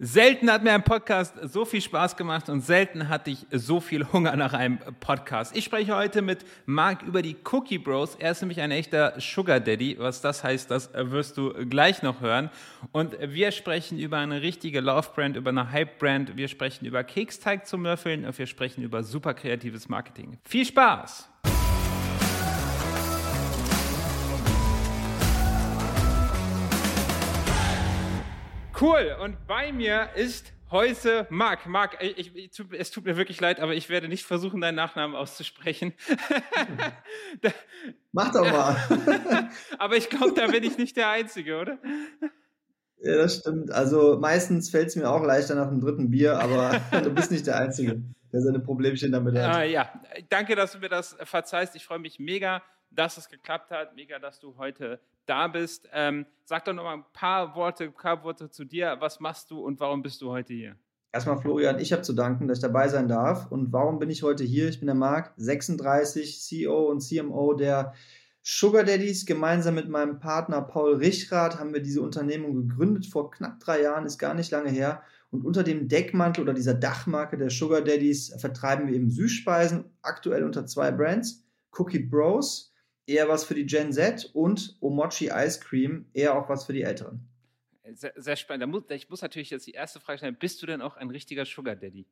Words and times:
Selten 0.00 0.50
hat 0.50 0.64
mir 0.64 0.72
ein 0.72 0.82
Podcast 0.82 1.34
so 1.44 1.64
viel 1.64 1.80
Spaß 1.80 2.16
gemacht 2.16 2.48
und 2.48 2.62
selten 2.62 3.08
hatte 3.08 3.30
ich 3.30 3.46
so 3.52 3.78
viel 3.78 4.04
Hunger 4.12 4.34
nach 4.34 4.52
einem 4.52 4.80
Podcast. 4.98 5.56
Ich 5.56 5.64
spreche 5.64 5.94
heute 5.94 6.20
mit 6.20 6.44
Marc 6.66 7.02
über 7.02 7.22
die 7.22 7.36
Cookie 7.52 7.78
Bros. 7.78 8.16
Er 8.16 8.32
ist 8.32 8.42
nämlich 8.42 8.60
ein 8.60 8.72
echter 8.72 9.14
Sugar 9.20 9.60
Daddy. 9.60 9.96
Was 10.00 10.20
das 10.20 10.42
heißt, 10.42 10.68
das 10.68 10.90
wirst 10.92 11.36
du 11.36 11.52
gleich 11.68 12.02
noch 12.02 12.20
hören. 12.20 12.50
Und 12.90 13.16
wir 13.20 13.52
sprechen 13.52 14.00
über 14.00 14.18
eine 14.18 14.42
richtige 14.42 14.80
Love 14.80 15.10
Brand, 15.14 15.36
über 15.36 15.50
eine 15.50 15.70
Hype 15.70 16.00
Brand. 16.00 16.36
Wir 16.36 16.48
sprechen 16.48 16.86
über 16.86 17.04
Keksteig 17.04 17.64
zum 17.64 17.84
Löffeln 17.84 18.24
und 18.24 18.36
wir 18.36 18.48
sprechen 18.48 18.82
über 18.82 19.04
super 19.04 19.32
kreatives 19.32 19.88
Marketing. 19.88 20.38
Viel 20.42 20.64
Spaß! 20.64 21.33
Cool. 28.80 29.16
Und 29.22 29.46
bei 29.46 29.72
mir 29.72 30.08
ist 30.16 30.52
heute 30.70 31.26
Marc. 31.30 31.66
Marc, 31.66 32.02
ich, 32.02 32.34
ich, 32.34 32.50
es 32.72 32.90
tut 32.90 33.04
mir 33.04 33.16
wirklich 33.16 33.40
leid, 33.40 33.60
aber 33.60 33.74
ich 33.74 33.88
werde 33.88 34.08
nicht 34.08 34.24
versuchen, 34.24 34.60
deinen 34.60 34.74
Nachnamen 34.74 35.14
auszusprechen. 35.14 35.92
Mach 38.12 38.32
doch 38.32 38.42
mal. 38.42 39.48
aber 39.78 39.96
ich 39.96 40.10
glaube, 40.10 40.34
da 40.34 40.48
bin 40.48 40.64
ich 40.64 40.76
nicht 40.76 40.96
der 40.96 41.10
Einzige, 41.10 41.60
oder? 41.60 41.78
Ja, 42.98 43.16
das 43.16 43.36
stimmt. 43.36 43.70
Also 43.70 44.18
meistens 44.18 44.70
fällt 44.70 44.88
es 44.88 44.96
mir 44.96 45.08
auch 45.08 45.22
leichter 45.22 45.54
nach 45.54 45.68
dem 45.68 45.80
dritten 45.80 46.10
Bier, 46.10 46.40
aber 46.40 46.80
du 47.02 47.10
bist 47.10 47.30
nicht 47.30 47.46
der 47.46 47.58
Einzige, 47.58 48.02
der 48.32 48.40
seine 48.40 48.58
Problemchen 48.58 49.12
damit 49.12 49.36
hat. 49.36 49.54
Ah, 49.54 49.62
ja, 49.62 49.88
danke, 50.30 50.56
dass 50.56 50.72
du 50.72 50.78
mir 50.78 50.88
das 50.88 51.16
verzeihst. 51.22 51.76
Ich 51.76 51.84
freue 51.84 52.00
mich 52.00 52.18
mega, 52.18 52.60
dass 52.94 53.16
es 53.16 53.28
geklappt 53.28 53.70
hat. 53.70 53.94
Mega, 53.94 54.18
dass 54.18 54.40
du 54.40 54.56
heute 54.56 55.00
da 55.26 55.48
bist. 55.48 55.88
Ähm, 55.92 56.26
sag 56.44 56.64
doch 56.64 56.72
noch 56.72 56.84
mal 56.84 56.94
ein 56.94 57.04
paar 57.12 57.54
Worte, 57.54 57.84
ein 57.84 57.94
paar 57.94 58.22
Worte 58.24 58.50
zu 58.50 58.64
dir. 58.64 58.96
Was 59.00 59.20
machst 59.20 59.50
du 59.50 59.60
und 59.60 59.80
warum 59.80 60.02
bist 60.02 60.20
du 60.22 60.30
heute 60.30 60.52
hier? 60.52 60.76
Erstmal 61.12 61.38
Florian, 61.38 61.78
ich 61.78 61.92
habe 61.92 62.02
zu 62.02 62.12
danken, 62.12 62.48
dass 62.48 62.58
ich 62.58 62.62
dabei 62.62 62.88
sein 62.88 63.06
darf. 63.06 63.50
Und 63.50 63.72
warum 63.72 64.00
bin 64.00 64.10
ich 64.10 64.22
heute 64.22 64.42
hier? 64.42 64.68
Ich 64.68 64.80
bin 64.80 64.86
der 64.86 64.96
Marc, 64.96 65.32
36, 65.36 66.42
CEO 66.42 66.90
und 66.90 67.00
CMO 67.00 67.54
der 67.54 67.94
Sugar 68.42 68.82
Daddies. 68.82 69.24
Gemeinsam 69.24 69.76
mit 69.76 69.88
meinem 69.88 70.18
Partner 70.18 70.60
Paul 70.60 70.96
Richrath 70.96 71.58
haben 71.58 71.72
wir 71.72 71.82
diese 71.82 72.02
Unternehmung 72.02 72.66
gegründet 72.66 73.06
vor 73.06 73.30
knapp 73.30 73.60
drei 73.60 73.82
Jahren, 73.82 74.06
ist 74.06 74.18
gar 74.18 74.34
nicht 74.34 74.50
lange 74.50 74.70
her. 74.70 75.02
Und 75.30 75.44
unter 75.44 75.62
dem 75.62 75.88
Deckmantel 75.88 76.42
oder 76.42 76.52
dieser 76.52 76.74
Dachmarke 76.74 77.36
der 77.36 77.50
Sugar 77.50 77.80
Daddies 77.80 78.34
vertreiben 78.38 78.88
wir 78.88 78.94
eben 78.94 79.10
Süßspeisen, 79.10 79.84
aktuell 80.02 80.42
unter 80.42 80.66
zwei 80.66 80.90
Brands. 80.90 81.44
Cookie 81.78 82.00
Bros 82.00 82.73
eher 83.06 83.28
was 83.28 83.44
für 83.44 83.54
die 83.54 83.66
Gen 83.66 83.92
Z 83.92 84.30
und 84.34 84.76
Omochi 84.80 85.30
Ice 85.32 85.60
Cream 85.60 86.06
eher 86.12 86.36
auch 86.36 86.48
was 86.48 86.64
für 86.64 86.72
die 86.72 86.82
Älteren. 86.82 87.28
Sehr, 87.92 88.12
sehr 88.16 88.36
spannend. 88.36 88.90
ich 88.90 89.10
muss 89.10 89.20
natürlich 89.20 89.50
jetzt 89.50 89.66
die 89.66 89.72
erste 89.72 90.00
Frage 90.00 90.18
stellen: 90.18 90.36
Bist 90.38 90.62
du 90.62 90.66
denn 90.66 90.80
auch 90.80 90.96
ein 90.96 91.10
richtiger 91.10 91.44
Sugar 91.44 91.76
Daddy? 91.76 92.06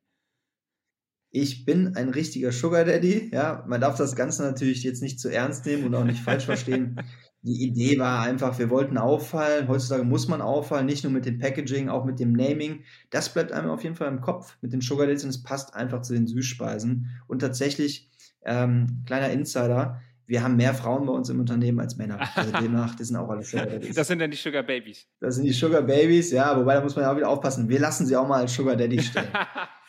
Ich 1.35 1.65
bin 1.65 1.95
ein 1.95 2.09
richtiger 2.09 2.51
Sugar 2.51 2.85
Daddy. 2.85 3.31
Ja, 3.33 3.65
man 3.67 3.81
darf 3.81 3.97
das 3.97 4.15
Ganze 4.15 4.43
natürlich 4.43 4.83
jetzt 4.83 5.01
nicht 5.01 5.19
zu 5.19 5.29
ernst 5.29 5.65
nehmen 5.65 5.85
und 5.85 5.95
auch 5.95 6.03
nicht 6.03 6.21
falsch 6.21 6.45
verstehen. 6.45 7.01
Die 7.41 7.61
Idee 7.61 7.99
war 7.99 8.21
einfach, 8.21 8.57
wir 8.59 8.69
wollten 8.69 8.97
auffallen. 8.97 9.67
Heutzutage 9.67 10.03
muss 10.03 10.29
man 10.29 10.41
auffallen, 10.41 10.85
nicht 10.85 11.03
nur 11.03 11.11
mit 11.11 11.25
dem 11.25 11.39
Packaging, 11.39 11.89
auch 11.89 12.05
mit 12.05 12.19
dem 12.19 12.31
Naming. 12.31 12.83
Das 13.09 13.33
bleibt 13.33 13.51
einem 13.51 13.69
auf 13.69 13.83
jeden 13.83 13.95
Fall 13.95 14.07
im 14.07 14.21
Kopf 14.21 14.57
mit 14.61 14.71
den 14.71 14.79
Sugar 14.79 15.07
Daddies 15.07 15.23
und 15.23 15.31
es 15.31 15.43
passt 15.43 15.73
einfach 15.73 16.03
zu 16.03 16.13
den 16.13 16.27
Süßspeisen. 16.27 17.09
Und 17.27 17.39
tatsächlich, 17.39 18.09
ähm, 18.45 19.03
kleiner 19.05 19.31
Insider, 19.31 20.01
wir 20.33 20.41
haben 20.41 20.55
mehr 20.55 20.73
Frauen 20.73 21.05
bei 21.05 21.13
uns 21.13 21.29
im 21.29 21.39
Unternehmen 21.39 21.79
als 21.79 21.95
Männer. 21.95 22.19
Also 22.33 22.51
demnach, 22.59 22.95
das 22.95 23.09
sind 23.09 23.17
auch 23.17 23.29
alle 23.29 23.43
Sugar 23.43 23.67
Daddies. 23.67 23.93
Das 23.93 24.07
sind 24.07 24.17
dann 24.17 24.31
die 24.31 24.37
Sugar 24.37 24.63
Babies. 24.63 25.05
Das 25.19 25.35
sind 25.35 25.43
die 25.43 25.53
Sugar 25.53 25.83
Babies, 25.83 26.31
ja, 26.31 26.57
wobei 26.57 26.73
da 26.73 26.81
muss 26.81 26.95
man 26.95 27.05
ja 27.05 27.11
auch 27.11 27.15
wieder 27.15 27.29
aufpassen. 27.29 27.69
Wir 27.69 27.79
lassen 27.79 28.07
sie 28.07 28.15
auch 28.15 28.27
mal 28.27 28.41
als 28.41 28.55
Sugar 28.55 28.75
Daddy 28.75 28.99
stehen. 28.99 29.27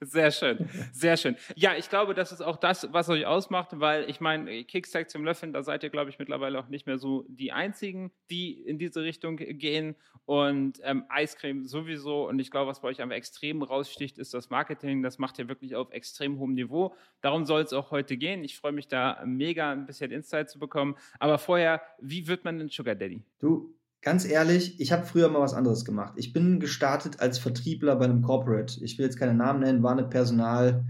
Sehr 0.00 0.30
schön, 0.30 0.68
sehr 0.92 1.16
schön. 1.16 1.36
Ja, 1.56 1.74
ich 1.76 1.88
glaube, 1.90 2.14
das 2.14 2.30
ist 2.30 2.40
auch 2.40 2.56
das, 2.56 2.88
was 2.92 3.08
euch 3.08 3.26
ausmacht, 3.26 3.80
weil 3.80 4.08
ich 4.08 4.20
meine, 4.20 4.64
Kickstack 4.64 5.10
zum 5.10 5.24
Löffeln, 5.24 5.52
da 5.52 5.62
seid 5.62 5.82
ihr, 5.82 5.90
glaube 5.90 6.10
ich, 6.10 6.18
mittlerweile 6.20 6.58
auch 6.60 6.68
nicht 6.68 6.86
mehr 6.86 6.98
so 6.98 7.24
die 7.28 7.50
Einzigen, 7.50 8.12
die 8.30 8.52
in 8.52 8.78
diese 8.78 9.02
Richtung 9.02 9.36
gehen 9.36 9.96
und 10.24 10.80
ähm, 10.84 11.04
Eiscreme 11.08 11.66
sowieso. 11.66 12.28
Und 12.28 12.38
ich 12.38 12.50
glaube, 12.50 12.70
was 12.70 12.80
bei 12.80 12.88
euch 12.88 13.00
einfach 13.00 13.16
extrem 13.16 13.62
raussticht, 13.62 14.18
ist 14.18 14.34
das 14.34 14.50
Marketing. 14.50 15.02
Das 15.02 15.18
macht 15.18 15.38
ihr 15.38 15.48
wirklich 15.48 15.74
auf 15.74 15.90
extrem 15.90 16.38
hohem 16.38 16.54
Niveau. 16.54 16.94
Darum 17.20 17.44
soll 17.44 17.62
es 17.62 17.72
auch 17.72 17.90
heute 17.90 18.16
gehen. 18.16 18.44
Ich 18.44 18.56
freue 18.56 18.72
mich 18.72 18.86
da 18.86 19.22
mega, 19.24 19.72
ein 19.72 19.86
bisschen 19.86 20.12
Insight 20.12 20.50
zu 20.50 20.58
bekommen. 20.58 20.96
Aber 21.18 21.38
vorher, 21.38 21.82
wie 21.98 22.28
wird 22.28 22.44
man 22.44 22.60
ein 22.60 22.68
Sugar 22.68 22.94
Daddy? 22.94 23.22
Du, 23.40 23.74
Ganz 24.00 24.24
ehrlich, 24.24 24.80
ich 24.80 24.92
habe 24.92 25.04
früher 25.04 25.28
mal 25.28 25.40
was 25.40 25.54
anderes 25.54 25.84
gemacht. 25.84 26.14
Ich 26.16 26.32
bin 26.32 26.60
gestartet 26.60 27.20
als 27.20 27.38
Vertriebler 27.38 27.96
bei 27.96 28.04
einem 28.04 28.22
Corporate. 28.22 28.82
Ich 28.84 28.96
will 28.96 29.06
jetzt 29.06 29.18
keine 29.18 29.34
Namen 29.34 29.60
nennen, 29.60 29.82
war 29.82 29.92
eine 29.92 30.04
Personal, 30.04 30.84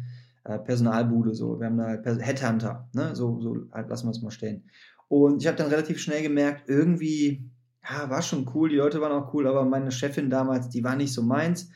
äh, 0.44 0.58
Personalbude, 0.58 1.34
so. 1.34 1.58
Wir 1.58 1.66
haben 1.66 1.78
da 1.78 1.86
halt 1.86 2.04
Headhunter, 2.04 2.88
ne? 2.92 3.16
So, 3.16 3.40
so 3.40 3.56
halt 3.72 3.88
lassen 3.88 4.06
wir 4.06 4.10
es 4.10 4.20
mal 4.20 4.30
stehen. 4.30 4.68
Und 5.08 5.40
ich 5.40 5.46
habe 5.46 5.56
dann 5.56 5.68
relativ 5.70 5.98
schnell 6.00 6.22
gemerkt, 6.22 6.68
irgendwie, 6.68 7.50
ja, 7.82 8.10
war 8.10 8.20
schon 8.20 8.50
cool, 8.54 8.68
die 8.68 8.76
Leute 8.76 9.00
waren 9.00 9.12
auch 9.12 9.32
cool, 9.32 9.46
aber 9.46 9.64
meine 9.64 9.90
Chefin 9.90 10.28
damals, 10.28 10.68
die 10.68 10.84
war 10.84 10.94
nicht 10.94 11.14
so 11.14 11.22
meins. 11.22 11.70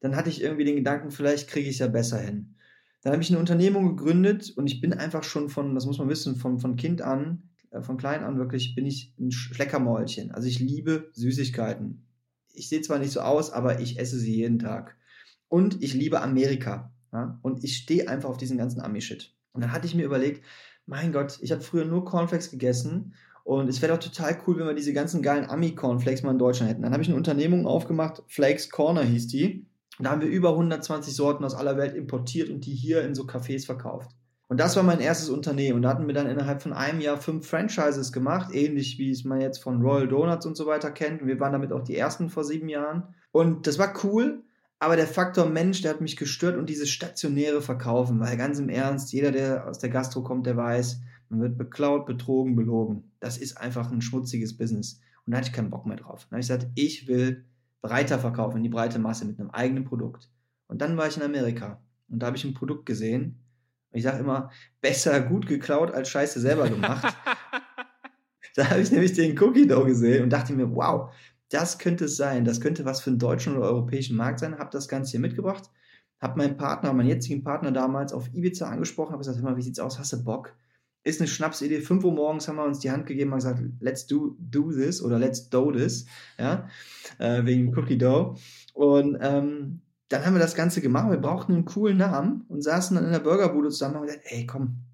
Dann 0.00 0.16
hatte 0.16 0.30
ich 0.30 0.42
irgendwie 0.42 0.64
den 0.64 0.76
Gedanken, 0.76 1.10
vielleicht 1.10 1.50
kriege 1.50 1.68
ich 1.68 1.74
es 1.74 1.80
ja 1.80 1.88
besser 1.88 2.18
hin. 2.18 2.54
Dann 3.02 3.12
habe 3.12 3.22
ich 3.22 3.30
eine 3.30 3.38
Unternehmung 3.38 3.94
gegründet 3.94 4.54
und 4.56 4.66
ich 4.66 4.80
bin 4.80 4.94
einfach 4.94 5.22
schon 5.22 5.50
von, 5.50 5.74
das 5.74 5.84
muss 5.84 5.98
man 5.98 6.08
wissen, 6.08 6.36
von, 6.36 6.58
von 6.58 6.76
Kind 6.76 7.02
an 7.02 7.42
von 7.80 7.96
klein 7.96 8.24
an 8.24 8.38
wirklich 8.38 8.74
bin 8.74 8.86
ich 8.86 9.14
ein 9.18 9.30
Schleckermäulchen. 9.30 10.30
Also 10.30 10.48
ich 10.48 10.58
liebe 10.58 11.10
Süßigkeiten. 11.12 12.06
Ich 12.52 12.68
sehe 12.68 12.80
zwar 12.80 12.98
nicht 12.98 13.12
so 13.12 13.20
aus, 13.20 13.52
aber 13.52 13.80
ich 13.80 13.98
esse 13.98 14.18
sie 14.18 14.34
jeden 14.34 14.58
Tag. 14.58 14.96
Und 15.48 15.82
ich 15.82 15.94
liebe 15.94 16.20
Amerika. 16.20 16.92
Ja? 17.12 17.38
Und 17.42 17.64
ich 17.64 17.76
stehe 17.76 18.08
einfach 18.08 18.28
auf 18.28 18.36
diesen 18.36 18.58
ganzen 18.58 18.80
Ami-Shit. 18.80 19.34
Und 19.52 19.62
dann 19.62 19.72
hatte 19.72 19.86
ich 19.86 19.94
mir 19.94 20.04
überlegt, 20.04 20.44
mein 20.86 21.12
Gott, 21.12 21.38
ich 21.42 21.52
habe 21.52 21.60
früher 21.60 21.84
nur 21.84 22.04
Cornflakes 22.04 22.50
gegessen 22.50 23.14
und 23.44 23.68
es 23.68 23.80
wäre 23.80 23.94
doch 23.94 24.02
total 24.02 24.38
cool, 24.46 24.58
wenn 24.58 24.66
wir 24.66 24.74
diese 24.74 24.92
ganzen 24.92 25.22
geilen 25.22 25.48
Ami-Cornflakes 25.48 26.22
mal 26.22 26.32
in 26.32 26.38
Deutschland 26.38 26.70
hätten. 26.70 26.82
Dann 26.82 26.92
habe 26.92 27.02
ich 27.02 27.08
eine 27.08 27.16
Unternehmung 27.16 27.66
aufgemacht, 27.66 28.22
Flakes 28.26 28.68
Corner 28.68 29.02
hieß 29.02 29.26
die. 29.28 29.66
Und 29.98 30.04
da 30.04 30.10
haben 30.10 30.20
wir 30.20 30.28
über 30.28 30.50
120 30.50 31.14
Sorten 31.14 31.44
aus 31.44 31.54
aller 31.54 31.76
Welt 31.76 31.94
importiert 31.94 32.50
und 32.50 32.66
die 32.66 32.74
hier 32.74 33.02
in 33.02 33.14
so 33.14 33.24
Cafés 33.24 33.64
verkauft. 33.64 34.10
Und 34.48 34.58
das 34.58 34.76
war 34.76 34.82
mein 34.82 35.00
erstes 35.00 35.28
Unternehmen. 35.28 35.76
Und 35.76 35.82
da 35.82 35.90
hatten 35.90 36.06
wir 36.06 36.14
dann 36.14 36.28
innerhalb 36.28 36.62
von 36.62 36.72
einem 36.72 37.00
Jahr 37.00 37.18
fünf 37.18 37.46
Franchises 37.46 38.12
gemacht, 38.12 38.54
ähnlich 38.54 38.98
wie 38.98 39.10
es 39.10 39.24
man 39.24 39.40
jetzt 39.40 39.58
von 39.58 39.82
Royal 39.82 40.08
Donuts 40.08 40.46
und 40.46 40.56
so 40.56 40.66
weiter 40.66 40.90
kennt. 40.90 41.20
Und 41.20 41.28
wir 41.28 41.38
waren 41.38 41.52
damit 41.52 41.72
auch 41.72 41.82
die 41.82 41.96
ersten 41.96 42.30
vor 42.30 42.44
sieben 42.44 42.68
Jahren. 42.68 43.14
Und 43.30 43.66
das 43.66 43.78
war 43.78 43.92
cool, 44.04 44.42
aber 44.78 44.96
der 44.96 45.06
Faktor 45.06 45.46
Mensch, 45.46 45.82
der 45.82 45.92
hat 45.92 46.00
mich 46.00 46.16
gestört 46.16 46.56
und 46.56 46.70
dieses 46.70 46.88
stationäre 46.88 47.60
Verkaufen, 47.60 48.20
weil 48.20 48.36
ganz 48.36 48.58
im 48.58 48.70
Ernst, 48.70 49.12
jeder, 49.12 49.32
der 49.32 49.66
aus 49.68 49.80
der 49.80 49.90
Gastro 49.90 50.22
kommt, 50.22 50.46
der 50.46 50.56
weiß, 50.56 51.00
man 51.28 51.40
wird 51.40 51.58
beklaut, 51.58 52.06
betrogen, 52.06 52.56
belogen. 52.56 53.10
Das 53.20 53.36
ist 53.36 53.58
einfach 53.58 53.90
ein 53.90 54.00
schmutziges 54.00 54.56
Business. 54.56 55.00
Und 55.26 55.32
da 55.32 55.38
hatte 55.38 55.48
ich 55.48 55.52
keinen 55.54 55.70
Bock 55.70 55.84
mehr 55.84 55.98
drauf. 55.98 56.22
Dann 56.24 56.36
habe 56.36 56.40
ich 56.40 56.48
gesagt, 56.48 56.68
ich 56.74 57.06
will 57.06 57.44
breiter 57.82 58.18
verkaufen, 58.18 58.58
in 58.58 58.62
die 58.62 58.68
breite 58.70 58.98
Masse 58.98 59.26
mit 59.26 59.38
einem 59.38 59.50
eigenen 59.50 59.84
Produkt. 59.84 60.30
Und 60.68 60.80
dann 60.80 60.96
war 60.96 61.06
ich 61.06 61.16
in 61.16 61.22
Amerika 61.22 61.80
und 62.08 62.20
da 62.20 62.26
habe 62.26 62.36
ich 62.36 62.44
ein 62.44 62.54
Produkt 62.54 62.86
gesehen, 62.86 63.40
ich 63.92 64.02
sage 64.02 64.18
immer, 64.18 64.50
besser 64.80 65.20
gut 65.20 65.46
geklaut 65.46 65.90
als 65.92 66.08
Scheiße 66.10 66.40
selber 66.40 66.68
gemacht. 66.68 67.14
da 68.54 68.70
habe 68.70 68.80
ich 68.80 68.90
nämlich 68.90 69.14
den 69.14 69.40
Cookie 69.40 69.66
Dough 69.66 69.86
gesehen 69.86 70.24
und 70.24 70.30
dachte 70.30 70.52
mir, 70.52 70.74
wow, 70.74 71.10
das 71.50 71.78
könnte 71.78 72.04
es 72.04 72.16
sein. 72.16 72.44
Das 72.44 72.60
könnte 72.60 72.84
was 72.84 73.00
für 73.00 73.10
einen 73.10 73.18
deutschen 73.18 73.56
oder 73.56 73.66
europäischen 73.66 74.16
Markt 74.16 74.40
sein. 74.40 74.58
Habe 74.58 74.70
das 74.70 74.88
Ganze 74.88 75.12
hier 75.12 75.20
mitgebracht. 75.20 75.70
Habe 76.20 76.38
meinen 76.38 76.56
Partner, 76.56 76.92
meinen 76.92 77.08
jetzigen 77.08 77.42
Partner 77.42 77.70
damals 77.70 78.12
auf 78.12 78.28
Ibiza 78.34 78.68
angesprochen. 78.68 79.12
Habe 79.12 79.20
gesagt, 79.20 79.38
hör 79.38 79.44
mal, 79.44 79.56
wie 79.56 79.62
sieht's 79.62 79.78
aus? 79.78 79.98
Hast 79.98 80.12
du 80.12 80.22
Bock? 80.22 80.54
Ist 81.04 81.20
eine 81.20 81.28
Schnapsidee. 81.28 81.80
5 81.80 82.04
Uhr 82.04 82.12
morgens 82.12 82.48
haben 82.48 82.56
wir 82.56 82.64
uns 82.64 82.80
die 82.80 82.90
Hand 82.90 83.06
gegeben 83.06 83.32
und 83.32 83.38
gesagt, 83.38 83.62
let's 83.80 84.06
do, 84.06 84.36
do 84.38 84.72
this 84.72 85.02
oder 85.02 85.18
let's 85.18 85.48
do 85.48 85.72
this. 85.72 86.06
Ja, 86.38 86.68
äh, 87.18 87.44
wegen 87.44 87.76
Cookie 87.78 87.96
Dough. 87.96 88.36
Und 88.74 89.16
ähm, 89.20 89.80
dann 90.08 90.24
haben 90.24 90.34
wir 90.34 90.40
das 90.40 90.54
Ganze 90.54 90.80
gemacht. 90.80 91.10
Wir 91.10 91.18
brauchten 91.18 91.52
einen 91.52 91.64
coolen 91.64 91.98
Namen 91.98 92.44
und 92.48 92.62
saßen 92.62 92.96
dann 92.96 93.04
in 93.04 93.12
der 93.12 93.18
Burgerbude 93.18 93.68
zusammen 93.68 93.96
und 93.96 94.00
haben 94.00 94.06
gesagt, 94.06 94.26
ey, 94.26 94.46
komm, 94.46 94.84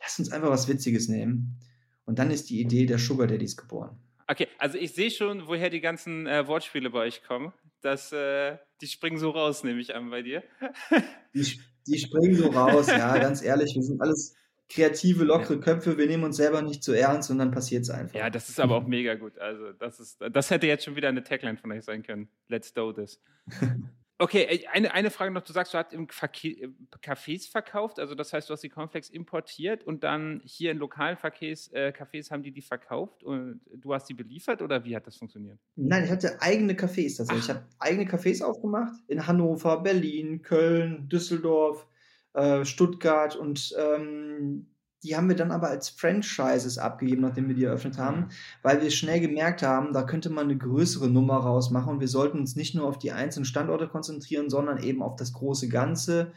lass 0.00 0.18
uns 0.18 0.32
einfach 0.32 0.50
was 0.50 0.68
Witziges 0.68 1.08
nehmen. 1.08 1.58
Und 2.04 2.18
dann 2.18 2.30
ist 2.30 2.50
die 2.50 2.60
Idee 2.60 2.86
der 2.86 2.98
Sugar 2.98 3.26
Daddies 3.26 3.56
geboren. 3.56 3.96
Okay, 4.26 4.48
also 4.58 4.76
ich 4.76 4.92
sehe 4.92 5.10
schon, 5.10 5.46
woher 5.46 5.70
die 5.70 5.80
ganzen 5.80 6.26
äh, 6.26 6.46
Wortspiele 6.46 6.90
bei 6.90 7.00
euch 7.00 7.22
kommen. 7.22 7.52
Das, 7.80 8.12
äh, 8.12 8.56
die 8.80 8.86
springen 8.86 9.18
so 9.18 9.30
raus, 9.30 9.62
nehme 9.62 9.80
ich 9.80 9.94
an 9.94 10.10
bei 10.10 10.22
dir. 10.22 10.42
die, 11.34 11.60
die 11.86 11.98
springen 11.98 12.34
so 12.34 12.48
raus, 12.48 12.88
ja, 12.88 13.16
ganz 13.18 13.42
ehrlich. 13.42 13.74
Wir 13.74 13.82
sind 13.82 14.00
alles 14.02 14.34
kreative, 14.68 15.24
lockere. 15.24 15.60
Köpfe. 15.60 15.96
Wir 15.96 16.06
nehmen 16.06 16.24
uns 16.24 16.36
selber 16.36 16.62
nicht 16.62 16.82
zu 16.82 16.92
ernst 16.92 17.30
und 17.30 17.38
dann 17.38 17.52
passiert 17.52 17.84
es 17.84 17.90
einfach. 17.90 18.18
Ja, 18.18 18.28
das 18.28 18.48
ist 18.48 18.60
aber 18.60 18.76
auch 18.76 18.86
mega 18.86 19.14
gut. 19.14 19.38
Also, 19.38 19.72
das, 19.72 20.00
ist, 20.00 20.20
das 20.30 20.50
hätte 20.50 20.66
jetzt 20.66 20.84
schon 20.84 20.96
wieder 20.96 21.08
eine 21.08 21.22
Tagline 21.22 21.56
von 21.56 21.70
euch 21.72 21.84
sein 21.84 22.02
können. 22.02 22.28
Let's 22.48 22.74
do 22.74 22.92
this. 22.92 23.22
Okay, 24.20 24.66
eine, 24.72 24.92
eine 24.92 25.10
Frage 25.10 25.30
noch. 25.30 25.42
Du 25.42 25.52
sagst, 25.52 25.72
du 25.72 25.78
hast 25.78 25.92
im 25.92 26.04
äh, 26.04 26.68
Cafés 27.00 27.48
verkauft, 27.48 28.00
also 28.00 28.16
das 28.16 28.32
heißt, 28.32 28.48
du 28.48 28.52
hast 28.52 28.62
die 28.62 28.68
Cornflakes 28.68 29.10
importiert 29.10 29.84
und 29.84 30.02
dann 30.02 30.42
hier 30.44 30.72
in 30.72 30.78
lokalen 30.78 31.16
Cafés, 31.16 31.72
äh, 31.72 31.92
Cafés 31.96 32.32
haben 32.32 32.42
die 32.42 32.50
die 32.50 32.60
verkauft 32.62 33.22
und 33.22 33.60
du 33.72 33.94
hast 33.94 34.08
die 34.08 34.14
beliefert 34.14 34.60
oder 34.60 34.84
wie 34.84 34.96
hat 34.96 35.06
das 35.06 35.16
funktioniert? 35.16 35.60
Nein, 35.76 36.04
ich 36.04 36.10
hatte 36.10 36.42
eigene 36.42 36.72
Cafés 36.72 37.16
tatsächlich. 37.16 37.44
Ich 37.44 37.50
habe 37.50 37.64
eigene 37.78 38.10
Cafés 38.10 38.42
aufgemacht 38.42 38.94
in 39.06 39.24
Hannover, 39.24 39.82
Berlin, 39.82 40.42
Köln, 40.42 41.08
Düsseldorf, 41.08 41.86
äh, 42.32 42.64
Stuttgart 42.64 43.36
und 43.36 43.72
ähm, 43.78 44.66
die 45.02 45.16
haben 45.16 45.28
wir 45.28 45.36
dann 45.36 45.52
aber 45.52 45.68
als 45.68 45.88
Franchises 45.88 46.78
abgegeben, 46.78 47.22
nachdem 47.22 47.48
wir 47.48 47.54
die 47.54 47.64
eröffnet 47.64 47.98
haben, 47.98 48.28
weil 48.62 48.82
wir 48.82 48.90
schnell 48.90 49.20
gemerkt 49.20 49.62
haben, 49.62 49.92
da 49.92 50.02
könnte 50.02 50.30
man 50.30 50.44
eine 50.44 50.58
größere 50.58 51.08
Nummer 51.08 51.36
rausmachen 51.36 51.94
und 51.94 52.00
wir 52.00 52.08
sollten 52.08 52.38
uns 52.38 52.56
nicht 52.56 52.74
nur 52.74 52.86
auf 52.86 52.98
die 52.98 53.12
einzelnen 53.12 53.44
Standorte 53.44 53.86
konzentrieren, 53.86 54.50
sondern 54.50 54.82
eben 54.82 55.02
auf 55.02 55.16
das 55.16 55.32
große 55.32 55.68
Ganze. 55.68 56.32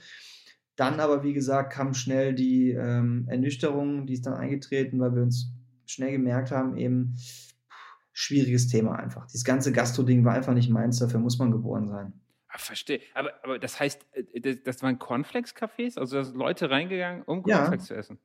Dann 0.75 0.99
aber, 0.99 1.23
wie 1.23 1.33
gesagt, 1.33 1.73
kam 1.73 1.93
schnell 1.93 2.33
die 2.33 2.71
ähm, 2.71 3.25
Ernüchterung, 3.27 4.05
die 4.05 4.13
ist 4.13 4.25
dann 4.25 4.35
eingetreten, 4.35 4.99
weil 4.99 5.15
wir 5.15 5.23
uns 5.23 5.51
schnell 5.85 6.11
gemerkt 6.11 6.51
haben, 6.51 6.77
eben 6.77 7.15
schwieriges 8.13 8.67
Thema 8.67 8.95
einfach. 8.95 9.25
Dieses 9.25 9.43
ganze 9.43 9.71
Gastro-Ding 9.71 10.23
war 10.23 10.33
einfach 10.33 10.53
nicht 10.53 10.69
meins, 10.69 10.99
dafür 10.99 11.19
muss 11.19 11.39
man 11.39 11.51
geboren 11.51 11.87
sein. 11.87 12.13
Ah, 12.47 12.57
verstehe. 12.57 13.01
Aber, 13.13 13.31
aber 13.43 13.59
das 13.59 13.79
heißt, 13.79 14.05
äh, 14.13 14.57
das 14.63 14.83
waren 14.83 14.99
Cornflakes-Cafés? 14.99 15.97
Also 15.97 16.17
da 16.17 16.23
sind 16.23 16.35
Leute 16.35 16.69
reingegangen, 16.69 17.23
um 17.23 17.43
Cornflakes 17.43 17.89
ja. 17.89 17.95
zu 17.95 17.95
essen? 17.95 18.19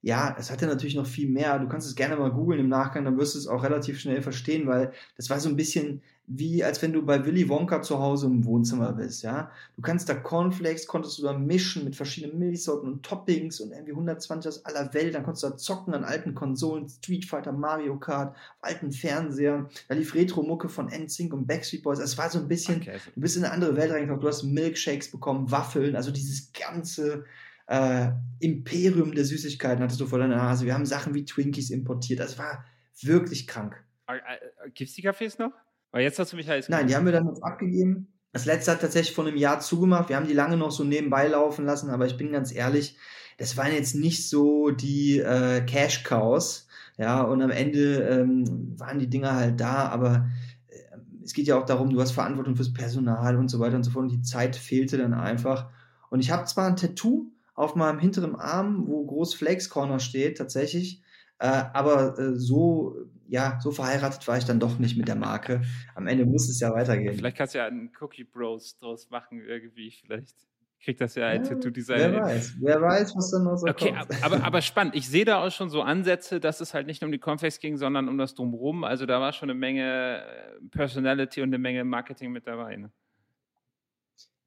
Ja, 0.00 0.36
es 0.38 0.50
hatte 0.50 0.66
natürlich 0.66 0.94
noch 0.94 1.06
viel 1.06 1.28
mehr. 1.28 1.58
Du 1.58 1.68
kannst 1.68 1.86
es 1.86 1.94
gerne 1.94 2.16
mal 2.16 2.30
googeln 2.30 2.60
im 2.60 2.68
Nachgang, 2.68 3.04
dann 3.04 3.18
wirst 3.18 3.34
du 3.34 3.38
es 3.38 3.46
auch 3.46 3.62
relativ 3.62 4.00
schnell 4.00 4.22
verstehen, 4.22 4.66
weil 4.66 4.92
das 5.16 5.30
war 5.30 5.40
so 5.40 5.48
ein 5.48 5.56
bisschen 5.56 6.02
wie, 6.30 6.62
als 6.62 6.82
wenn 6.82 6.92
du 6.92 7.04
bei 7.04 7.24
Willy 7.24 7.48
Wonka 7.48 7.80
zu 7.80 7.98
Hause 7.98 8.26
im 8.26 8.44
Wohnzimmer 8.44 8.92
bist, 8.92 9.22
ja. 9.22 9.50
Du 9.76 9.82
kannst 9.82 10.10
da 10.10 10.14
Cornflakes, 10.14 10.86
konntest 10.86 11.18
du 11.18 11.22
da 11.22 11.32
mischen 11.32 11.84
mit 11.84 11.96
verschiedenen 11.96 12.38
Milchsorten 12.38 12.86
und 12.92 13.02
Toppings 13.02 13.60
und 13.60 13.72
irgendwie 13.72 13.92
120 13.92 14.48
aus 14.48 14.64
aller 14.66 14.92
Welt. 14.92 15.14
Dann 15.14 15.24
konntest 15.24 15.44
du 15.44 15.48
da 15.48 15.56
zocken 15.56 15.94
an 15.94 16.04
alten 16.04 16.34
Konsolen, 16.34 16.86
Street 16.86 17.24
Fighter, 17.24 17.52
Mario 17.52 17.98
Kart, 17.98 18.36
alten 18.60 18.92
Fernsehern. 18.92 19.68
Da 19.88 19.94
lief 19.94 20.14
Retro-Mucke 20.14 20.68
von 20.68 20.88
NSYNC 20.88 21.32
und 21.32 21.46
Backstreet 21.46 21.82
Boys. 21.82 21.98
Es 21.98 22.18
war 22.18 22.28
so 22.28 22.38
ein 22.38 22.48
bisschen, 22.48 22.82
okay. 22.82 22.98
du 23.14 23.20
bist 23.22 23.38
in 23.38 23.44
eine 23.44 23.54
andere 23.54 23.76
Welt 23.76 23.90
reingekommen. 23.90 24.20
Du 24.20 24.28
hast 24.28 24.42
Milkshakes 24.42 25.10
bekommen, 25.10 25.50
Waffeln, 25.50 25.96
also 25.96 26.10
dieses 26.10 26.52
ganze 26.52 27.24
äh, 27.68 28.10
Imperium 28.40 29.14
der 29.14 29.24
Süßigkeiten 29.24 29.82
hattest 29.82 30.00
du 30.00 30.06
vor 30.06 30.18
deiner 30.18 30.36
Nase. 30.36 30.64
Wir 30.64 30.74
haben 30.74 30.86
Sachen 30.86 31.14
wie 31.14 31.24
Twinkies 31.24 31.70
importiert. 31.70 32.20
Das 32.20 32.38
war 32.38 32.64
wirklich 33.02 33.46
krank. 33.46 33.84
Äh, 34.08 34.16
äh, 34.16 34.70
Gibt 34.70 34.90
es 34.90 34.96
die 34.96 35.06
Cafés 35.06 35.38
noch? 35.38 35.52
Weil 35.90 36.02
jetzt 36.02 36.18
hast 36.18 36.32
du 36.32 36.36
mich 36.36 36.48
heiß 36.48 36.68
Nein, 36.68 36.86
die 36.86 36.96
haben 36.96 37.06
wir 37.06 37.12
dann 37.12 37.28
jetzt 37.28 37.42
abgegeben. 37.42 38.12
Das 38.32 38.44
letzte 38.44 38.72
hat 38.72 38.80
tatsächlich 38.80 39.14
vor 39.14 39.26
einem 39.26 39.36
Jahr 39.36 39.60
zugemacht. 39.60 40.08
Wir 40.08 40.16
haben 40.16 40.26
die 40.26 40.34
lange 40.34 40.56
noch 40.56 40.70
so 40.70 40.84
nebenbei 40.84 41.28
laufen 41.28 41.64
lassen, 41.64 41.90
aber 41.90 42.06
ich 42.06 42.16
bin 42.16 42.32
ganz 42.32 42.54
ehrlich, 42.54 42.96
das 43.38 43.56
waren 43.56 43.72
jetzt 43.72 43.94
nicht 43.94 44.28
so 44.28 44.70
die 44.70 45.18
äh, 45.18 45.62
Cash 45.64 46.04
Cows. 46.04 46.68
Ja, 46.98 47.22
und 47.22 47.40
am 47.42 47.50
Ende 47.50 48.02
ähm, 48.02 48.78
waren 48.78 48.98
die 48.98 49.08
Dinger 49.08 49.34
halt 49.34 49.60
da, 49.60 49.88
aber 49.88 50.28
äh, 50.68 50.98
es 51.24 51.32
geht 51.32 51.46
ja 51.46 51.58
auch 51.58 51.64
darum, 51.64 51.90
du 51.90 52.00
hast 52.00 52.10
Verantwortung 52.12 52.56
fürs 52.56 52.72
Personal 52.72 53.36
und 53.36 53.48
so 53.48 53.60
weiter 53.60 53.76
und 53.76 53.84
so 53.84 53.92
fort 53.92 54.04
und 54.04 54.12
die 54.12 54.22
Zeit 54.22 54.56
fehlte 54.56 54.98
dann 54.98 55.14
einfach. 55.14 55.70
Und 56.10 56.20
ich 56.20 56.30
habe 56.30 56.44
zwar 56.46 56.66
ein 56.66 56.76
Tattoo, 56.76 57.30
auf 57.58 57.74
meinem 57.74 57.98
hinteren 57.98 58.36
Arm, 58.36 58.86
wo 58.86 59.04
groß 59.04 59.34
Flakes 59.34 59.68
Corner 59.68 59.98
steht, 59.98 60.38
tatsächlich. 60.38 61.02
Äh, 61.40 61.64
aber 61.72 62.16
äh, 62.16 62.36
so, 62.36 62.96
ja, 63.26 63.58
so 63.60 63.72
verheiratet 63.72 64.26
war 64.28 64.38
ich 64.38 64.44
dann 64.44 64.60
doch 64.60 64.78
nicht 64.78 64.96
mit 64.96 65.08
der 65.08 65.16
Marke. 65.16 65.62
Am 65.96 66.06
Ende 66.06 66.24
muss 66.24 66.48
es 66.48 66.60
ja 66.60 66.72
weitergehen. 66.72 67.14
Vielleicht 67.14 67.36
kannst 67.36 67.54
du 67.54 67.58
ja 67.58 67.66
einen 67.66 67.90
Cookie 68.00 68.22
Bros 68.22 68.78
draus 68.78 69.10
machen, 69.10 69.40
irgendwie. 69.40 69.90
Vielleicht 69.90 70.36
kriegt 70.80 71.00
das 71.00 71.16
ja 71.16 71.26
ein 71.26 71.42
ja, 71.42 71.50
Tattoo-Design. 71.50 72.12
Wer 72.12 72.22
weiß, 72.22 72.56
wer 72.60 72.80
weiß, 72.80 73.16
was 73.16 73.30
dann 73.32 73.42
noch 73.42 73.56
so 73.56 73.66
okay, 73.66 73.92
kommt. 73.92 74.22
Aber, 74.22 74.42
aber 74.44 74.62
spannend. 74.62 74.94
Ich 74.94 75.08
sehe 75.08 75.24
da 75.24 75.44
auch 75.44 75.50
schon 75.50 75.68
so 75.68 75.82
Ansätze, 75.82 76.38
dass 76.38 76.60
es 76.60 76.74
halt 76.74 76.86
nicht 76.86 77.02
nur 77.02 77.08
um 77.08 77.12
die 77.12 77.18
Cornflakes 77.18 77.58
ging, 77.58 77.76
sondern 77.76 78.08
um 78.08 78.18
das 78.18 78.36
Drumherum. 78.36 78.84
Also 78.84 79.04
da 79.04 79.20
war 79.20 79.32
schon 79.32 79.50
eine 79.50 79.58
Menge 79.58 80.22
äh, 80.22 80.68
Personality 80.70 81.42
und 81.42 81.48
eine 81.48 81.58
Menge 81.58 81.82
Marketing 81.82 82.30
mit 82.30 82.46
dabei. 82.46 82.76
Ne? 82.76 82.92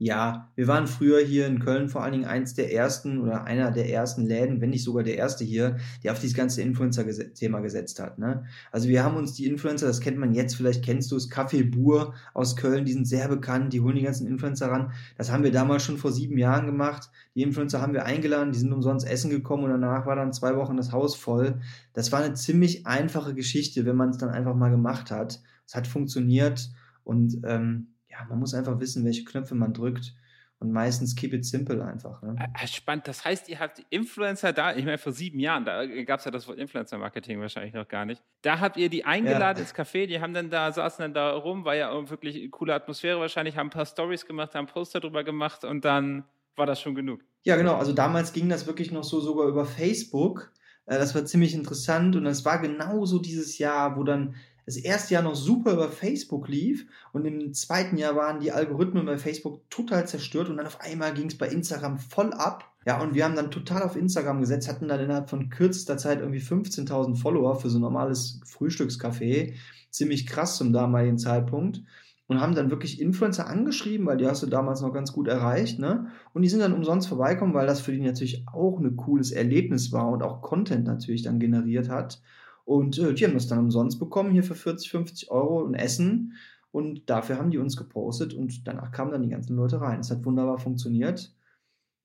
Ja, 0.03 0.50
wir 0.56 0.68
waren 0.68 0.88
früher 0.88 1.19
hier 1.19 1.45
in 1.45 1.59
Köln 1.59 1.88
vor 1.88 2.01
allen 2.01 2.13
Dingen 2.13 2.25
eins 2.25 2.56
der 2.56 2.74
ersten 2.74 3.19
oder 3.19 3.44
einer 3.44 3.69
der 3.69 3.88
ersten 3.88 4.25
Läden, 4.25 4.59
wenn 4.59 4.71
nicht 4.71 4.83
sogar 4.83 5.03
der 5.03 5.15
erste 5.15 5.44
hier, 5.44 5.77
der 6.03 6.12
auf 6.12 6.18
dieses 6.18 6.36
ganze 6.36 6.63
Influencer-Thema 6.63 7.59
gesetzt 7.59 8.00
hat. 8.00 8.18
Ne? 8.18 8.44
Also 8.71 8.89
wir 8.89 9.03
haben 9.03 9.15
uns 9.15 9.36
die 9.36 9.45
Influencer, 9.45 9.86
das 9.86 10.00
kennt 10.00 10.18
man 10.18 10.33
jetzt, 10.33 10.56
vielleicht 10.56 10.83
kennst 10.83 11.12
du 11.12 11.18
es, 11.18 11.30
Café 11.30 11.69
Bur 11.69 12.15
aus 12.33 12.56
Köln, 12.56 12.83
die 12.83 12.94
sind 12.94 13.06
sehr 13.07 13.27
bekannt, 13.27 13.74
die 13.74 13.81
holen 13.81 13.95
die 13.95 14.01
ganzen 14.01 14.25
Influencer 14.25 14.71
ran. 14.71 14.92
Das 15.19 15.31
haben 15.31 15.44
wir 15.44 15.51
damals 15.51 15.83
schon 15.83 16.00
vor 16.00 16.12
sieben 16.12 16.39
Jahren 16.39 16.65
gemacht. 16.65 17.12
Die 17.36 17.44
Influencer 17.44 17.80
haben 17.80 17.94
wir 17.94 18.03
eingeladen, 18.03 18.53
die 18.53 18.57
sind 18.57 18.74
umsonst 18.74 19.07
essen 19.07 19.30
gekommen 19.30 19.65
und 19.65 19.69
danach 19.69 20.07
war 20.07 20.15
dann 20.15 20.33
zwei 20.33 20.56
Wochen 20.56 20.77
das 20.77 20.92
Haus 20.92 21.15
voll. 21.15 21.62
Das 21.94 22.12
war 22.12 22.24
eine 22.24 22.33
ziemlich 22.33 22.88
einfache 22.88 23.36
Geschichte, 23.36 23.86
wenn 23.86 23.98
man 23.98 24.09
es 24.09 24.18
dann 24.18 24.30
einfach 24.30 24.56
mal 24.56 24.71
gemacht 24.71 25.12
hat. 25.12 25.44
Es 25.68 25.75
hat 25.75 25.86
funktioniert 25.86 26.71
und 27.03 27.42
ähm, 27.44 27.91
ja, 28.12 28.25
man 28.30 28.40
muss 28.40 28.54
einfach 28.54 28.80
wissen, 28.80 29.06
welche 29.06 29.24
Knöpfe 29.24 29.56
man 29.56 29.74
drückt. 29.74 30.13
Und 30.60 30.72
meistens 30.72 31.16
keep 31.16 31.34
it 31.34 31.44
simple 31.44 31.84
einfach. 31.84 32.22
Ne? 32.22 32.36
Ah, 32.38 32.68
spannend. 32.68 33.08
Das 33.08 33.25
heißt, 33.25 33.50
ihr 33.50 33.60
habt 33.60 33.84
Influencer 33.90 34.54
da, 34.54 34.75
ich 34.75 34.86
meine, 34.86 35.00
vor 35.00 35.12
sieben 35.12 35.40
Jahren, 35.40 35.66
da 35.66 35.84
gab 36.04 36.19
es 36.19 36.25
ja 36.25 36.30
das 36.30 36.48
Wort 36.48 36.60
Influencer-Marketing 36.60 37.42
wahrscheinlich 37.42 37.74
noch 37.74 37.88
gar 37.88 38.06
nicht. 38.06 38.22
Da 38.44 38.60
habt 38.60 38.78
ihr 38.78 38.88
die 38.90 39.04
eingeladen 39.04 39.58
ja. 39.58 39.63
ins 39.63 39.74
Café, 39.74 40.06
die 40.06 40.22
haben 40.22 40.36
dann 40.36 40.52
da, 40.52 40.72
saßen 40.72 41.02
dann 41.02 41.16
da 41.16 41.31
rum, 41.31 41.66
war 41.66 41.74
ja 41.74 41.92
wirklich 42.12 42.36
eine 42.36 42.50
coole 42.50 42.75
Atmosphäre 42.75 43.19
wahrscheinlich, 43.19 43.58
haben 43.58 43.68
ein 43.68 43.72
paar 43.72 43.88
Stories 43.88 44.28
gemacht, 44.28 44.54
haben 44.54 44.68
Poster 44.68 45.00
drüber 45.00 45.24
gemacht 45.24 45.63
und 45.63 45.84
dann 45.84 46.25
war 46.56 46.68
das 46.68 46.80
schon 46.80 46.94
genug. 46.94 47.22
Ja, 47.42 47.56
genau. 47.56 47.78
Also 47.78 47.92
damals 47.92 48.31
ging 48.31 48.48
das 48.48 48.68
wirklich 48.68 48.92
noch 48.92 49.04
so 49.04 49.19
sogar 49.19 49.48
über 49.48 49.66
Facebook. 49.66 50.52
Äh, 50.86 51.00
das 51.00 51.16
war 51.16 51.25
ziemlich 51.25 51.56
interessant 51.56 52.16
und 52.16 52.25
das 52.25 52.46
war 52.46 52.60
genauso 52.60 53.18
dieses 53.18 53.58
Jahr, 53.58 53.98
wo 53.98 54.04
dann 54.04 54.36
das 54.66 54.78
erste 54.78 55.13
Jahr 55.13 55.24
noch 55.24 55.36
super 55.36 55.74
über 55.74 55.90
Facebook 55.90 56.48
lief 56.48 56.86
und 57.13 57.25
im 57.25 57.54
zweiten 57.54 57.98
Jahr 57.98 58.16
waren 58.16 58.40
die 58.40 58.52
Algorithmen 58.52 59.06
bei 59.06 59.18
Facebook 59.18 59.69
total 59.69 60.08
zerstört 60.08 60.50
und 60.50 60.58
dann 60.58 60.68
auf 60.68 60.81
einmal 60.81 61.13
ging 61.13 61.28
es 61.28 61.38
bei 61.38 61.48
Instagram 61.48 61.98
voll 61.98 62.34
ab. 62.34 62.72
Ja, 62.86 63.00
und 63.00 63.13
wir 63.13 63.25
haben 63.25 63.36
dann 63.36 63.52
total 63.52 63.84
auf 63.84 63.96
Instagram 63.96 64.40
gesetzt, 64.40 64.68
hatten 64.68 64.88
dann 64.88 65.00
innerhalb 65.00 65.30
von 65.30 65.50
kürzester 65.50 65.98
Zeit 65.98 66.19
irgendwie 66.19 66.40
15.000 66.40 67.16
Follower 67.16 67.56
für 67.56 67.69
so 67.69 67.78
ein 67.78 67.81
normales 67.81 68.40
Frühstückscafé. 68.46 69.54
Ziemlich 69.92 70.25
krass 70.25 70.58
zum 70.58 70.74
damaligen 70.74 71.19
Zeitpunkt. 71.19 71.81
Und 72.28 72.40
haben 72.40 72.56
dann 72.56 72.72
wirklich 72.72 73.02
Influencer 73.02 73.48
angeschrieben, 73.48 74.06
weil 74.06 74.16
die 74.16 74.25
hast 74.25 74.42
du 74.42 74.48
damals 74.48 74.80
noch 74.80 74.94
ganz 74.94 75.12
gut 75.12 75.28
erreicht, 75.28 75.80
ne? 75.80 76.08
Und 76.34 76.44
die 76.44 76.48
sind 76.48 76.62
dann 76.62 76.72
umsonst 76.72 77.10
vorbeikommen, 77.10 77.54
weil 77.54 77.68
das 77.68 77.81
für 77.81 77.92
die 77.92 78.00
natürlich 78.00 78.46
auch 78.48 78.80
ein 78.80 78.96
cooles 78.96 79.31
Erlebnis 79.31 79.92
war 79.92 80.08
und 80.08 80.24
auch 80.24 80.42
Content 80.42 80.86
natürlich 80.86 81.24
dann 81.24 81.40
generiert 81.40 81.90
hat. 81.90 82.22
Und 82.66 82.98
äh, 82.98 83.13
die 83.13 83.25
haben 83.25 83.34
das 83.34 83.48
dann 83.48 83.60
umsonst 83.60 84.00
bekommen, 84.00 84.31
hier 84.31 84.44
für 84.44 84.56
40, 84.56 84.90
50 84.92 85.31
Euro 85.31 85.66
ein 85.66 85.74
Essen. 85.74 86.34
Und 86.72 87.10
dafür 87.10 87.38
haben 87.38 87.52
die 87.52 87.58
uns 87.58 87.75
gepostet 87.75 88.34
und 88.34 88.66
danach 88.68 88.92
kamen 88.92 89.12
dann 89.12 89.24
die 89.24 89.30
ganzen 89.30 89.58
Leute 89.58 89.81
rein. 89.81 90.00
Es 90.00 90.10
hat 90.10 90.25
wunderbar 90.25 90.58
funktioniert. 90.58 91.36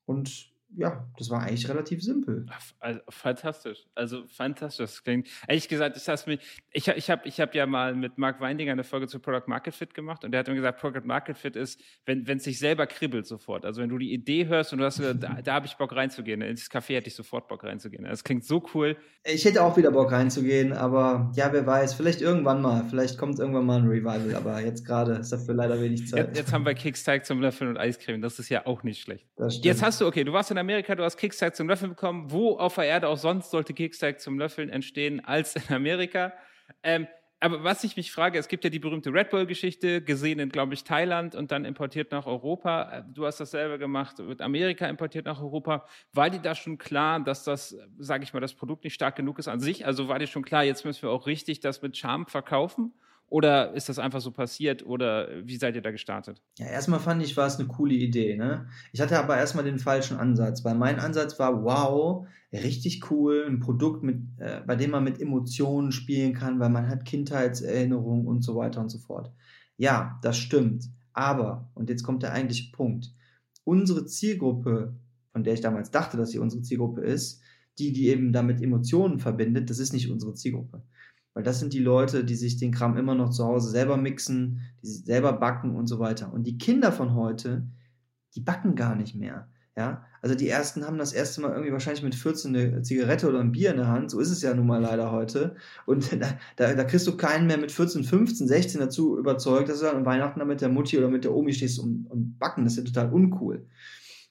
Und 0.07 0.56
ja, 0.75 1.07
das 1.17 1.31
war 1.31 1.43
eigentlich 1.43 1.69
relativ 1.69 2.03
simpel. 2.03 2.47
Also, 2.81 3.01
fantastisch. 3.09 3.87
Also 3.95 4.25
fantastisch. 4.27 4.85
Das 4.85 5.05
klingt. 5.05 5.29
Ehrlich 5.47 5.69
gesagt, 5.69 5.97
ich 5.97 6.09
habe 6.09 6.39
ich, 6.73 6.89
ich 6.89 7.11
hab, 7.11 7.27
ich 7.27 7.41
hab 7.41 7.55
ja 7.55 7.67
mal 7.67 7.95
mit 7.95 8.19
Mark 8.19 8.41
Weindinger 8.41 8.73
eine 8.73 8.85
Folge 8.85 9.07
zu 9.07 9.21
Product 9.21 9.45
Market 9.47 9.75
Fit 9.75 9.95
gemacht 9.95 10.25
und 10.25 10.33
der 10.33 10.41
hat 10.41 10.49
mir 10.49 10.55
gesagt, 10.55 10.81
Product 10.81 11.05
Market 11.05 11.39
Fit 11.39 11.57
ist, 11.57 11.81
wenn 12.05 12.27
es 12.29 12.45
sich 12.45 12.59
selber 12.59 12.87
kribbelt 12.87 13.27
sofort. 13.27 13.65
Also 13.65 13.81
wenn 13.81 13.89
du 13.89 13.99
die 13.99 14.13
Idee 14.13 14.47
hörst 14.47 14.73
und 14.73 14.81
du 14.81 14.85
hast 14.85 14.99
gesagt, 14.99 15.23
da, 15.23 15.41
da 15.43 15.55
habe 15.55 15.67
ich 15.67 15.77
Bock 15.77 15.95
reinzugehen. 15.95 16.43
Ins 16.43 16.71
Café 16.71 16.97
hätte 16.97 17.09
ich 17.09 17.15
sofort 17.15 17.49
Bock 17.49 17.65
reinzugehen. 17.65 18.05
Das 18.05 18.25
klingt 18.25 18.45
so 18.45 18.63
cool. 18.75 18.97
Ich 19.25 19.45
hätte 19.45 19.63
auch 19.63 19.77
wieder 19.77 19.91
Bock 19.91 20.13
reinzugehen, 20.13 20.73
aber 20.73 21.33
ja, 21.37 21.53
wer 21.53 21.67
weiß, 21.67 21.95
vielleicht 21.95 22.21
irgendwann 22.21 22.61
mal. 22.61 22.85
Vielleicht 22.91 23.19
kommt 23.19 23.39
irgendwann 23.39 23.67
mal 23.67 23.79
ein 23.79 23.89
Revival, 23.89 24.35
aber 24.35 24.61
jetzt 24.61 24.85
gerade 24.85 25.13
ist 25.15 25.33
dafür 25.33 25.55
leider 25.55 25.81
wenig 25.81 26.07
Zeit. 26.09 26.29
Jetzt, 26.29 26.39
jetzt 26.39 26.53
haben 26.53 26.67
wir 26.67 26.75
Kicksteig 26.75 27.25
zum 27.25 27.41
Löffeln 27.41 27.71
und 27.71 27.77
Eiscreme. 27.77 28.21
Das 28.21 28.39
ist 28.39 28.49
ja 28.49 28.67
auch 28.67 28.83
nicht 28.83 29.01
schlecht. 29.01 29.27
Jetzt 29.63 29.83
hast 29.83 30.01
du, 30.01 30.07
okay, 30.07 30.25
du 30.25 30.33
warst 30.33 30.51
in 30.51 30.56
Amerika, 30.59 30.95
du 30.95 31.05
hast 31.05 31.17
Kickstag 31.17 31.57
zum 31.57 31.69
Löffeln 31.69 31.91
bekommen. 31.91 32.31
Wo 32.31 32.57
auf 32.59 32.75
der 32.77 32.85
Erde 32.85 33.09
auch 33.09 33.17
sonst 33.17 33.51
sollte 33.51 33.75
Kickstag 33.75 34.21
zum 34.21 34.39
Löffeln 34.39 34.71
entstehen 34.71 35.25
als 35.25 35.57
in 35.57 35.75
Amerika? 35.75 36.33
Ähm, 36.83 37.07
aber 37.39 37.63
was 37.65 37.85
ich 37.85 37.97
mich 37.97 38.13
frage, 38.13 38.39
es 38.39 38.49
gibt 38.49 38.65
ja 38.65 38.71
die 38.71 38.79
berühmte 38.79 39.13
Red 39.13 39.29
Bull-Geschichte, 39.31 40.01
gesehen 40.01 40.39
in, 40.39 40.49
glaube 40.49 40.73
ich, 40.73 40.85
Thailand 40.85 41.35
und 41.35 41.53
dann 41.53 41.67
importiert 41.67 42.11
nach 42.11 42.27
Europa. 42.27 42.91
Äh, 42.91 43.03
du 43.13 43.27
hast 43.27 43.39
dasselbe 43.39 43.79
gemacht, 43.79 44.19
wird 44.19 44.41
Amerika 44.41 44.87
importiert 44.87 45.27
nach 45.27 45.41
Europa. 45.41 45.87
War 46.13 46.31
dir 46.31 46.41
da 46.41 46.55
schon 46.55 46.79
klar, 46.79 47.21
dass 47.21 47.45
das, 47.45 47.77
sage 47.99 48.25
ich 48.25 48.33
mal, 48.33 48.41
das 48.41 48.55
Produkt 48.55 48.85
nicht 48.85 48.95
stark 48.95 49.17
genug 49.17 49.39
ist 49.39 49.49
an 49.49 49.61
sich? 49.61 49.85
Also 49.85 50.09
war 50.09 50.19
dir 50.19 50.27
schon 50.27 50.45
klar, 50.45 50.65
jetzt 50.65 50.85
müssen 50.85 51.03
wir 51.03 51.11
auch 51.11 51.27
richtig 51.27 51.61
das 51.61 51.83
mit 51.83 51.97
Charme 51.97 52.27
verkaufen? 52.27 52.95
Oder 53.29 53.75
ist 53.75 53.89
das 53.89 53.99
einfach 53.99 54.21
so 54.21 54.31
passiert 54.31 54.87
oder 54.87 55.29
wie 55.45 55.57
seid 55.57 55.75
ihr 55.75 55.83
da 55.83 55.91
gestartet? 55.91 56.41
Ja, 56.59 56.67
erstmal 56.67 57.01
fand 57.01 57.23
ich, 57.25 57.37
war 57.37 57.47
es 57.47 57.59
eine 57.59 57.67
coole 57.67 57.95
Idee. 57.95 58.37
Ne? 58.37 58.69
Ich 58.93 59.01
hatte 59.01 59.19
aber 59.19 59.37
erstmal 59.37 59.65
den 59.65 59.81
falschen 59.81 60.17
Ansatz, 60.17 60.65
weil 60.65 60.77
mein 60.77 61.01
Ansatz 61.01 61.37
war, 61.39 61.65
wow, 61.65 62.27
richtig 62.53 63.11
cool, 63.11 63.45
ein 63.49 63.59
Produkt, 63.59 64.05
mit, 64.05 64.23
äh, 64.39 64.61
bei 64.65 64.77
dem 64.77 64.93
man 64.93 65.03
mit 65.03 65.21
Emotionen 65.21 65.91
spielen 65.91 66.35
kann, 66.35 66.61
weil 66.61 66.71
man 66.71 66.89
hat 66.89 67.05
Kindheitserinnerungen 67.05 68.29
und 68.29 68.43
so 68.43 68.55
weiter 68.55 68.81
und 68.81 68.91
so 68.91 68.99
fort. 68.99 69.33
Ja, 69.77 70.21
das 70.23 70.39
stimmt. 70.39 70.85
Aber, 71.13 71.69
und 71.75 71.91
jetzt 71.91 72.05
kommt 72.05 72.23
der 72.23 72.33
eigentliche 72.33 72.71
Punkt, 72.71 73.13
unsere 73.65 74.07
Zielgruppe, 74.07 74.95
von 75.33 75.43
der 75.43 75.55
ich 75.55 75.61
damals 75.61 75.91
dachte, 75.91 76.17
dass 76.17 76.31
sie 76.31 76.39
unsere 76.39 76.63
Zielgruppe 76.63 77.01
ist, 77.01 77.43
die, 77.79 77.93
die 77.93 78.09
eben 78.09 78.33
damit 78.33 78.63
Emotionen 78.63 79.19
verbindet, 79.19 79.69
das 79.69 79.79
ist 79.79 79.93
nicht 79.93 80.11
unsere 80.11 80.35
Zielgruppe. 80.35 80.83
Weil 81.37 81.43
das 81.43 81.61
sind 81.61 81.75
die 81.75 81.81
Leute, 81.81 82.25
die 82.25 82.35
sich 82.35 82.57
den 82.57 82.73
Kram 82.73 82.97
immer 82.97 83.15
noch 83.15 83.29
zu 83.29 83.45
Hause 83.45 83.69
selber 83.69 83.99
mixen, 83.99 84.63
die 84.83 84.87
selber 84.87 85.35
backen 85.35 85.77
und 85.77 85.87
so 85.87 85.99
weiter. 85.99 86.33
Und 86.33 86.45
die 86.47 86.57
Kinder 86.57 86.93
von 86.93 87.15
heute, 87.15 87.67
die 88.35 88.41
backen 88.41 88.75
gar 88.75 88.97
nicht 88.97 89.15
mehr. 89.15 89.47
Ja, 89.77 90.07
also 90.23 90.35
die 90.35 90.49
ersten 90.49 90.87
haben 90.87 90.97
das 90.97 91.13
erste 91.13 91.43
Mal 91.43 91.51
irgendwie 91.51 91.73
wahrscheinlich 91.73 92.03
mit 92.03 92.15
14 92.15 92.57
eine 92.57 92.81
Zigarette 92.81 93.29
oder 93.29 93.41
ein 93.41 93.53
Bier 93.53 93.73
in 93.73 93.77
der 93.77 93.89
Hand. 93.89 94.11
So 94.13 94.19
ist 94.19 94.31
es 94.31 94.41
ja 94.41 94.55
nun 94.55 94.67
mal 94.67 94.81
leider 94.81 95.13
heute. 95.13 95.57
Und 95.85 96.11
da, 96.23 96.39
da, 96.57 96.73
da 96.73 96.85
kriegst 96.85 97.07
du 97.07 97.19
keinen 97.19 97.47
mehr 97.47 97.59
mit 97.59 97.71
14, 97.71 98.03
15, 98.03 98.49
16 98.49 98.81
dazu 98.81 99.19
überzeugt, 99.19 99.69
dass 99.69 99.81
du 99.81 99.85
dann 99.85 99.97
an 99.97 100.07
Weihnachten 100.07 100.39
dann 100.39 100.49
mit 100.49 100.63
der 100.63 100.71
Mutti 100.71 100.97
oder 100.97 101.11
mit 101.11 101.25
der 101.25 101.35
Omi 101.35 101.53
stehst 101.53 101.79
und, 101.79 102.07
und 102.07 102.39
backen. 102.39 102.65
Das 102.65 102.79
ist 102.79 102.79
ja 102.79 102.85
total 102.85 103.13
uncool. 103.13 103.67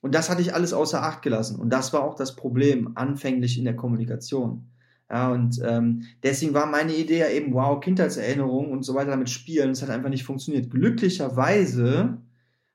Und 0.01 0.15
das 0.15 0.31
hatte 0.31 0.41
ich 0.41 0.55
alles 0.55 0.73
außer 0.73 1.03
Acht 1.03 1.21
gelassen. 1.21 1.59
Und 1.59 1.69
das 1.69 1.93
war 1.93 2.01
auch 2.01 2.15
das 2.15 2.35
Problem 2.35 2.93
anfänglich 2.95 3.59
in 3.59 3.65
der 3.65 3.75
Kommunikation. 3.75 4.71
Ja, 5.15 5.31
und 5.31 5.61
ähm, 5.63 6.03
deswegen 6.23 6.53
war 6.53 6.65
meine 6.65 6.93
Idee 6.93 7.19
ja 7.19 7.29
eben, 7.29 7.53
wow, 7.53 7.79
Kindheitserinnerungen 7.79 8.69
und 8.69 8.83
so 8.83 8.95
weiter 8.95 9.11
damit 9.11 9.29
spielen. 9.29 9.69
Es 9.69 9.81
hat 9.81 9.89
einfach 9.89 10.09
nicht 10.09 10.25
funktioniert. 10.25 10.69
Glücklicherweise 10.69 12.17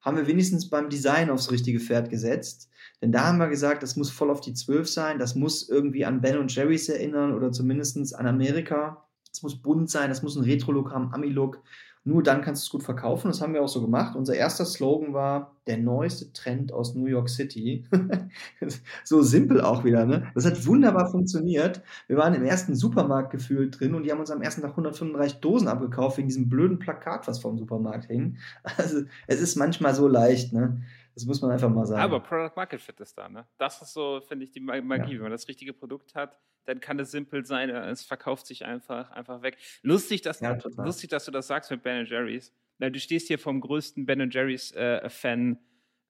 haben 0.01 0.17
wir 0.17 0.27
wenigstens 0.27 0.71
beim 0.71 0.89
Design 0.89 1.29
aufs 1.29 1.51
richtige 1.51 1.81
Pferd 1.81 2.09
gesetzt. 2.09 2.71
Denn 3.03 3.13
da 3.13 3.27
haben 3.27 3.37
wir 3.37 3.49
gesagt, 3.49 3.83
das 3.83 3.97
muss 3.97 4.09
voll 4.09 4.31
auf 4.31 4.41
die 4.41 4.55
12 4.55 4.89
sein, 4.89 5.19
das 5.19 5.35
muss 5.35 5.69
irgendwie 5.69 6.07
an 6.07 6.23
Ben 6.23 6.39
und 6.39 6.55
Jerry's 6.55 6.89
erinnern 6.89 7.35
oder 7.35 7.53
zumindest 7.53 8.17
an 8.17 8.27
Amerika. 8.27 9.05
Es 9.31 9.43
muss 9.43 9.61
bunt 9.61 9.91
sein, 9.91 10.09
das 10.09 10.23
muss 10.23 10.35
ein 10.35 10.45
Retro-Look 10.45 10.93
haben, 10.93 11.13
Ami-Look. 11.13 11.63
Nur 12.03 12.23
dann 12.23 12.41
kannst 12.41 12.63
du 12.63 12.67
es 12.67 12.71
gut 12.71 12.83
verkaufen. 12.83 13.29
Das 13.29 13.43
haben 13.43 13.53
wir 13.53 13.63
auch 13.63 13.69
so 13.69 13.83
gemacht. 13.83 14.17
Unser 14.17 14.35
erster 14.35 14.65
Slogan 14.65 15.13
war 15.13 15.57
der 15.67 15.77
neueste 15.77 16.33
Trend 16.33 16.73
aus 16.73 16.95
New 16.95 17.05
York 17.07 17.29
City. 17.29 17.85
so 19.05 19.21
simpel 19.23 19.61
auch 19.61 19.85
wieder. 19.85 20.07
Ne? 20.07 20.31
Das 20.35 20.47
hat 20.47 20.67
wunderbar 20.67 21.11
funktioniert. 21.11 21.83
Wir 22.07 22.17
waren 22.17 22.33
im 22.33 22.45
ersten 22.45 22.75
Supermarkt 22.75 23.31
gefühlt 23.31 23.79
drin 23.79 23.95
und 23.95 24.05
die 24.05 24.13
haben 24.13 24.21
uns 24.21 24.31
am 24.31 24.41
ersten 24.41 24.63
Tag 24.63 24.71
135 24.71 25.41
Dosen 25.41 25.69
abgekauft 25.69 26.17
wegen 26.17 26.29
diesem 26.29 26.49
blöden 26.49 26.79
Plakat, 26.79 27.29
was 27.29 27.41
vor 27.41 27.53
dem 27.53 27.59
Supermarkt 27.59 28.07
hing. 28.07 28.39
Also 28.79 29.03
es 29.27 29.41
ist 29.41 29.57
manchmal 29.57 29.95
so 29.95 30.09
leicht. 30.09 30.55
Ne? 30.55 30.83
Das 31.15 31.27
muss 31.27 31.43
man 31.43 31.51
einfach 31.51 31.69
mal 31.69 31.87
sagen. 31.87 32.01
Aber 32.01 32.21
Product 32.21 32.57
Market 32.57 32.81
Fit 32.81 32.99
ist 33.01 33.19
da, 33.19 33.29
ne? 33.29 33.47
Das 33.59 33.83
ist 33.83 33.93
so, 33.93 34.21
finde 34.27 34.45
ich, 34.45 34.53
die 34.53 34.61
Magie. 34.61 34.87
Ja. 34.89 35.19
Wenn 35.19 35.23
man 35.23 35.33
das 35.33 35.49
richtige 35.49 35.75
Produkt 35.75 36.15
hat, 36.15 36.39
dann 36.65 36.81
kann 36.81 36.99
es 36.99 37.11
simpel 37.11 37.45
sein, 37.45 37.71
äh, 37.71 37.91
es 37.91 38.03
verkauft 38.03 38.47
sich 38.47 38.65
einfach, 38.65 39.11
einfach 39.11 39.43
weg. 39.43 39.57
Lustig, 39.83 40.23
dass, 40.23 40.41
ja, 40.41 40.59
lustig, 40.77 41.11
dass 41.11 41.25
du 41.25 41.31
das 41.31 41.47
sagst 41.47 41.71
mit 41.71 41.83
Ben 41.83 42.07
Jerry's. 42.07 42.53
Du 42.79 42.99
stehst 42.99 43.29
hier 43.29 43.39
vom 43.39 43.61
größten 43.61 44.07
Ben 44.07 44.31
Jerry's 44.31 44.73
äh, 44.73 45.09
Fan, 45.11 45.59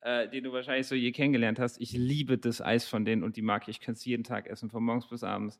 äh, 0.03 0.29
den 0.29 0.45
du 0.45 0.53
wahrscheinlich 0.53 0.87
so 0.87 0.95
je 0.95 1.11
kennengelernt 1.13 1.59
hast. 1.59 1.81
Ich 1.81 1.93
liebe 1.93 2.39
das 2.39 2.61
Eis 2.61 2.87
von 2.87 3.05
denen 3.05 3.25
und 3.25 3.37
die 3.37 3.43
Marke. 3.43 3.71
Ich 3.71 3.81
kann 3.81 3.95
es 3.95 4.05
jeden 4.05 4.23
Tag 4.23 4.47
essen, 4.47 4.71
von 4.71 4.85
morgens 4.85 5.09
bis 5.09 5.25
abends. 5.25 5.59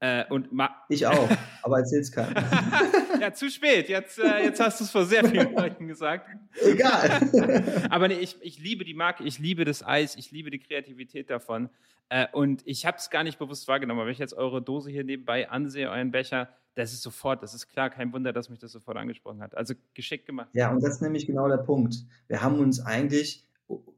Äh, 0.00 0.24
und 0.30 0.48
ich 0.88 1.06
auch, 1.06 1.28
aber 1.62 1.78
erzähl's 1.78 2.12
keinem. 2.12 2.34
ja, 3.24 3.32
zu 3.32 3.50
spät. 3.50 3.88
Jetzt, 3.88 4.18
äh, 4.18 4.44
jetzt 4.44 4.60
hast 4.60 4.80
du 4.80 4.84
es 4.84 4.90
vor 4.90 5.04
sehr 5.04 5.24
vielen 5.24 5.54
Leuten 5.54 5.86
gesagt. 5.86 6.28
Egal. 6.62 7.28
aber 7.90 8.08
nee, 8.08 8.14
ich, 8.14 8.36
ich 8.40 8.58
liebe 8.58 8.84
die 8.84 8.94
Marke, 8.94 9.24
ich 9.24 9.38
liebe 9.38 9.64
das 9.64 9.84
Eis, 9.84 10.16
ich 10.16 10.30
liebe 10.30 10.50
die 10.50 10.58
Kreativität 10.58 11.30
davon. 11.30 11.70
Äh, 12.08 12.26
und 12.32 12.62
ich 12.66 12.86
habe 12.86 12.98
es 12.98 13.10
gar 13.10 13.24
nicht 13.24 13.38
bewusst 13.38 13.66
wahrgenommen. 13.68 14.00
Aber 14.00 14.06
wenn 14.06 14.12
ich 14.12 14.18
jetzt 14.18 14.34
eure 14.34 14.62
Dose 14.62 14.90
hier 14.90 15.04
nebenbei 15.04 15.48
ansehe, 15.50 15.90
euren 15.90 16.10
Becher, 16.10 16.48
das 16.74 16.92
ist 16.92 17.02
sofort, 17.02 17.42
das 17.42 17.54
ist 17.54 17.68
klar, 17.68 17.90
kein 17.90 18.12
Wunder, 18.12 18.32
dass 18.32 18.50
mich 18.50 18.58
das 18.58 18.72
sofort 18.72 18.96
angesprochen 18.96 19.40
hat. 19.40 19.56
Also 19.56 19.74
geschickt 19.94 20.26
gemacht. 20.26 20.48
Ja, 20.52 20.70
und 20.70 20.82
das 20.82 20.96
ist 20.96 21.02
nämlich 21.02 21.26
genau 21.26 21.48
der 21.48 21.58
Punkt. 21.58 21.96
Wir 22.28 22.42
haben 22.42 22.58
uns 22.58 22.80
eigentlich 22.80 23.44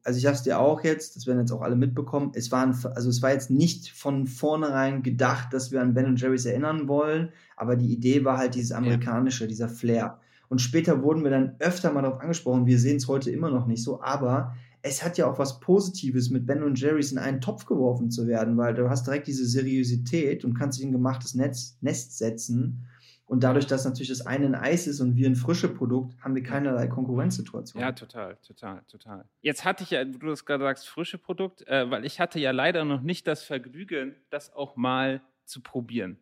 also 0.05 0.19
ich 0.19 0.27
habe 0.27 0.37
es 0.37 0.43
dir 0.43 0.61
auch 0.61 0.85
jetzt, 0.85 1.17
das 1.17 1.27
werden 1.27 1.41
jetzt 1.41 1.51
auch 1.51 1.63
alle 1.63 1.77
mitbekommen, 1.77 2.31
es, 2.35 2.53
waren, 2.53 2.77
also 2.95 3.09
es 3.11 3.23
war 3.23 3.33
jetzt 3.33 3.51
nicht 3.51 3.91
von 3.91 4.27
vornherein 4.27 5.03
gedacht, 5.03 5.53
dass 5.53 5.73
wir 5.73 5.81
an 5.81 5.95
Ben 5.95 6.17
Jerry's 6.17 6.47
erinnern 6.47 6.87
wollen, 6.87 7.31
aber 7.57 7.77
die 7.77 7.93
Idee 7.93 8.25
war 8.25 8.39
halt 8.39 8.55
dieses 8.55 8.73
amerikanische, 8.73 9.45
ja. 9.45 9.49
dieser 9.49 9.69
Flair. 9.69 10.21
Und 10.49 10.61
später 10.61 11.03
wurden 11.03 11.25
wir 11.25 11.31
dann 11.33 11.57
öfter 11.59 11.93
mal 11.93 12.03
darauf 12.03 12.21
angesprochen, 12.21 12.67
wir 12.67 12.79
sehen 12.79 12.99
es 12.99 13.09
heute 13.09 13.33
immer 13.33 13.51
noch 13.51 13.67
nicht 13.67 13.83
so, 13.83 14.01
aber 14.01 14.55
es 14.83 15.03
hat 15.03 15.19
ja 15.19 15.29
auch 15.29 15.41
was 15.41 15.59
Positives, 15.59 16.31
mit 16.31 16.47
Ben 16.47 16.63
und 16.63 16.81
Jerry's 16.81 17.11
in 17.11 17.19
einen 17.19 17.41
Topf 17.41 17.67
geworfen 17.67 18.13
zu 18.13 18.29
werden, 18.29 18.57
weil 18.57 18.75
du 18.75 18.89
hast 18.89 19.09
direkt 19.09 19.27
diese 19.27 19.45
Seriosität 19.45 20.45
und 20.45 20.55
kannst 20.55 20.79
dich 20.79 20.85
in 20.85 20.91
ein 20.91 20.93
gemachtes 20.93 21.35
Netz, 21.35 21.77
Nest 21.81 22.17
setzen 22.17 22.87
und 23.27 23.43
dadurch, 23.43 23.67
dass 23.67 23.85
natürlich 23.85 24.09
das 24.09 24.25
eine 24.25 24.47
ein 24.47 24.55
Eis 24.55 24.87
ist 24.87 25.01
und 25.01 25.17
wir 25.17 25.29
ein 25.29 25.35
frisches 25.35 25.75
Produkt, 25.75 26.17
haben 26.23 26.37
wir 26.37 26.45
keinerlei 26.45 26.87
Konkurrenzsituation. 26.87 27.83
Ja, 27.83 27.91
total, 27.91 28.37
total, 28.47 28.83
total. 28.89 29.25
Jetzt 29.43 29.65
hatte 29.65 29.83
ich 29.83 29.91
ja, 29.91 30.05
du 30.05 30.19
das 30.19 30.47
gerade 30.47 30.63
sagst, 30.63 30.89
frische 30.89 31.19
Produkt, 31.19 31.67
äh, 31.67 31.91
weil 31.91 32.05
ich 32.05 32.21
hatte 32.21 32.39
ja 32.39 32.53
leider 32.53 32.85
noch 32.85 33.03
nicht 33.03 33.27
das 33.27 33.43
Vergnügen, 33.43 34.15
das 34.31 34.55
auch 34.55 34.77
mal 34.77 35.23
zu 35.45 35.61
probieren. 35.61 36.19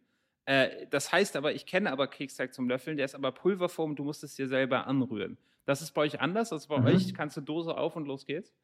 Äh, 0.46 0.86
das 0.90 1.12
heißt 1.12 1.36
aber, 1.36 1.54
ich 1.54 1.66
kenne 1.66 1.92
aber 1.92 2.06
Keksteig 2.06 2.54
zum 2.54 2.68
Löffeln, 2.68 2.96
der 2.96 3.04
ist 3.04 3.14
aber 3.14 3.32
Pulverform, 3.32 3.96
du 3.96 4.04
musst 4.04 4.24
es 4.24 4.34
dir 4.34 4.48
selber 4.48 4.86
anrühren. 4.86 5.36
Das 5.66 5.82
ist 5.82 5.92
bei 5.92 6.02
euch 6.02 6.20
anders 6.20 6.52
als 6.52 6.66
bei 6.66 6.78
mhm. 6.78 6.86
euch. 6.86 7.14
Kannst 7.14 7.36
du 7.36 7.42
Dose 7.42 7.76
auf 7.76 7.96
und 7.96 8.06
los 8.06 8.26
geht's? 8.26 8.54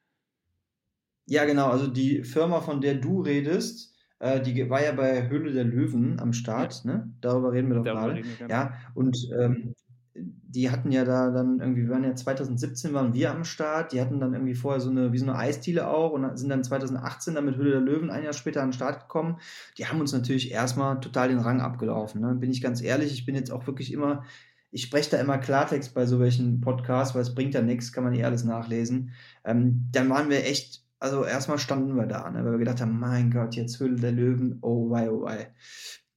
Ja, 1.26 1.44
genau. 1.44 1.68
Also 1.68 1.87
die 1.87 2.25
Firma, 2.25 2.61
von 2.61 2.80
der 2.80 2.94
du 2.94 3.20
redest, 3.20 3.89
äh, 4.20 4.40
die 4.40 4.68
war 4.70 4.82
ja 4.82 4.92
bei 4.92 5.28
Höhle 5.28 5.52
der 5.52 5.64
Löwen 5.64 6.20
am 6.20 6.32
Start, 6.32 6.84
ja. 6.84 6.92
ne? 6.92 7.12
Darüber 7.20 7.52
reden 7.52 7.68
wir 7.68 7.76
doch 7.76 7.84
gerade. 7.84 8.22
Ja, 8.48 8.74
und 8.94 9.16
ähm, 9.38 9.74
die 10.14 10.70
hatten 10.70 10.92
ja 10.92 11.04
da 11.04 11.30
dann 11.30 11.60
irgendwie, 11.60 11.82
wir 11.82 11.90
waren 11.90 12.04
ja 12.04 12.14
2017 12.14 12.92
waren 12.92 13.14
wir 13.14 13.30
am 13.30 13.44
Start, 13.44 13.92
die 13.92 14.00
hatten 14.00 14.20
dann 14.20 14.34
irgendwie 14.34 14.54
vorher 14.54 14.80
so 14.80 14.90
eine, 14.90 15.12
wie 15.12 15.18
so 15.18 15.24
eine 15.24 15.36
Eisdiele 15.36 15.88
auch 15.88 16.12
und 16.12 16.36
sind 16.36 16.50
dann 16.50 16.64
2018 16.64 17.34
dann 17.34 17.46
mit 17.46 17.56
Höhle 17.56 17.70
der 17.70 17.80
Löwen 17.80 18.10
ein 18.10 18.24
Jahr 18.24 18.32
später 18.32 18.60
an 18.60 18.68
den 18.68 18.74
Start 18.74 19.00
gekommen. 19.00 19.38
Die 19.78 19.86
haben 19.86 20.00
uns 20.00 20.12
natürlich 20.12 20.50
erstmal 20.50 21.00
total 21.00 21.28
den 21.28 21.38
Rang 21.38 21.60
abgelaufen, 21.60 22.20
ne? 22.20 22.34
Bin 22.34 22.50
ich 22.50 22.60
ganz 22.60 22.82
ehrlich, 22.82 23.12
ich 23.12 23.24
bin 23.24 23.34
jetzt 23.34 23.50
auch 23.50 23.66
wirklich 23.66 23.92
immer, 23.92 24.24
ich 24.70 24.82
spreche 24.82 25.10
da 25.10 25.18
immer 25.18 25.38
Klartext 25.38 25.94
bei 25.94 26.04
so 26.04 26.20
welchen 26.20 26.60
Podcasts, 26.60 27.14
weil 27.14 27.22
es 27.22 27.34
bringt 27.34 27.54
ja 27.54 27.62
nichts, 27.62 27.92
kann 27.92 28.04
man 28.04 28.14
eh 28.14 28.24
alles 28.24 28.44
nachlesen. 28.44 29.12
Ähm, 29.44 29.88
dann 29.92 30.10
waren 30.10 30.28
wir 30.28 30.44
echt 30.44 30.82
also 31.00 31.25
erstmal 31.25 31.59
standen 31.59 31.97
wir 31.97 32.07
da, 32.07 32.30
ne, 32.30 32.45
weil 32.45 32.52
wir 32.52 32.59
gedacht 32.59 32.80
haben, 32.80 33.00
mein 33.00 33.30
Gott, 33.30 33.57
jetzt 33.57 33.80
Höhle 33.80 33.97
der 33.97 34.12
Löwen, 34.12 34.59
oh 34.61 34.90
wei, 34.90 35.11
oh 35.11 35.23
wei. 35.23 35.52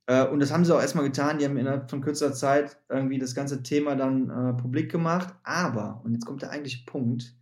Äh, 0.05 0.27
und 0.27 0.39
das 0.41 0.51
haben 0.51 0.65
sie 0.65 0.75
auch 0.75 0.81
erstmal 0.81 1.05
getan, 1.05 1.39
die 1.39 1.45
haben 1.45 1.57
innerhalb 1.57 1.89
von 1.89 2.01
kürzer 2.01 2.33
Zeit 2.33 2.77
irgendwie 2.89 3.17
das 3.17 3.33
ganze 3.33 3.63
Thema 3.63 3.95
dann 3.95 4.29
äh, 4.29 4.61
publik 4.61 4.91
gemacht, 4.91 5.33
aber, 5.43 6.01
und 6.03 6.13
jetzt 6.13 6.25
kommt 6.25 6.41
der 6.41 6.51
eigentliche 6.51 6.85
Punkt, 6.85 7.35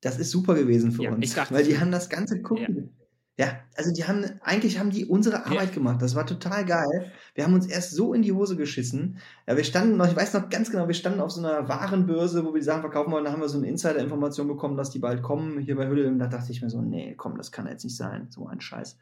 das 0.00 0.18
ist 0.18 0.30
super 0.30 0.54
gewesen 0.54 0.92
für 0.92 1.02
ja, 1.02 1.12
uns, 1.12 1.36
weil 1.50 1.64
die 1.64 1.78
haben 1.78 1.90
das 1.90 2.08
ganze 2.08 2.40
gucken, 2.42 2.92
ja. 2.98 3.03
Ja, 3.36 3.58
also 3.76 3.92
die 3.92 4.04
haben, 4.04 4.24
eigentlich 4.42 4.78
haben 4.78 4.90
die 4.90 5.06
unsere 5.06 5.44
Arbeit 5.44 5.70
ja. 5.70 5.74
gemacht. 5.74 6.00
Das 6.00 6.14
war 6.14 6.24
total 6.24 6.64
geil. 6.64 7.12
Wir 7.34 7.44
haben 7.44 7.54
uns 7.54 7.66
erst 7.66 7.90
so 7.90 8.14
in 8.14 8.22
die 8.22 8.32
Hose 8.32 8.56
geschissen. 8.56 9.18
Ja, 9.48 9.56
wir 9.56 9.64
standen 9.64 9.96
noch, 9.96 10.06
ich 10.06 10.14
weiß 10.14 10.34
noch 10.34 10.50
ganz 10.50 10.70
genau, 10.70 10.86
wir 10.86 10.94
standen 10.94 11.20
auf 11.20 11.32
so 11.32 11.40
einer 11.44 11.68
Warenbörse, 11.68 12.44
wo 12.44 12.54
wir 12.54 12.60
die 12.60 12.64
Sachen 12.64 12.82
verkaufen 12.82 13.10
wollen. 13.10 13.24
Da 13.24 13.32
haben 13.32 13.40
wir 13.40 13.48
so 13.48 13.58
eine 13.58 13.66
Insider-Information 13.66 14.46
bekommen, 14.46 14.76
dass 14.76 14.90
die 14.90 15.00
bald 15.00 15.22
kommen, 15.22 15.58
hier 15.58 15.74
bei 15.74 15.88
Hülle. 15.88 16.06
Und 16.06 16.20
da 16.20 16.28
dachte 16.28 16.52
ich 16.52 16.62
mir 16.62 16.70
so, 16.70 16.80
nee, 16.80 17.14
komm, 17.16 17.36
das 17.36 17.50
kann 17.50 17.66
jetzt 17.66 17.82
nicht 17.82 17.96
sein. 17.96 18.28
So 18.30 18.46
ein 18.46 18.60
Scheiß. 18.60 18.98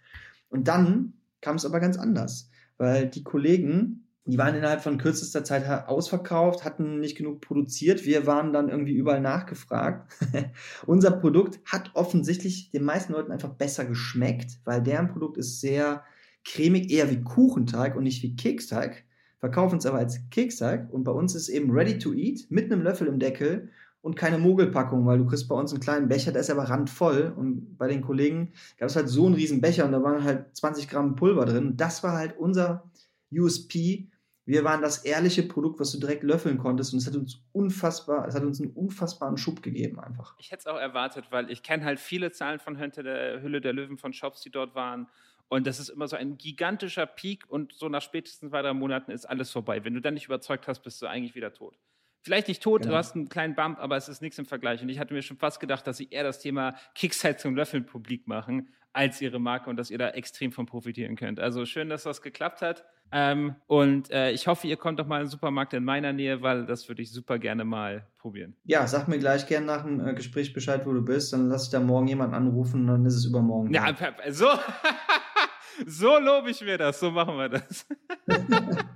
Und 0.48 0.66
dann 0.66 1.12
kam 1.42 1.56
es 1.56 1.66
aber 1.66 1.80
ganz 1.80 1.98
anders. 1.98 2.48
Weil 2.78 3.08
die 3.08 3.22
Kollegen, 3.22 4.01
die 4.25 4.38
waren 4.38 4.55
innerhalb 4.55 4.83
von 4.83 4.99
kürzester 4.99 5.43
Zeit 5.43 5.67
ausverkauft, 5.88 6.64
hatten 6.64 7.00
nicht 7.00 7.17
genug 7.17 7.41
produziert. 7.41 8.05
Wir 8.05 8.26
waren 8.26 8.52
dann 8.52 8.69
irgendwie 8.69 8.95
überall 8.95 9.21
nachgefragt. 9.21 10.12
Unser 10.87 11.11
Produkt 11.11 11.59
hat 11.64 11.91
offensichtlich 11.95 12.71
den 12.71 12.85
meisten 12.85 13.12
Leuten 13.12 13.33
einfach 13.33 13.50
besser 13.50 13.85
geschmeckt, 13.85 14.61
weil 14.64 14.81
deren 14.81 15.09
Produkt 15.09 15.38
ist 15.38 15.61
sehr 15.61 16.05
cremig, 16.45 16.91
eher 16.93 17.11
wie 17.11 17.23
Kuchenteig 17.23 17.97
und 17.97 18.05
nicht 18.05 18.23
wie 18.23 18.37
Keksteig. 18.37 19.05
Verkaufen 19.38 19.79
es 19.79 19.87
aber 19.87 19.99
als 19.99 20.21
Keksteig 20.31 20.93
und 20.93 21.02
bei 21.02 21.11
uns 21.11 21.35
ist 21.35 21.43
es 21.43 21.49
eben 21.49 21.73
ready 21.73 21.99
to 21.99 22.12
eat 22.12 22.47
mit 22.49 22.71
einem 22.71 22.83
Löffel 22.83 23.09
im 23.09 23.19
Deckel 23.19 23.71
und 24.02 24.14
keine 24.14 24.38
Mogelpackung, 24.38 25.05
weil 25.05 25.19
du 25.19 25.26
kriegst 25.26 25.49
bei 25.49 25.57
uns 25.57 25.73
einen 25.73 25.81
kleinen 25.81 26.09
Becher, 26.09 26.31
der 26.31 26.43
ist 26.43 26.50
aber 26.50 26.64
randvoll 26.64 27.33
und 27.37 27.76
bei 27.76 27.88
den 27.88 28.02
Kollegen 28.02 28.52
gab 28.79 28.88
es 28.88 28.95
halt 28.95 29.09
so 29.09 29.26
einen 29.26 29.35
riesen 29.35 29.61
Becher 29.61 29.85
und 29.85 29.91
da 29.91 30.02
waren 30.02 30.23
halt 30.23 30.57
20 30.57 30.88
Gramm 30.88 31.17
Pulver 31.17 31.45
drin. 31.45 31.76
Das 31.76 32.05
war 32.05 32.12
halt 32.12 32.37
unser 32.38 32.88
USP, 33.33 34.12
wir 34.44 34.64
waren 34.64 34.82
das 34.82 35.04
ehrliche 35.04 35.44
Produkt, 35.44 35.78
was 35.78 35.92
du 35.92 36.00
direkt 36.00 36.25
löffeln 36.25 36.58
konntest 36.58 36.92
und 36.92 36.99
es 36.99 37.06
hat 37.06 37.14
uns 37.14 37.44
unfassbar, 37.52 38.26
es 38.26 38.34
hat 38.34 38.42
uns 38.42 38.61
einen 38.61 38.72
unfassbaren 38.72 39.37
Schub 39.37 39.62
gegeben 39.62 40.00
einfach. 40.00 40.34
Ich 40.38 40.50
hätte 40.50 40.61
es 40.61 40.66
auch 40.66 40.78
erwartet, 40.78 41.26
weil 41.30 41.50
ich 41.50 41.62
kenne 41.62 41.84
halt 41.84 42.00
viele 42.00 42.32
Zahlen 42.32 42.58
von 42.58 42.78
Hülle 42.78 43.02
der, 43.02 43.42
Hülle 43.42 43.61
der 43.61 43.72
Löwen 43.72 43.99
von 43.99 44.12
Shops, 44.12 44.40
die 44.42 44.50
dort 44.50 44.75
waren. 44.75 45.08
Und 45.49 45.66
das 45.66 45.78
ist 45.78 45.90
immer 45.90 46.08
so 46.08 46.16
ein 46.16 46.38
gigantischer 46.38 47.06
Peak 47.06 47.44
und 47.49 47.72
so 47.75 47.88
nach 47.88 48.02
spätestens 48.02 48.50
zwei, 48.50 48.62
drei 48.62 48.72
Monaten 48.72 49.11
ist 49.11 49.26
alles 49.26 49.50
vorbei. 49.50 49.84
Wenn 49.84 49.94
du 49.94 50.00
dann 50.00 50.14
nicht 50.14 50.25
überzeugt 50.25 50.66
hast, 50.66 50.80
bist 50.80 51.00
du 51.02 51.06
eigentlich 51.06 51.34
wieder 51.34 51.52
tot. 51.52 51.78
vielleicht 52.22 52.49
nicht 52.49 52.62
tot, 52.62 52.82
genau. 52.82 52.92
du 52.92 52.99
hast 52.99 53.14
einen 53.14 53.28
kleinen 53.28 53.54
Bump, 53.54 53.78
aber 53.78 53.96
es 53.96 54.08
ist 54.08 54.22
nichts 54.22 54.38
im 54.38 54.46
Vergleich. 54.46 54.82
Und 54.82 54.88
ich 54.88 54.99
hatte 54.99 55.14
mir 55.14 55.22
schon 55.22 55.37
fast 55.37 55.61
gedacht, 55.61 55.87
dass 55.87 55.99
sie 55.99 56.08
eher 56.11 56.25
das 56.25 56.40
Thema 56.40 56.75
Kickzeit 56.94 57.38
zum 57.38 57.54
Löffeln 57.54 57.84
publik 57.84 58.26
machen, 58.26 58.70
als 58.92 59.20
ihre 59.20 59.38
Marke 59.38 59.70
und 59.70 59.76
dass 59.76 59.90
ihr 59.90 59.99
da 59.99 60.11
extrem 60.11 60.52
von 60.52 60.66
profitieren 60.66 61.16
könnt. 61.16 61.38
Also 61.38 61.64
schön, 61.66 61.88
dass 61.88 62.04
das 62.04 62.22
geklappt 62.22 62.62
hat. 62.62 62.84
Ähm, 63.12 63.57
und 63.66 64.11
äh, 64.11 64.31
ich 64.31 64.47
hoffe, 64.47 64.66
ihr 64.66 64.78
kommt 64.78 64.99
doch 64.99 65.07
mal 65.07 65.19
in 65.19 65.25
den 65.25 65.31
Supermarkt 65.31 65.75
in 65.75 65.85
meiner 65.85 66.12
Nähe, 66.12 66.40
weil 66.40 66.64
das 66.64 66.88
würde 66.88 67.02
ich 67.02 67.12
super 67.12 67.38
gerne 67.38 67.64
mal 67.64 68.07
probieren. 68.19 68.57
Ja, 68.64 68.87
sag 68.87 69.07
mir 69.07 69.19
gleich 69.19 69.47
gerne 69.47 69.66
nach 69.66 69.83
dem 69.83 70.00
äh, 70.00 70.14
Gespräch 70.14 70.54
Bescheid, 70.54 70.87
wo 70.87 70.92
du 70.92 71.02
bist. 71.02 71.33
Dann 71.33 71.49
lass 71.49 71.64
ich 71.64 71.71
da 71.71 71.81
morgen 71.81 72.09
jemanden 72.09 72.35
anrufen 72.35 72.83
und 72.83 72.87
dann 72.87 73.04
ist 73.04 73.16
es 73.16 73.26
übermorgen. 73.26 73.73
Ja, 73.73 73.95
so, 74.31 74.47
so 75.87 76.19
lobe 76.19 76.50
ich 76.50 76.62
mir 76.62 76.78
das. 76.78 77.00
So 77.00 77.11
machen 77.11 77.37
wir 77.37 77.50
das. 77.50 77.87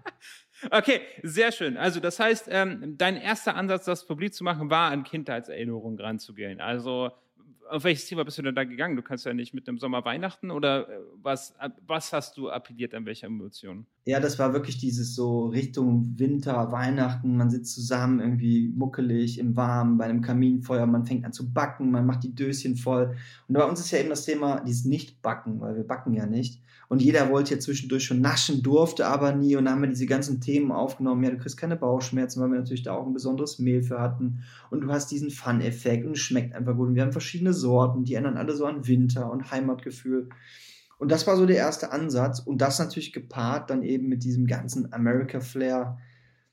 Okay, 0.70 1.02
sehr 1.22 1.52
schön. 1.52 1.76
Also 1.76 2.00
das 2.00 2.18
heißt, 2.18 2.48
ähm, 2.50 2.94
dein 2.96 3.16
erster 3.16 3.56
Ansatz, 3.56 3.84
das 3.84 4.06
publik 4.06 4.34
zu 4.34 4.42
machen, 4.42 4.70
war 4.70 4.90
an 4.90 5.04
Kindheitserinnerungen 5.04 6.00
ranzugehen. 6.00 6.60
Also 6.60 7.10
auf 7.70 7.84
welches 7.84 8.06
Thema 8.06 8.24
bist 8.24 8.38
du 8.38 8.42
denn 8.42 8.54
da 8.54 8.64
gegangen? 8.64 8.96
Du 8.96 9.02
kannst 9.02 9.26
ja 9.26 9.34
nicht 9.34 9.54
mit 9.54 9.66
dem 9.66 9.78
Sommer 9.78 10.04
Weihnachten 10.04 10.50
oder 10.50 10.88
äh, 10.88 10.98
was, 11.22 11.54
was 11.86 12.12
hast 12.12 12.36
du 12.36 12.50
appelliert 12.50 12.94
an 12.94 13.06
welcher 13.06 13.26
Emotion? 13.26 13.86
Ja, 14.04 14.20
das 14.20 14.38
war 14.38 14.52
wirklich 14.52 14.78
dieses 14.78 15.14
so 15.14 15.46
Richtung 15.46 16.14
Winter, 16.18 16.70
Weihnachten, 16.70 17.36
man 17.36 17.50
sitzt 17.50 17.74
zusammen 17.74 18.20
irgendwie 18.20 18.68
muckelig 18.68 19.38
im 19.38 19.56
Warmen 19.56 19.98
bei 19.98 20.04
einem 20.04 20.22
Kaminfeuer, 20.22 20.86
man 20.86 21.04
fängt 21.04 21.24
an 21.24 21.32
zu 21.32 21.52
backen, 21.52 21.90
man 21.90 22.06
macht 22.06 22.22
die 22.22 22.34
Döschen 22.34 22.76
voll. 22.76 23.16
Und 23.48 23.54
bei 23.54 23.64
uns 23.64 23.80
ist 23.80 23.90
ja 23.90 23.98
eben 23.98 24.10
das 24.10 24.24
Thema 24.24 24.60
dieses 24.60 24.84
Nicht-Backen, 24.84 25.60
weil 25.60 25.76
wir 25.76 25.84
backen 25.84 26.14
ja 26.14 26.26
nicht. 26.26 26.62
Und 26.88 27.02
jeder 27.02 27.30
wollte 27.30 27.54
ja 27.54 27.60
zwischendurch 27.60 28.04
schon 28.04 28.20
naschen, 28.20 28.62
durfte 28.62 29.06
aber 29.06 29.32
nie. 29.32 29.56
Und 29.56 29.64
dann 29.64 29.74
haben 29.74 29.82
wir 29.82 29.88
diese 29.88 30.06
ganzen 30.06 30.40
Themen 30.40 30.70
aufgenommen. 30.70 31.24
Ja, 31.24 31.30
du 31.30 31.38
kriegst 31.38 31.56
keine 31.56 31.76
Bauchschmerzen, 31.76 32.40
weil 32.40 32.50
wir 32.50 32.58
natürlich 32.58 32.84
da 32.84 32.94
auch 32.94 33.06
ein 33.06 33.12
besonderes 33.12 33.58
Mehl 33.58 33.82
für 33.82 34.00
hatten. 34.00 34.44
Und 34.70 34.82
du 34.82 34.92
hast 34.92 35.10
diesen 35.10 35.30
Fun-Effekt 35.30 36.06
und 36.06 36.12
es 36.12 36.20
schmeckt 36.20 36.54
einfach 36.54 36.76
gut. 36.76 36.88
Und 36.88 36.94
wir 36.94 37.02
haben 37.02 37.12
verschiedene 37.12 37.52
Sorten, 37.52 38.04
die 38.04 38.14
ändern 38.14 38.36
alle 38.36 38.54
so 38.54 38.66
an 38.66 38.86
Winter 38.86 39.30
und 39.30 39.50
Heimatgefühl. 39.50 40.28
Und 40.98 41.10
das 41.10 41.26
war 41.26 41.36
so 41.36 41.44
der 41.44 41.56
erste 41.56 41.92
Ansatz. 41.92 42.38
Und 42.38 42.58
das 42.58 42.78
natürlich 42.78 43.12
gepaart 43.12 43.68
dann 43.70 43.82
eben 43.82 44.08
mit 44.08 44.22
diesem 44.22 44.46
ganzen 44.46 44.92
America-Flair. 44.92 45.98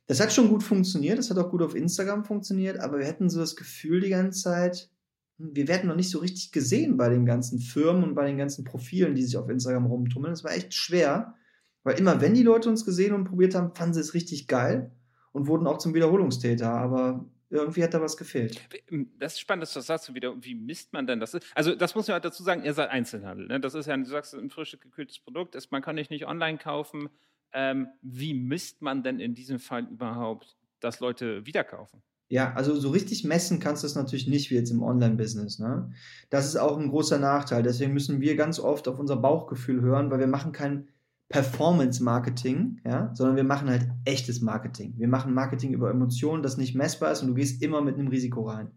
Das 0.08 0.20
hat 0.20 0.34
schon 0.34 0.50
gut 0.50 0.64
funktioniert. 0.64 1.20
Das 1.20 1.30
hat 1.30 1.38
auch 1.38 1.52
gut 1.52 1.62
auf 1.62 1.76
Instagram 1.76 2.26
funktioniert. 2.26 2.80
Aber 2.80 2.98
wir 2.98 3.06
hätten 3.06 3.30
so 3.30 3.40
das 3.40 3.56
Gefühl 3.56 4.02
die 4.02 4.10
ganze 4.10 4.42
Zeit, 4.42 4.90
wir 5.38 5.68
werden 5.68 5.88
noch 5.88 5.96
nicht 5.96 6.10
so 6.10 6.20
richtig 6.20 6.52
gesehen 6.52 6.98
bei 6.98 7.10
den 7.10 7.26
ganzen 7.26 7.60
Firmen 7.60 8.04
und 8.04 8.16
bei 8.16 8.26
den 8.26 8.38
ganzen 8.38 8.64
Profilen, 8.64 9.16
die 9.16 9.24
sich 9.24 9.38
auf 9.38 9.50
Instagram 9.50 9.86
rumtummeln. 9.86 10.34
Das 10.34 10.44
war 10.44 10.54
echt 10.54 10.74
schwer, 10.74 11.36
weil 11.84 12.00
immer 12.00 12.22
wenn 12.22 12.34
die 12.34 12.44
Leute 12.44 12.70
uns 12.70 12.86
gesehen 12.86 13.14
und 13.14 13.26
probiert 13.26 13.56
haben, 13.56 13.76
fanden 13.76 13.96
sie 13.96 14.00
es 14.00 14.14
richtig 14.14 14.48
geil 14.48 14.92
und 15.32 15.48
wurden 15.48 15.68
auch 15.68 15.80
zum 15.80 15.94
Wiederholungstäter. 15.94 16.70
Aber 16.70 17.26
irgendwie 17.50 17.84
hat 17.84 17.94
da 17.94 18.02
was 18.02 18.18
gefehlt. 18.18 18.60
Ähm, 18.90 19.12
das 19.20 19.34
ist 19.34 19.40
spannend, 19.40 19.64
dass 19.64 19.74
du 19.74 19.80
das 19.80 19.88
sagst 19.88 20.14
wieder. 20.14 20.34
Wie 20.44 20.56
misst 20.56 20.94
man 20.94 21.06
denn 21.06 21.20
das? 21.20 21.38
Also, 21.54 21.76
das 21.76 21.96
muss 21.96 22.08
man 22.08 22.14
halt 22.14 22.26
dazu 22.26 22.44
sagen, 22.44 22.64
ihr 22.64 22.74
seid 22.74 22.90
Einzelhandel. 22.90 23.48
Ne? 23.48 23.60
Das 23.60 23.76
ist 23.76 23.86
ja, 23.86 23.96
du 23.96 24.06
sagst, 24.06 24.34
ein 24.34 24.50
frisch 24.50 24.78
gekühltes 24.80 25.20
Produkt. 25.20 25.56
man 25.72 25.82
kann 25.82 25.96
dich 25.96 26.10
nicht 26.10 26.26
online 26.26 26.58
kaufen. 26.58 27.10
Ähm, 27.52 27.88
wie 28.02 28.34
misst 28.34 28.82
man 28.82 29.04
denn 29.04 29.20
in 29.20 29.36
diesem 29.36 29.60
Fall 29.60 29.88
überhaupt, 29.88 30.58
dass 30.80 31.00
Leute 31.00 31.46
wieder 31.46 31.64
kaufen? 31.64 32.02
Ja, 32.30 32.54
also 32.54 32.76
so 32.76 32.90
richtig 32.90 33.24
messen 33.24 33.60
kannst 33.60 33.84
du 33.84 33.88
es 33.88 33.96
natürlich 33.96 34.28
nicht 34.28 34.50
wie 34.50 34.56
jetzt 34.56 34.72
im 34.72 34.82
Online-Business. 34.82 35.60
Ne? 35.60 35.92
Das 36.30 36.46
ist 36.46 36.56
auch 36.56 36.78
ein 36.78 36.90
großer 36.90 37.20
Nachteil. 37.20 37.64
Deswegen 37.64 37.94
müssen 37.94 38.22
wir 38.22 38.36
ganz 38.36 38.60
oft 38.60 38.88
auf 38.88 39.00
unser 39.00 39.18
Bauchgefühl 39.18 39.82
hören, 39.82 40.10
weil 40.10 40.20
wir 40.20 40.28
machen 40.28 40.52
kein 40.52 40.88
Performance-Marketing, 41.30 42.82
ja, 42.86 43.12
sondern 43.16 43.36
wir 43.36 43.44
machen 43.44 43.70
halt 43.70 43.88
echtes 44.06 44.42
Marketing. 44.42 44.94
Wir 44.98 45.08
machen 45.08 45.34
Marketing 45.34 45.74
über 45.74 45.90
Emotionen, 45.90 46.44
das 46.44 46.58
nicht 46.58 46.76
messbar 46.76 47.12
ist 47.12 47.22
und 47.22 47.30
du 47.30 47.34
gehst 47.34 47.62
immer 47.62 47.82
mit 47.82 47.98
einem 47.98 48.08
Risiko 48.08 48.50
rein. 48.50 48.72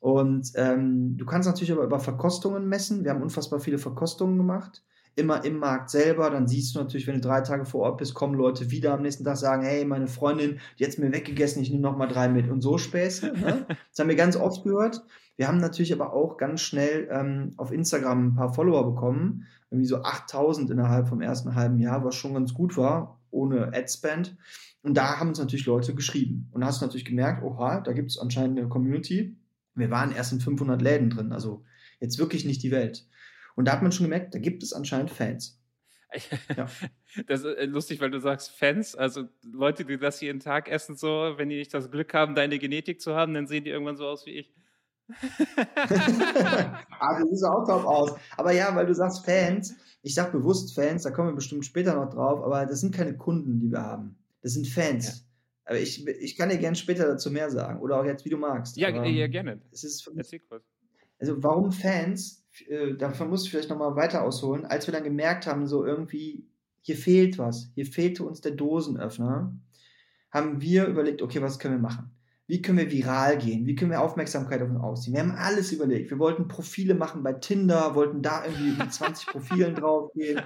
Und 0.00 0.52
ähm, 0.54 1.16
du 1.16 1.26
kannst 1.26 1.48
natürlich 1.48 1.72
aber 1.72 1.84
über 1.84 2.00
Verkostungen 2.00 2.68
messen. 2.68 3.04
Wir 3.04 3.10
haben 3.10 3.22
unfassbar 3.22 3.60
viele 3.60 3.78
Verkostungen 3.78 4.36
gemacht 4.38 4.82
immer 5.16 5.44
im 5.44 5.58
Markt 5.58 5.90
selber. 5.90 6.30
Dann 6.30 6.46
siehst 6.46 6.74
du 6.74 6.78
natürlich, 6.78 7.06
wenn 7.06 7.16
du 7.16 7.20
drei 7.20 7.40
Tage 7.40 7.64
vor 7.64 7.82
Ort 7.82 7.98
bist, 7.98 8.14
kommen 8.14 8.34
Leute 8.34 8.70
wieder 8.70 8.94
am 8.94 9.02
nächsten 9.02 9.24
Tag 9.24 9.36
sagen, 9.36 9.62
hey, 9.62 9.84
meine 9.84 10.08
Freundin, 10.08 10.60
die 10.78 10.86
hat 10.86 10.98
mir 10.98 11.12
weggegessen, 11.12 11.62
ich 11.62 11.70
nehme 11.70 11.82
noch 11.82 11.96
mal 11.96 12.06
drei 12.06 12.28
mit. 12.28 12.48
Und 12.48 12.60
so 12.60 12.78
Späße. 12.78 13.32
Ne? 13.32 13.66
Das 13.90 13.98
haben 13.98 14.08
wir 14.08 14.16
ganz 14.16 14.36
oft 14.36 14.64
gehört. 14.64 15.02
Wir 15.36 15.48
haben 15.48 15.58
natürlich 15.58 15.92
aber 15.92 16.12
auch 16.12 16.36
ganz 16.36 16.60
schnell 16.60 17.08
ähm, 17.10 17.52
auf 17.56 17.72
Instagram 17.72 18.28
ein 18.28 18.34
paar 18.34 18.52
Follower 18.52 18.84
bekommen. 18.92 19.46
Irgendwie 19.70 19.86
so 19.86 20.02
8000 20.02 20.70
innerhalb 20.70 21.08
vom 21.08 21.20
ersten 21.20 21.54
halben 21.54 21.78
Jahr, 21.78 22.04
was 22.04 22.14
schon 22.14 22.34
ganz 22.34 22.52
gut 22.52 22.76
war, 22.76 23.20
ohne 23.30 23.72
Adspend. 23.74 24.36
Und 24.82 24.96
da 24.96 25.18
haben 25.18 25.30
uns 25.30 25.38
natürlich 25.38 25.66
Leute 25.66 25.94
geschrieben. 25.94 26.48
Und 26.52 26.60
da 26.60 26.68
hast 26.68 26.80
du 26.80 26.84
natürlich 26.84 27.04
gemerkt, 27.04 27.42
oha, 27.42 27.80
da 27.80 27.92
gibt 27.92 28.10
es 28.10 28.18
anscheinend 28.18 28.58
eine 28.58 28.68
Community. 28.68 29.36
Wir 29.74 29.90
waren 29.90 30.12
erst 30.12 30.32
in 30.32 30.40
500 30.40 30.80
Läden 30.80 31.10
drin, 31.10 31.32
also 31.32 31.64
jetzt 32.00 32.18
wirklich 32.18 32.44
nicht 32.44 32.62
die 32.62 32.70
Welt. 32.70 33.06
Und 33.60 33.66
da 33.66 33.72
hat 33.72 33.82
man 33.82 33.92
schon 33.92 34.06
gemerkt, 34.06 34.34
da 34.34 34.38
gibt 34.38 34.62
es 34.62 34.72
anscheinend 34.72 35.10
Fans. 35.10 35.60
Ja. 36.56 36.66
Das 37.26 37.40
ist 37.40 37.56
äh, 37.56 37.64
lustig, 37.64 38.00
weil 38.00 38.12
du 38.12 38.20
sagst 38.20 38.52
Fans, 38.52 38.94
also 38.94 39.24
Leute, 39.42 39.84
die 39.84 39.98
das 39.98 40.20
jeden 40.20 40.38
Tag 40.38 40.68
essen, 40.68 40.94
so, 40.94 41.34
wenn 41.36 41.48
die 41.48 41.56
nicht 41.56 41.74
das 41.74 41.90
Glück 41.90 42.14
haben, 42.14 42.36
deine 42.36 42.60
Genetik 42.60 43.00
zu 43.00 43.16
haben, 43.16 43.34
dann 43.34 43.48
sehen 43.48 43.64
die 43.64 43.70
irgendwann 43.70 43.96
so 43.96 44.06
aus 44.06 44.24
wie 44.26 44.38
ich. 44.38 44.54
ah, 47.00 47.18
du 47.18 47.28
siehst 47.28 47.44
auch 47.44 47.66
top 47.66 47.84
aus. 47.84 48.14
Aber 48.36 48.52
ja, 48.52 48.74
weil 48.76 48.86
du 48.86 48.94
sagst 48.94 49.24
Fans, 49.24 49.74
ich 50.02 50.14
sag 50.14 50.30
bewusst 50.30 50.72
Fans, 50.72 51.02
da 51.02 51.10
kommen 51.10 51.30
wir 51.30 51.34
bestimmt 51.34 51.66
später 51.66 51.96
noch 51.96 52.08
drauf, 52.08 52.44
aber 52.44 52.64
das 52.64 52.80
sind 52.80 52.94
keine 52.94 53.16
Kunden, 53.16 53.58
die 53.58 53.72
wir 53.72 53.82
haben. 53.82 54.16
Das 54.40 54.52
sind 54.52 54.68
Fans. 54.68 55.06
Ja. 55.08 55.14
Aber 55.64 55.80
ich, 55.80 56.06
ich 56.06 56.36
kann 56.36 56.48
dir 56.48 56.58
gerne 56.58 56.76
später 56.76 57.08
dazu 57.08 57.30
mehr 57.32 57.50
sagen. 57.50 57.80
Oder 57.80 58.00
auch 58.00 58.04
jetzt, 58.04 58.24
wie 58.24 58.30
du 58.30 58.36
magst. 58.36 58.76
Ja, 58.76 58.88
aber, 58.88 59.04
ja 59.06 59.26
gerne. 59.26 59.60
Es 59.72 59.82
ist 59.82 60.08
mich, 60.14 60.40
also 61.20 61.42
warum 61.42 61.70
Fans? 61.70 62.40
äh, 62.68 62.94
davon 62.94 63.30
muss 63.30 63.44
ich 63.44 63.50
vielleicht 63.50 63.70
nochmal 63.70 63.96
weiter 63.96 64.22
ausholen, 64.22 64.66
als 64.66 64.86
wir 64.86 64.92
dann 64.92 65.04
gemerkt 65.04 65.46
haben, 65.46 65.66
so 65.66 65.84
irgendwie, 65.84 66.44
hier 66.82 66.96
fehlt 66.96 67.38
was, 67.38 67.70
hier 67.74 67.86
fehlte 67.86 68.24
uns 68.24 68.40
der 68.40 68.52
Dosenöffner, 68.52 69.54
haben 70.30 70.60
wir 70.60 70.86
überlegt, 70.86 71.22
okay, 71.22 71.42
was 71.42 71.58
können 71.58 71.74
wir 71.74 71.88
machen? 71.88 72.10
Wie 72.46 72.62
können 72.62 72.78
wir 72.78 72.90
viral 72.90 73.38
gehen? 73.38 73.64
Wie 73.66 73.76
können 73.76 73.92
wir 73.92 74.00
Aufmerksamkeit 74.00 74.60
auf 74.60 74.68
uns 74.68 74.80
ausziehen? 74.80 75.14
Wir 75.14 75.22
haben 75.22 75.36
alles 75.36 75.70
überlegt. 75.70 76.10
Wir 76.10 76.18
wollten 76.18 76.48
Profile 76.48 76.96
machen 76.96 77.22
bei 77.22 77.32
Tinder, 77.32 77.94
wollten 77.94 78.22
da 78.22 78.44
irgendwie 78.44 78.76
mit 78.76 78.92
20 78.92 79.28
Profilen 79.28 79.76
draufgehen, 79.76 80.42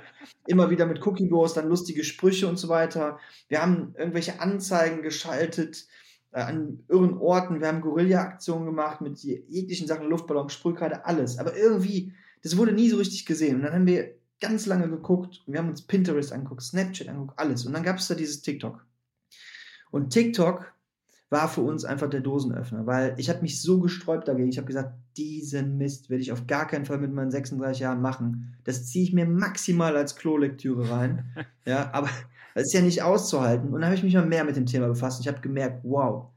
immer 0.47 0.69
wieder 0.69 0.85
mit 0.85 1.05
Cookie 1.07 1.31
Wars, 1.31 1.55
dann 1.55 1.69
lustige 1.69 2.05
Sprüche 2.05 2.47
und 2.47 2.59
so 2.59 2.69
weiter. 2.69 3.19
Wir 3.49 3.63
haben 3.63 3.95
irgendwelche 3.97 4.41
Anzeigen 4.41 5.01
geschaltet, 5.01 5.87
äh, 6.35 6.41
an 6.41 6.81
irren 6.89 7.17
Orten. 7.19 7.61
Wir 7.61 7.69
haben 7.69 7.81
Guerilla-Aktionen 7.81 8.67
gemacht 8.67 9.01
mit 9.01 9.19
jeglichen 9.21 9.87
Sachen, 9.87 10.09
Luftballon, 10.09 10.51
Sprühkreide, 10.51 11.07
alles. 11.07 11.39
Aber 11.39 11.57
irgendwie, 11.57 12.13
das 12.43 12.57
wurde 12.57 12.73
nie 12.73 12.91
so 12.91 12.97
richtig 12.97 13.25
gesehen. 13.25 13.57
Und 13.57 13.63
dann 13.63 13.73
haben 13.73 13.87
wir 13.87 14.17
ganz 14.41 14.67
lange 14.67 14.91
geguckt 14.91 15.43
und 15.47 15.53
wir 15.53 15.61
haben 15.61 15.71
uns 15.71 15.83
Pinterest 15.83 16.33
angeguckt, 16.33 16.63
Snapchat 16.63 17.09
angeguckt, 17.09 17.39
alles. 17.39 17.65
Und 17.65 17.73
dann 17.73 17.85
gab 17.85 17.99
es 17.99 18.09
da 18.09 18.15
dieses 18.17 18.43
TikTok. 18.43 18.85
Und 19.93 20.11
TikTok 20.11 20.73
war 21.31 21.49
für 21.49 21.63
uns 21.63 21.85
einfach 21.85 22.11
der 22.11 22.21
Dosenöffner, 22.21 22.85
weil 22.85 23.15
ich 23.17 23.31
habe 23.31 23.43
mich 23.43 23.63
so 23.63 23.79
gesträubt 23.81 24.27
dagegen. 24.27 24.49
Ich 24.49 24.59
habe 24.59 24.67
gesagt, 24.67 24.93
diesen 25.17 25.79
Mist 25.79 26.11
werde 26.11 26.23
ich 26.23 26.33
auf 26.33 26.49
gar 26.49 26.67
keinen 26.67 26.85
Fall 26.85 26.99
mit 26.99 27.13
meinen 27.13 27.31
36 27.31 27.81
Jahren 27.81 28.03
machen. 28.03 28.57
Das 28.65 28.87
ziehe 28.87 29.05
ich 29.05 29.13
mir 29.13 29.27
maximal 29.27 29.97
als 29.97 30.17
Klolektüre 30.17 30.91
rein. 30.91 31.33
ja, 31.65 31.91
aber 31.93 32.11
das 32.55 32.65
ist 32.65 32.73
ja 32.73 32.81
nicht 32.81 33.03
auszuhalten. 33.03 33.69
Und 33.69 33.81
dann 33.81 33.87
habe 33.87 33.97
ich 33.97 34.03
mich 34.03 34.15
mal 34.15 34.27
mehr 34.27 34.45
mit 34.45 34.57
dem 34.57 34.67
Thema 34.67 34.87
befasst. 34.87 35.21
Ich 35.21 35.29
habe 35.29 35.41
gemerkt, 35.41 35.81
wow, 35.85 36.31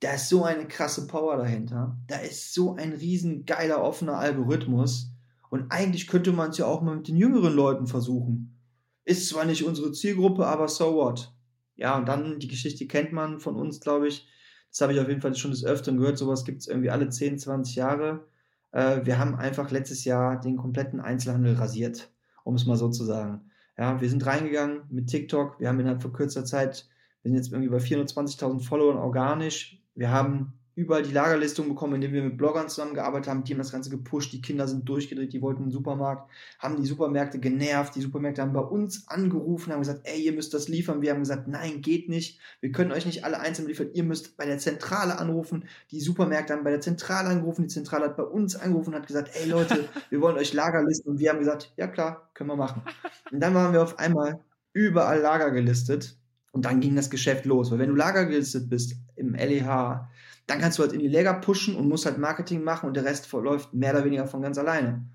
da 0.00 0.14
ist 0.14 0.28
so 0.28 0.44
eine 0.44 0.66
krasse 0.66 1.06
Power 1.06 1.36
dahinter. 1.36 1.96
Da 2.08 2.16
ist 2.16 2.52
so 2.52 2.74
ein 2.74 2.92
riesen 2.92 3.44
geiler 3.44 3.82
offener 3.82 4.18
Algorithmus. 4.18 5.12
Und 5.50 5.70
eigentlich 5.70 6.06
könnte 6.06 6.32
man 6.32 6.50
es 6.50 6.58
ja 6.58 6.66
auch 6.66 6.80
mal 6.80 6.96
mit 6.96 7.08
den 7.08 7.16
jüngeren 7.16 7.54
Leuten 7.54 7.86
versuchen. 7.86 8.58
Ist 9.04 9.28
zwar 9.28 9.44
nicht 9.44 9.64
unsere 9.64 9.92
Zielgruppe, 9.92 10.46
aber 10.46 10.68
so 10.68 10.94
what? 10.94 11.32
Ja, 11.76 11.96
und 11.96 12.06
dann 12.06 12.38
die 12.38 12.48
Geschichte 12.48 12.86
kennt 12.86 13.12
man 13.12 13.40
von 13.40 13.56
uns, 13.56 13.80
glaube 13.80 14.08
ich. 14.08 14.26
Das 14.70 14.80
habe 14.80 14.92
ich 14.92 15.00
auf 15.00 15.08
jeden 15.08 15.20
Fall 15.20 15.34
schon 15.34 15.50
des 15.50 15.64
Öfteren 15.64 15.98
gehört. 15.98 16.18
Sowas 16.18 16.44
gibt 16.44 16.60
es 16.60 16.68
irgendwie 16.68 16.90
alle 16.90 17.08
10, 17.08 17.38
20 17.38 17.76
Jahre. 17.76 18.26
Äh, 18.72 19.04
wir 19.04 19.18
haben 19.18 19.34
einfach 19.34 19.70
letztes 19.70 20.04
Jahr 20.04 20.40
den 20.40 20.56
kompletten 20.56 21.00
Einzelhandel 21.00 21.54
rasiert, 21.54 22.10
um 22.44 22.54
es 22.54 22.66
mal 22.66 22.76
so 22.76 22.88
zu 22.88 23.04
sagen. 23.04 23.49
Ja, 23.80 23.98
wir 23.98 24.10
sind 24.10 24.26
reingegangen 24.26 24.82
mit 24.90 25.06
TikTok. 25.06 25.58
Wir 25.58 25.68
haben 25.68 25.80
innerhalb 25.80 26.02
von 26.02 26.12
kürzer 26.12 26.44
Zeit, 26.44 26.86
wir 27.22 27.30
sind 27.30 27.38
jetzt 27.38 27.50
irgendwie 27.50 27.70
bei 27.70 27.78
420.000 27.78 28.62
Followern 28.62 28.98
organisch. 28.98 29.82
Wir 29.94 30.10
haben 30.10 30.59
überall 30.80 31.02
die 31.02 31.12
Lagerlistung 31.12 31.68
bekommen, 31.68 31.96
indem 31.96 32.12
wir 32.12 32.22
mit 32.22 32.38
Bloggern 32.38 32.68
zusammengearbeitet 32.68 33.28
haben, 33.28 33.44
die 33.44 33.52
haben 33.52 33.58
das 33.58 33.70
Ganze 33.70 33.90
gepusht, 33.90 34.32
die 34.32 34.40
Kinder 34.40 34.66
sind 34.66 34.88
durchgedreht, 34.88 35.32
die 35.32 35.42
wollten 35.42 35.62
einen 35.62 35.70
Supermarkt, 35.70 36.30
haben 36.58 36.76
die 36.76 36.86
Supermärkte 36.86 37.38
genervt, 37.38 37.94
die 37.94 38.00
Supermärkte 38.00 38.40
haben 38.40 38.52
bei 38.52 38.60
uns 38.60 39.06
angerufen, 39.08 39.72
haben 39.72 39.80
gesagt, 39.80 40.00
ey, 40.04 40.20
ihr 40.20 40.32
müsst 40.32 40.54
das 40.54 40.68
liefern. 40.68 41.02
Wir 41.02 41.12
haben 41.12 41.20
gesagt, 41.20 41.48
nein, 41.48 41.82
geht 41.82 42.08
nicht, 42.08 42.40
wir 42.60 42.72
können 42.72 42.92
euch 42.92 43.04
nicht 43.04 43.24
alle 43.24 43.40
einzeln 43.40 43.68
liefern, 43.68 43.90
ihr 43.92 44.04
müsst 44.04 44.36
bei 44.36 44.46
der 44.46 44.58
Zentrale 44.58 45.18
anrufen. 45.18 45.64
Die 45.90 46.00
Supermärkte 46.00 46.54
haben 46.54 46.64
bei 46.64 46.70
der 46.70 46.80
Zentrale 46.80 47.28
angerufen, 47.28 47.62
die 47.62 47.68
Zentrale 47.68 48.06
hat 48.06 48.16
bei 48.16 48.22
uns 48.22 48.56
angerufen 48.56 48.94
und 48.94 49.00
hat 49.00 49.06
gesagt, 49.06 49.30
ey 49.34 49.48
Leute, 49.48 49.88
wir 50.10 50.20
wollen 50.20 50.38
euch 50.38 50.54
Lagerlisten 50.54 51.12
und 51.12 51.20
wir 51.20 51.30
haben 51.30 51.38
gesagt, 51.38 51.72
ja 51.76 51.86
klar, 51.86 52.30
können 52.34 52.50
wir 52.50 52.56
machen. 52.56 52.82
Und 53.30 53.40
dann 53.40 53.54
waren 53.54 53.72
wir 53.72 53.82
auf 53.82 53.98
einmal 53.98 54.40
überall 54.72 55.20
Lager 55.20 55.50
gelistet 55.50 56.16
Und 56.52 56.64
dann 56.64 56.80
ging 56.80 56.96
das 56.96 57.10
Geschäft 57.10 57.44
los. 57.44 57.70
Weil 57.70 57.78
wenn 57.78 57.90
du 57.90 57.94
lagergelistet 57.96 58.68
bist 58.68 58.96
im 59.16 59.34
LEH, 59.34 60.08
dann 60.50 60.58
kannst 60.58 60.78
du 60.78 60.82
halt 60.82 60.92
in 60.92 60.98
die 60.98 61.08
Lager 61.08 61.34
pushen 61.34 61.76
und 61.76 61.88
musst 61.88 62.06
halt 62.06 62.18
Marketing 62.18 62.64
machen 62.64 62.88
und 62.88 62.96
der 62.96 63.04
Rest 63.04 63.26
verläuft 63.26 63.72
mehr 63.72 63.94
oder 63.94 64.04
weniger 64.04 64.26
von 64.26 64.42
ganz 64.42 64.58
alleine. 64.58 65.06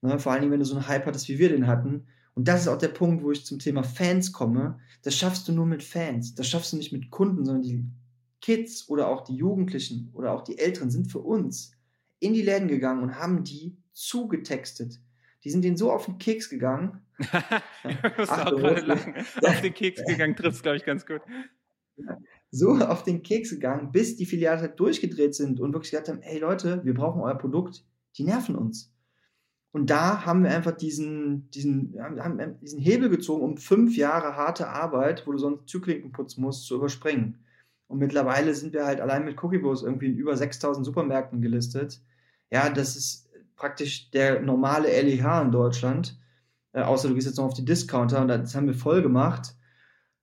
Ne? 0.00 0.18
Vor 0.18 0.30
allen 0.30 0.42
Dingen, 0.42 0.52
wenn 0.52 0.60
du 0.60 0.66
so 0.66 0.76
einen 0.76 0.86
Hype 0.86 1.06
hattest, 1.06 1.28
wie 1.28 1.38
wir 1.38 1.48
den 1.48 1.66
hatten. 1.66 2.06
Und 2.34 2.46
das 2.46 2.62
ist 2.62 2.68
auch 2.68 2.78
der 2.78 2.88
Punkt, 2.88 3.24
wo 3.24 3.32
ich 3.32 3.44
zum 3.44 3.58
Thema 3.58 3.82
Fans 3.82 4.32
komme. 4.32 4.78
Das 5.02 5.16
schaffst 5.16 5.48
du 5.48 5.52
nur 5.52 5.66
mit 5.66 5.82
Fans. 5.82 6.34
Das 6.34 6.46
schaffst 6.46 6.72
du 6.72 6.76
nicht 6.76 6.92
mit 6.92 7.10
Kunden, 7.10 7.44
sondern 7.44 7.62
die 7.62 7.84
Kids 8.40 8.88
oder 8.88 9.08
auch 9.08 9.24
die 9.24 9.34
Jugendlichen 9.34 10.10
oder 10.12 10.32
auch 10.32 10.42
die 10.42 10.58
Älteren 10.58 10.90
sind 10.90 11.10
für 11.10 11.20
uns 11.20 11.72
in 12.20 12.32
die 12.32 12.42
Läden 12.42 12.68
gegangen 12.68 13.02
und 13.02 13.16
haben 13.16 13.42
die 13.42 13.76
zugetextet. 13.92 15.00
Die 15.42 15.50
sind 15.50 15.62
denen 15.62 15.76
so 15.76 15.90
auf 15.90 16.04
den 16.04 16.18
Keks 16.18 16.48
gegangen. 16.48 17.02
Ach, 17.32 18.46
auch 18.46 18.56
gerade 18.56 18.82
lachen. 18.82 19.14
Auf 19.42 19.60
den 19.62 19.74
Keks 19.74 20.04
gegangen 20.04 20.36
trifft 20.36 20.56
es, 20.56 20.62
glaube 20.62 20.76
ich, 20.76 20.84
ganz 20.84 21.06
gut. 21.06 21.22
So 22.50 22.74
auf 22.76 23.02
den 23.02 23.22
Keks 23.22 23.50
gegangen, 23.50 23.92
bis 23.92 24.16
die 24.16 24.26
Filiale 24.26 24.60
halt 24.60 24.80
durchgedreht 24.80 25.34
sind 25.34 25.60
und 25.60 25.72
wirklich 25.72 25.90
gesagt 25.90 26.08
haben, 26.08 26.20
hey 26.22 26.38
Leute, 26.38 26.84
wir 26.84 26.94
brauchen 26.94 27.22
euer 27.22 27.38
Produkt, 27.38 27.84
die 28.16 28.24
nerven 28.24 28.56
uns. 28.56 28.92
Und 29.72 29.90
da 29.90 30.24
haben 30.24 30.42
wir 30.42 30.50
einfach 30.50 30.72
diesen, 30.72 31.50
diesen, 31.50 31.96
haben 32.00 32.58
diesen 32.62 32.80
Hebel 32.80 33.10
gezogen, 33.10 33.42
um 33.42 33.58
fünf 33.58 33.94
Jahre 33.94 34.34
harte 34.34 34.68
Arbeit, 34.68 35.26
wo 35.26 35.32
du 35.32 35.38
sonst 35.38 35.66
Türklinken 35.66 36.12
putzen 36.12 36.40
musst, 36.40 36.66
zu 36.66 36.76
überspringen. 36.76 37.44
Und 37.86 37.98
mittlerweile 37.98 38.54
sind 38.54 38.72
wir 38.72 38.86
halt 38.86 39.02
allein 39.02 39.26
mit 39.26 39.42
Cookiebos 39.42 39.82
irgendwie 39.82 40.06
in 40.06 40.16
über 40.16 40.34
6000 40.34 40.84
Supermärkten 40.84 41.42
gelistet. 41.42 42.00
Ja, 42.50 42.70
das 42.70 42.96
ist 42.96 43.28
praktisch 43.54 44.10
der 44.10 44.40
normale 44.40 44.88
LEH 44.88 45.42
in 45.42 45.52
Deutschland. 45.52 46.18
Äh, 46.72 46.80
außer 46.82 47.08
du 47.08 47.14
gehst 47.14 47.26
jetzt 47.26 47.36
noch 47.36 47.44
auf 47.44 47.54
die 47.54 47.64
Discounter 47.64 48.22
und 48.22 48.28
das 48.28 48.54
haben 48.54 48.66
wir 48.66 48.74
voll 48.74 49.02
gemacht. 49.02 49.56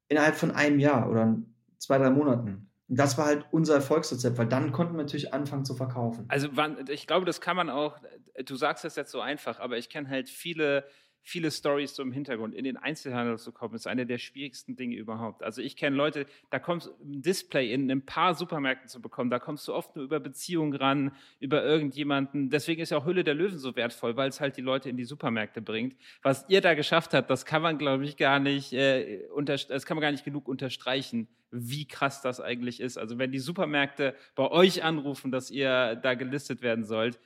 Innerhalb 0.08 0.36
von 0.36 0.52
einem 0.52 0.80
Jahr 0.80 1.10
oder 1.10 1.38
zwei, 1.84 1.98
drei 1.98 2.10
Monaten. 2.10 2.70
Das 2.88 3.18
war 3.18 3.26
halt 3.26 3.46
unser 3.52 3.76
Erfolgsrezept, 3.76 4.38
weil 4.38 4.48
dann 4.48 4.72
konnten 4.72 4.94
wir 4.94 5.04
natürlich 5.04 5.34
anfangen 5.34 5.66
zu 5.66 5.74
verkaufen. 5.74 6.26
Also 6.28 6.50
ich 6.90 7.08
glaube, 7.08 7.26
das 7.26 7.42
kann 7.42 7.56
man 7.56 7.70
auch, 7.70 7.98
du 8.46 8.56
sagst 8.56 8.84
das 8.84 8.96
jetzt 8.96 9.12
so 9.12 9.22
einfach, 9.22 9.60
aber 9.60 9.78
ich 9.78 9.90
kenne 9.90 10.10
halt 10.10 10.30
viele 10.30 10.86
viele 11.24 11.50
Stories 11.50 11.96
so 11.96 12.04
im 12.04 12.12
Hintergrund. 12.12 12.54
In 12.54 12.66
den 12.66 12.78
Einzelhandel 12.78 13.40
zu 13.40 13.54
kommen, 13.54 13.74
ist 13.76 13.88
eine 13.88 14.06
der 14.06 14.18
schwierigsten 14.18 14.76
Dinge 14.76 14.96
überhaupt. 14.98 15.42
Also 15.42 15.62
ich 15.62 15.78
kenne 15.78 15.96
Leute, 15.96 16.26
da 16.50 16.60
kommst 16.60 16.88
du 16.88 16.92
ein 17.02 17.22
Display 17.22 17.74
in 17.74 17.90
ein 17.90 18.06
paar 18.06 18.36
Supermärkten 18.36 18.90
zu 18.90 19.02
bekommen, 19.02 19.30
da 19.30 19.40
kommst 19.40 19.68
du 19.68 19.74
oft 19.74 19.96
nur 19.96 20.04
über 20.04 20.20
Beziehungen 20.20 20.76
ran, 20.76 21.16
über 21.40 21.64
irgendjemanden. 21.64 22.50
Deswegen 22.50 22.82
ist 22.82 22.90
ja 22.90 22.98
auch 22.98 23.06
Hülle 23.06 23.24
der 23.24 23.34
Löwen 23.34 23.58
so 23.58 23.76
wertvoll, 23.76 24.18
weil 24.18 24.30
es 24.30 24.42
halt 24.42 24.58
die 24.58 24.62
Leute 24.62 24.90
in 24.90 24.98
die 24.98 25.06
Supermärkte 25.06 25.62
bringt. 25.62 25.96
Was 26.22 26.46
ihr 26.50 26.60
da 26.60 26.74
geschafft 26.74 27.14
habt, 27.14 27.30
das 27.30 27.46
kann 27.46 27.62
man, 27.62 27.78
glaube 27.78 28.04
ich, 28.04 28.18
gar 28.18 28.40
nicht, 28.40 28.74
äh, 28.74 29.22
das 29.46 29.86
kann 29.86 29.96
man 29.96 30.02
gar 30.02 30.12
nicht 30.12 30.26
genug 30.26 30.50
unterstreichen, 30.50 31.30
wie 31.52 31.88
krass 31.88 32.22
das 32.22 32.42
eigentlich 32.42 32.82
ist. 32.82 32.98
Also 32.98 33.18
wenn 33.18 33.32
die 33.32 33.40
Supermärkte 33.40 34.16
bei 34.36 34.50
euch 34.52 34.84
anrufen, 34.84 35.32
dass 35.32 35.52
ihr 35.52 35.96
da 35.96 36.16
gelistet 36.16 36.62
werden 36.62 36.84
sollt, 36.84 37.20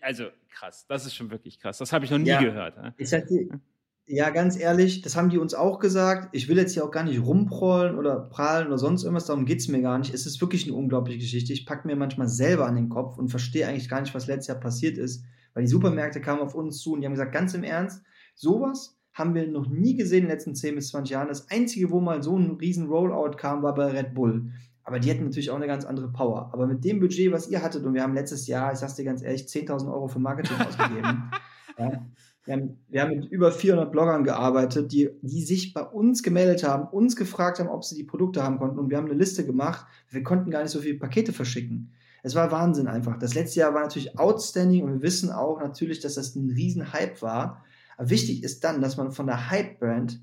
also 0.00 0.24
krass, 0.50 0.86
das 0.88 1.06
ist 1.06 1.14
schon 1.14 1.30
wirklich 1.30 1.58
krass. 1.58 1.78
Das 1.78 1.92
habe 1.92 2.04
ich 2.04 2.10
noch 2.10 2.18
nie 2.18 2.28
ja, 2.28 2.40
gehört. 2.40 2.76
Ne? 2.76 2.94
Dir, 2.98 3.60
ja, 4.06 4.30
ganz 4.30 4.58
ehrlich, 4.58 5.00
das 5.02 5.16
haben 5.16 5.30
die 5.30 5.38
uns 5.38 5.54
auch 5.54 5.78
gesagt. 5.78 6.28
Ich 6.32 6.48
will 6.48 6.56
jetzt 6.56 6.74
hier 6.74 6.84
auch 6.84 6.90
gar 6.90 7.04
nicht 7.04 7.20
rumprollen 7.20 7.96
oder 7.96 8.16
prahlen 8.18 8.66
oder 8.66 8.78
sonst 8.78 9.04
irgendwas, 9.04 9.26
darum 9.26 9.46
geht 9.46 9.60
es 9.60 9.68
mir 9.68 9.80
gar 9.80 9.98
nicht. 9.98 10.12
Es 10.12 10.26
ist 10.26 10.40
wirklich 10.40 10.66
eine 10.66 10.74
unglaubliche 10.74 11.20
Geschichte. 11.20 11.52
Ich 11.52 11.66
packe 11.66 11.86
mir 11.86 11.96
manchmal 11.96 12.28
selber 12.28 12.66
an 12.66 12.74
den 12.74 12.88
Kopf 12.88 13.16
und 13.16 13.28
verstehe 13.28 13.66
eigentlich 13.66 13.88
gar 13.88 14.00
nicht, 14.00 14.14
was 14.14 14.26
letztes 14.26 14.48
Jahr 14.48 14.60
passiert 14.60 14.98
ist, 14.98 15.24
weil 15.54 15.62
die 15.62 15.70
Supermärkte 15.70 16.20
kamen 16.20 16.42
auf 16.42 16.54
uns 16.54 16.80
zu 16.80 16.92
und 16.92 17.00
die 17.00 17.06
haben 17.06 17.14
gesagt, 17.14 17.32
ganz 17.32 17.54
im 17.54 17.64
Ernst, 17.64 18.02
sowas 18.34 18.98
haben 19.12 19.34
wir 19.34 19.46
noch 19.46 19.68
nie 19.68 19.94
gesehen 19.94 20.20
in 20.20 20.24
den 20.24 20.30
letzten 20.32 20.54
10 20.54 20.74
bis 20.74 20.88
20 20.88 21.12
Jahren. 21.12 21.28
Das 21.28 21.50
Einzige, 21.50 21.90
wo 21.90 22.00
mal 22.00 22.22
so 22.22 22.36
ein 22.36 22.52
riesen 22.52 22.88
Rollout 22.88 23.36
kam, 23.36 23.62
war 23.62 23.74
bei 23.74 23.86
Red 23.86 24.14
Bull. 24.14 24.50
Aber 24.84 24.98
die 24.98 25.10
hätten 25.10 25.24
natürlich 25.24 25.50
auch 25.50 25.56
eine 25.56 25.66
ganz 25.66 25.84
andere 25.84 26.08
Power. 26.08 26.50
Aber 26.52 26.66
mit 26.66 26.84
dem 26.84 27.00
Budget, 27.00 27.32
was 27.32 27.48
ihr 27.48 27.62
hattet, 27.62 27.84
und 27.84 27.94
wir 27.94 28.02
haben 28.02 28.14
letztes 28.14 28.46
Jahr, 28.46 28.72
ich 28.72 28.78
sag's 28.78 28.96
dir 28.96 29.04
ganz 29.04 29.22
ehrlich, 29.22 29.42
10.000 29.42 29.92
Euro 29.92 30.08
für 30.08 30.18
Marketing 30.18 30.56
ausgegeben. 30.66 31.30
ja, 31.78 32.06
wir, 32.44 32.54
haben, 32.54 32.78
wir 32.88 33.02
haben 33.02 33.10
mit 33.10 33.26
über 33.26 33.52
400 33.52 33.92
Bloggern 33.92 34.24
gearbeitet, 34.24 34.90
die, 34.92 35.10
die 35.22 35.44
sich 35.44 35.72
bei 35.72 35.82
uns 35.82 36.22
gemeldet 36.22 36.64
haben, 36.64 36.88
uns 36.88 37.14
gefragt 37.14 37.60
haben, 37.60 37.68
ob 37.68 37.84
sie 37.84 37.94
die 37.94 38.04
Produkte 38.04 38.42
haben 38.42 38.58
konnten. 38.58 38.78
Und 38.78 38.90
wir 38.90 38.96
haben 38.96 39.06
eine 39.06 39.14
Liste 39.14 39.46
gemacht. 39.46 39.86
Wir 40.10 40.24
konnten 40.24 40.50
gar 40.50 40.62
nicht 40.62 40.72
so 40.72 40.80
viele 40.80 40.98
Pakete 40.98 41.32
verschicken. 41.32 41.92
Es 42.24 42.34
war 42.34 42.50
Wahnsinn 42.50 42.88
einfach. 42.88 43.18
Das 43.18 43.34
letzte 43.34 43.60
Jahr 43.60 43.74
war 43.74 43.82
natürlich 43.82 44.18
outstanding 44.18 44.84
und 44.84 44.92
wir 44.94 45.02
wissen 45.02 45.30
auch 45.30 45.60
natürlich, 45.60 46.00
dass 46.00 46.14
das 46.14 46.34
ein 46.36 46.50
riesen 46.50 46.92
Hype 46.92 47.22
war. 47.22 47.64
Aber 47.96 48.10
wichtig 48.10 48.42
ist 48.42 48.64
dann, 48.64 48.80
dass 48.80 48.96
man 48.96 49.12
von 49.12 49.26
der 49.26 49.50
Hype-Brand 49.50 50.20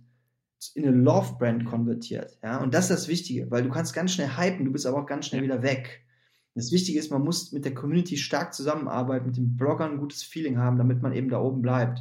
in 0.76 0.86
eine 0.86 0.96
Love-Brand 0.96 1.66
konvertiert. 1.66 2.38
Ja? 2.44 2.58
Und 2.58 2.74
das 2.74 2.90
ist 2.90 2.92
das 2.92 3.08
Wichtige, 3.08 3.50
weil 3.52 3.64
du 3.64 3.70
kannst 3.70 3.94
ganz 3.94 4.14
schnell 4.14 4.38
hypen, 4.38 4.66
du 4.66 4.72
bist 4.72 4.86
aber 4.86 5.02
auch 5.02 5.06
ganz 5.06 5.28
schnell 5.28 5.44
wieder 5.44 5.62
weg. 5.62 6.06
Das 6.56 6.72
Wichtige 6.72 7.00
ist, 7.00 7.12
man 7.12 7.22
muss 7.22 7.52
mit 7.52 7.64
der 7.64 7.74
Community 7.74 8.18
stark 8.18 8.54
zusammenarbeiten, 8.54 9.28
mit 9.28 9.38
den 9.38 9.56
Bloggern 9.56 9.94
ein 9.94 9.98
gutes 10.00 10.24
Feeling 10.24 10.58
haben, 10.58 10.78
damit 10.78 11.02
man 11.02 11.14
eben 11.14 11.30
da 11.30 11.40
oben 11.40 11.62
bleibt. 11.62 12.00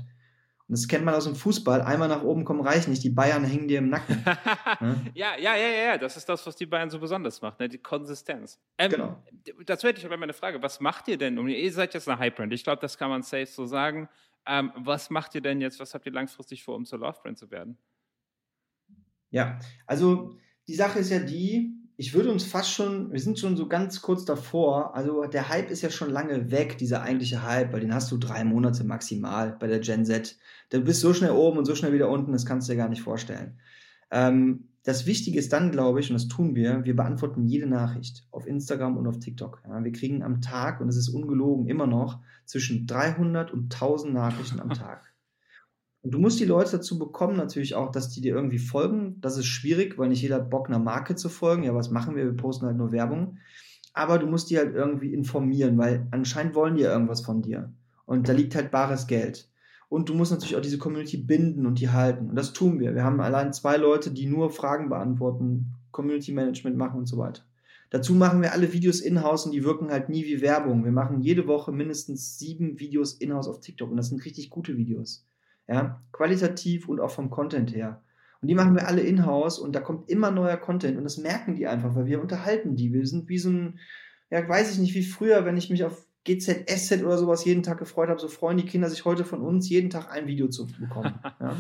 Und 0.69 0.77
das 0.77 0.87
kennt 0.87 1.05
man 1.05 1.15
aus 1.15 1.25
dem 1.25 1.35
Fußball. 1.35 1.81
Einmal 1.81 2.09
nach 2.09 2.23
oben 2.23 2.45
kommen 2.45 2.61
reicht 2.61 2.89
nicht. 2.89 3.03
Die 3.03 3.09
Bayern 3.09 3.43
hängen 3.43 3.69
dir 3.69 3.79
im 3.79 3.89
Nacken. 3.89 4.23
Ja, 5.15 5.37
ja, 5.39 5.57
ja, 5.57 5.69
ja. 5.69 5.99
Das 5.99 6.17
ist 6.17 6.29
das, 6.29 6.47
was 6.47 6.57
die 6.57 6.67
Bayern 6.67 6.91
so 6.91 6.99
besonders 6.99 7.41
macht, 7.41 7.59
ne? 7.59 7.69
die 7.69 7.79
Konsistenz. 7.79 8.59
Ähm, 8.77 8.91
genau. 8.91 9.23
Das 9.65 9.83
wäre 9.83 9.97
ich 9.97 10.05
aber 10.05 10.17
meine 10.19 10.35
Frage. 10.35 10.63
Was 10.63 10.81
macht 10.81 11.09
ihr 11.09 11.17
denn? 11.17 11.39
ihr 11.49 11.73
seid 11.73 11.95
jetzt 11.95 12.07
eine 12.07 12.19
Hype-Brand. 12.19 12.53
Ich 12.53 12.65
glaube, 12.65 12.81
das 12.83 12.99
kann 12.99 13.09
man 13.09 13.23
safe 13.23 13.47
so 13.47 13.65
sagen. 13.65 14.09
Ähm, 14.47 14.71
was 14.77 15.09
macht 15.09 15.35
ihr 15.35 15.41
denn 15.41 15.61
jetzt? 15.61 15.81
Was 15.81 15.95
habt 15.95 16.05
ihr 16.05 16.13
langfristig 16.13 16.63
vor, 16.63 16.77
um 16.77 16.85
zur 16.85 16.99
Love-Brand 16.99 17.39
zu 17.39 17.51
werden? 17.51 17.79
Ja, 19.31 19.59
also 19.87 20.37
die 20.67 20.75
Sache 20.75 20.99
ist 20.99 21.11
ja 21.11 21.19
die, 21.19 21.75
ich 21.97 22.15
würde 22.15 22.31
uns 22.31 22.45
fast 22.45 22.73
schon, 22.73 23.13
wir 23.13 23.21
sind 23.21 23.39
schon 23.39 23.57
so 23.57 23.67
ganz 23.67 24.03
kurz 24.03 24.25
davor, 24.25 24.95
also 24.95 25.25
der 25.25 25.49
Hype 25.49 25.71
ist 25.71 25.83
ja 25.83 25.91
schon 25.91 26.11
lange 26.11 26.51
weg, 26.51 26.79
dieser 26.79 27.03
eigentliche 27.03 27.43
Hype, 27.43 27.73
weil 27.73 27.81
den 27.81 27.93
hast 27.93 28.13
du 28.13 28.19
drei 28.19 28.45
Monate 28.45 28.85
maximal 28.85 29.57
bei 29.59 29.67
der 29.67 29.81
Gen 29.81 30.05
Z. 30.05 30.37
Du 30.71 30.81
bist 30.81 31.01
so 31.01 31.13
schnell 31.13 31.33
oben 31.33 31.59
und 31.59 31.65
so 31.65 31.75
schnell 31.75 31.93
wieder 31.93 32.09
unten, 32.09 32.33
das 32.33 32.47
kannst 32.47 32.69
du 32.69 32.73
dir 32.73 32.79
gar 32.79 32.89
nicht 32.89 33.03
vorstellen. 33.03 33.59
Ähm, 34.11 34.69
das 34.85 35.07
Wichtige 35.07 35.39
ist 35.39 35.53
dann, 35.53 35.71
glaube 35.71 36.01
ich, 36.01 36.09
und 36.09 36.15
das 36.15 36.29
tun 36.29 36.55
wir, 36.55 36.85
wir 36.85 36.97
beantworten 36.97 37.45
jede 37.47 37.67
Nachricht 37.67 38.27
auf 38.31 38.47
Instagram 38.47 38.97
und 38.97 39.07
auf 39.07 39.19
TikTok. 39.19 39.61
Ja, 39.69 39.83
wir 39.83 39.93
kriegen 39.93 40.23
am 40.23 40.41
Tag, 40.41 40.81
und 40.81 40.89
es 40.89 40.97
ist 40.97 41.09
ungelogen, 41.09 41.67
immer 41.67 41.87
noch 41.87 42.21
zwischen 42.47 42.87
300 42.87 43.51
und 43.51 43.75
1000 43.75 44.15
Nachrichten 44.15 44.61
am 44.61 44.71
Tag. 44.75 45.13
Und 46.03 46.15
du 46.15 46.19
musst 46.19 46.39
die 46.39 46.45
Leute 46.45 46.73
dazu 46.73 46.99
bekommen, 46.99 47.37
natürlich 47.37 47.75
auch, 47.75 47.91
dass 47.91 48.11
die 48.11 48.21
dir 48.21 48.35
irgendwie 48.35 48.59
folgen. 48.59 49.21
Das 49.21 49.37
ist 49.37 49.47
schwierig, 49.47 49.99
weil 49.99 50.09
nicht 50.09 50.23
jeder 50.23 50.37
hat 50.37 50.51
Bock, 50.51 50.69
einer 50.69 50.79
Marke 50.79 51.17
zu 51.17 51.29
folgen. 51.29 51.65
Ja, 51.65 51.75
was 51.75 51.91
machen 51.91 52.15
wir? 52.15 52.25
Wir 52.25 52.37
posten 52.37 52.67
halt 52.67 52.77
nur 52.77 52.93
Werbung. 52.93 53.39
Aber 53.95 54.19
du 54.19 54.27
musst 54.27 54.51
die 54.51 54.59
halt 54.59 54.75
irgendwie 54.75 55.13
informieren, 55.13 55.77
weil 55.77 56.07
anscheinend 56.13 56.55
wollen 56.55 56.77
die 56.77 56.83
ja 56.83 56.93
irgendwas 56.93 57.23
von 57.23 57.43
dir. 57.43 57.73
Und 58.07 58.29
da 58.29 58.33
liegt 58.33 58.55
halt 58.55 58.71
bares 58.71 59.07
Geld. 59.07 59.49
Und 59.89 60.09
du 60.09 60.15
musst 60.15 60.31
natürlich 60.31 60.57
auch 60.57 60.63
diese 60.63 60.79
Community 60.79 61.17
binden 61.17 61.67
und 61.67 61.81
die 61.81 61.89
halten. 61.89 62.31
Und 62.31 62.37
das 62.37 62.53
tun 62.53 62.79
wir. 62.79 62.95
Wir 62.95 63.05
haben 63.05 63.21
allein 63.21 63.53
zwei 63.53 63.77
Leute, 63.77 64.11
die 64.11 64.27
nur 64.27 64.51
Fragen 64.51 64.89
beantworten, 64.89 65.75
Community 65.91 66.33
Management 66.33 66.77
machen 66.77 66.99
und 66.99 67.07
so 67.07 67.19
weiter. 67.19 67.43
Dazu 67.91 68.15
machen 68.15 68.43
wir 68.43 68.53
alle 68.53 68.73
Videos 68.73 69.01
in-house 69.01 69.47
und 69.47 69.53
die 69.53 69.65
wirken 69.65 69.91
halt 69.91 70.11
nie 70.11 70.27
wie 70.27 70.43
Werbung. 70.43 70.85
Wir 70.85 70.93
machen 70.93 71.23
jede 71.23 71.47
Woche 71.47 71.73
mindestens 71.73 72.39
sieben 72.39 72.79
Videos 72.79 73.15
in-house 73.15 73.49
auf 73.49 73.61
TikTok 73.61 73.91
und 73.91 73.97
das 73.97 74.11
sind 74.11 74.25
richtig 74.27 74.51
gute 74.51 74.77
Videos. 74.77 75.27
Ja, 75.69 76.03
qualitativ 76.13 76.89
und 76.89 77.01
auch 77.01 77.11
vom 77.11 77.31
Content 77.31 77.75
her. 77.75 78.03
Und 78.41 78.49
die 78.49 78.55
machen 78.55 78.75
wir 78.75 78.87
alle 78.87 79.03
in-house 79.03 79.59
und 79.59 79.75
da 79.75 79.81
kommt 79.81 80.09
immer 80.09 80.31
neuer 80.31 80.57
Content 80.57 80.97
und 80.97 81.05
das 81.05 81.19
merken 81.19 81.57
die 81.57 81.67
einfach, 81.67 81.95
weil 81.95 82.07
wir 82.07 82.21
unterhalten 82.21 82.77
die. 82.77 82.93
Wir 82.93 83.07
sind 83.07 83.29
wie 83.29 83.39
so 83.39 83.51
ein, 83.51 83.79
ja, 84.31 84.49
weiß 84.49 84.73
ich 84.73 84.79
nicht, 84.79 84.95
wie 84.95 85.03
früher, 85.03 85.45
wenn 85.45 85.57
ich 85.57 85.71
mich 85.71 85.85
auf 85.85 86.07
GZSZ 86.25 87.03
oder 87.03 87.19
sowas 87.19 87.45
jeden 87.45 87.63
Tag 87.63 87.79
gefreut 87.79 88.09
habe, 88.09 88.21
so 88.21 88.29
freuen 88.29 88.59
die 88.59 88.67
Kinder 88.67 88.89
sich 88.89 89.05
heute 89.05 89.25
von 89.25 89.41
uns, 89.43 89.69
jeden 89.69 89.91
Tag 89.91 90.11
ein 90.11 90.27
Video 90.27 90.49
zu 90.49 90.67
bekommen. 90.67 91.15
Ja? 91.41 91.57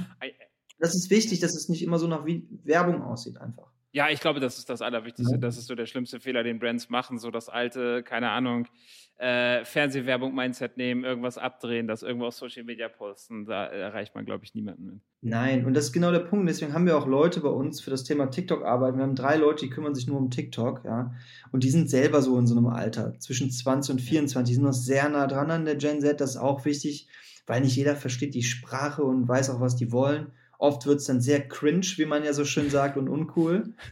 Das 0.80 0.94
ist 0.94 1.10
wichtig, 1.10 1.40
dass 1.40 1.56
es 1.56 1.68
nicht 1.68 1.82
immer 1.82 1.98
so 1.98 2.06
nach 2.06 2.24
Werbung 2.24 3.02
aussieht 3.02 3.38
einfach. 3.38 3.72
Ja, 3.90 4.10
ich 4.10 4.20
glaube, 4.20 4.38
das 4.38 4.58
ist 4.58 4.68
das 4.68 4.82
Allerwichtigste. 4.82 5.38
Das 5.38 5.56
ist 5.56 5.66
so 5.66 5.74
der 5.74 5.86
schlimmste 5.86 6.20
Fehler, 6.20 6.42
den 6.42 6.58
Brands 6.58 6.90
machen. 6.90 7.18
So 7.18 7.30
das 7.30 7.48
alte, 7.48 8.02
keine 8.02 8.30
Ahnung, 8.30 8.68
äh, 9.16 9.64
Fernsehwerbung-Mindset 9.64 10.76
nehmen, 10.76 11.04
irgendwas 11.04 11.38
abdrehen, 11.38 11.88
das 11.88 12.02
irgendwo 12.02 12.26
auf 12.26 12.34
Social 12.34 12.64
Media 12.64 12.88
posten. 12.88 13.46
Da 13.46 13.64
erreicht 13.66 14.14
man, 14.14 14.26
glaube 14.26 14.44
ich, 14.44 14.54
niemanden 14.54 14.84
mit. 14.84 15.00
Nein, 15.22 15.64
und 15.64 15.74
das 15.74 15.86
ist 15.86 15.92
genau 15.92 16.12
der 16.12 16.20
Punkt. 16.20 16.48
Deswegen 16.48 16.74
haben 16.74 16.86
wir 16.86 16.98
auch 16.98 17.06
Leute 17.06 17.40
bei 17.40 17.48
uns 17.48 17.80
für 17.80 17.90
das 17.90 18.04
Thema 18.04 18.26
TikTok 18.26 18.62
arbeiten. 18.62 18.98
Wir 18.98 19.04
haben 19.04 19.16
drei 19.16 19.36
Leute, 19.36 19.64
die 19.64 19.70
kümmern 19.70 19.94
sich 19.94 20.06
nur 20.06 20.18
um 20.18 20.30
TikTok, 20.30 20.84
ja. 20.84 21.14
Und 21.50 21.64
die 21.64 21.70
sind 21.70 21.88
selber 21.88 22.20
so 22.20 22.38
in 22.38 22.46
so 22.46 22.56
einem 22.56 22.66
Alter, 22.66 23.18
zwischen 23.18 23.50
20 23.50 23.94
und 23.94 24.00
24. 24.00 24.50
Die 24.50 24.54
sind 24.54 24.64
noch 24.64 24.72
sehr 24.72 25.08
nah 25.08 25.26
dran 25.26 25.50
an 25.50 25.64
der 25.64 25.76
Gen 25.76 26.00
Z. 26.00 26.20
Das 26.20 26.30
ist 26.30 26.36
auch 26.36 26.64
wichtig, 26.64 27.08
weil 27.46 27.62
nicht 27.62 27.74
jeder 27.74 27.96
versteht 27.96 28.34
die 28.34 28.42
Sprache 28.42 29.02
und 29.02 29.26
weiß 29.26 29.50
auch, 29.50 29.60
was 29.60 29.76
die 29.76 29.90
wollen. 29.90 30.32
Oft 30.58 30.86
wird 30.86 30.98
es 30.98 31.06
dann 31.06 31.20
sehr 31.20 31.46
cringe, 31.46 31.86
wie 31.96 32.04
man 32.04 32.24
ja 32.24 32.32
so 32.32 32.44
schön 32.44 32.68
sagt, 32.70 32.96
und 32.96 33.08
uncool. 33.08 33.74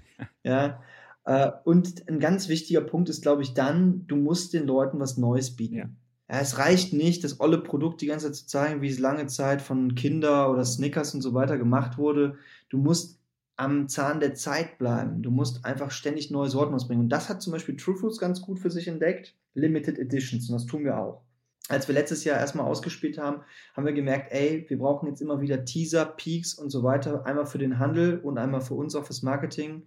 Ja. 0.43 0.81
Äh, 1.27 1.51
und 1.65 2.09
ein 2.09 2.21
ganz 2.21 2.49
wichtiger 2.49 2.81
Punkt 2.81 3.11
ist, 3.11 3.21
glaube 3.21 3.43
ich, 3.43 3.53
dann, 3.53 4.07
du 4.07 4.17
musst 4.17 4.55
den 4.55 4.67
Leuten 4.67 4.99
was 4.99 5.19
Neues 5.19 5.57
bieten. 5.57 5.75
Ja. 5.75 5.91
ja. 6.31 6.41
es 6.41 6.57
reicht 6.57 6.95
nicht, 6.95 7.23
das 7.23 7.39
olle 7.39 7.59
Produkt 7.59 8.01
die 8.01 8.07
ganze 8.07 8.27
Zeit 8.27 8.37
zu 8.37 8.47
zeigen, 8.47 8.81
wie 8.81 8.89
es 8.89 8.99
lange 8.99 9.27
Zeit 9.27 9.61
von 9.61 9.95
Kinder 9.95 10.51
oder 10.51 10.65
Snickers 10.65 11.15
und 11.15 11.21
so 11.21 11.35
weiter 11.35 11.59
gemacht 11.59 11.99
wurde. 11.99 12.37
Du 12.71 12.79
musst 12.79 13.21
am 13.57 13.89
Zahn 13.89 14.21
der 14.21 14.35
Zeit 14.35 14.79
bleiben. 14.79 15.23
Du 15.23 15.31
musst 15.31 15.65
einfach 15.65 15.91
ständig 15.91 16.31
neue 16.31 16.49
Sorten 16.49 16.75
ausbringen. 16.75 17.05
Und 17.05 17.09
das 17.11 17.29
hat 17.29 17.43
zum 17.43 17.53
Beispiel 17.53 17.77
True 17.77 17.97
Fruits 17.97 18.19
ganz 18.19 18.41
gut 18.41 18.59
für 18.59 18.71
sich 18.71 18.89
entdeckt. 18.89 19.35
Limited 19.55 19.99
Editions. 19.99 20.49
Und 20.49 20.55
das 20.55 20.67
tun 20.67 20.85
wir 20.85 20.99
auch. 20.99 21.26
Als 21.69 21.89
wir 21.89 21.95
letztes 21.95 22.25
Jahr 22.25 22.39
erstmal 22.39 22.67
ausgespielt 22.67 23.19
haben, 23.19 23.43
haben 23.75 23.87
wir 23.87 23.93
gemerkt, 23.93 24.33
ey, 24.33 24.65
wir 24.69 24.79
brauchen 24.79 25.09
jetzt 25.09 25.21
immer 25.21 25.41
wieder 25.41 25.65
Teaser, 25.65 26.05
Peaks 26.05 26.55
und 26.55 26.71
so 26.71 26.83
weiter. 26.85 27.27
Einmal 27.27 27.47
für 27.47 27.59
den 27.59 27.79
Handel 27.79 28.19
und 28.19 28.39
einmal 28.39 28.61
für 28.61 28.75
uns 28.75 28.95
auch 28.95 29.05
fürs 29.05 29.23
Marketing. 29.23 29.83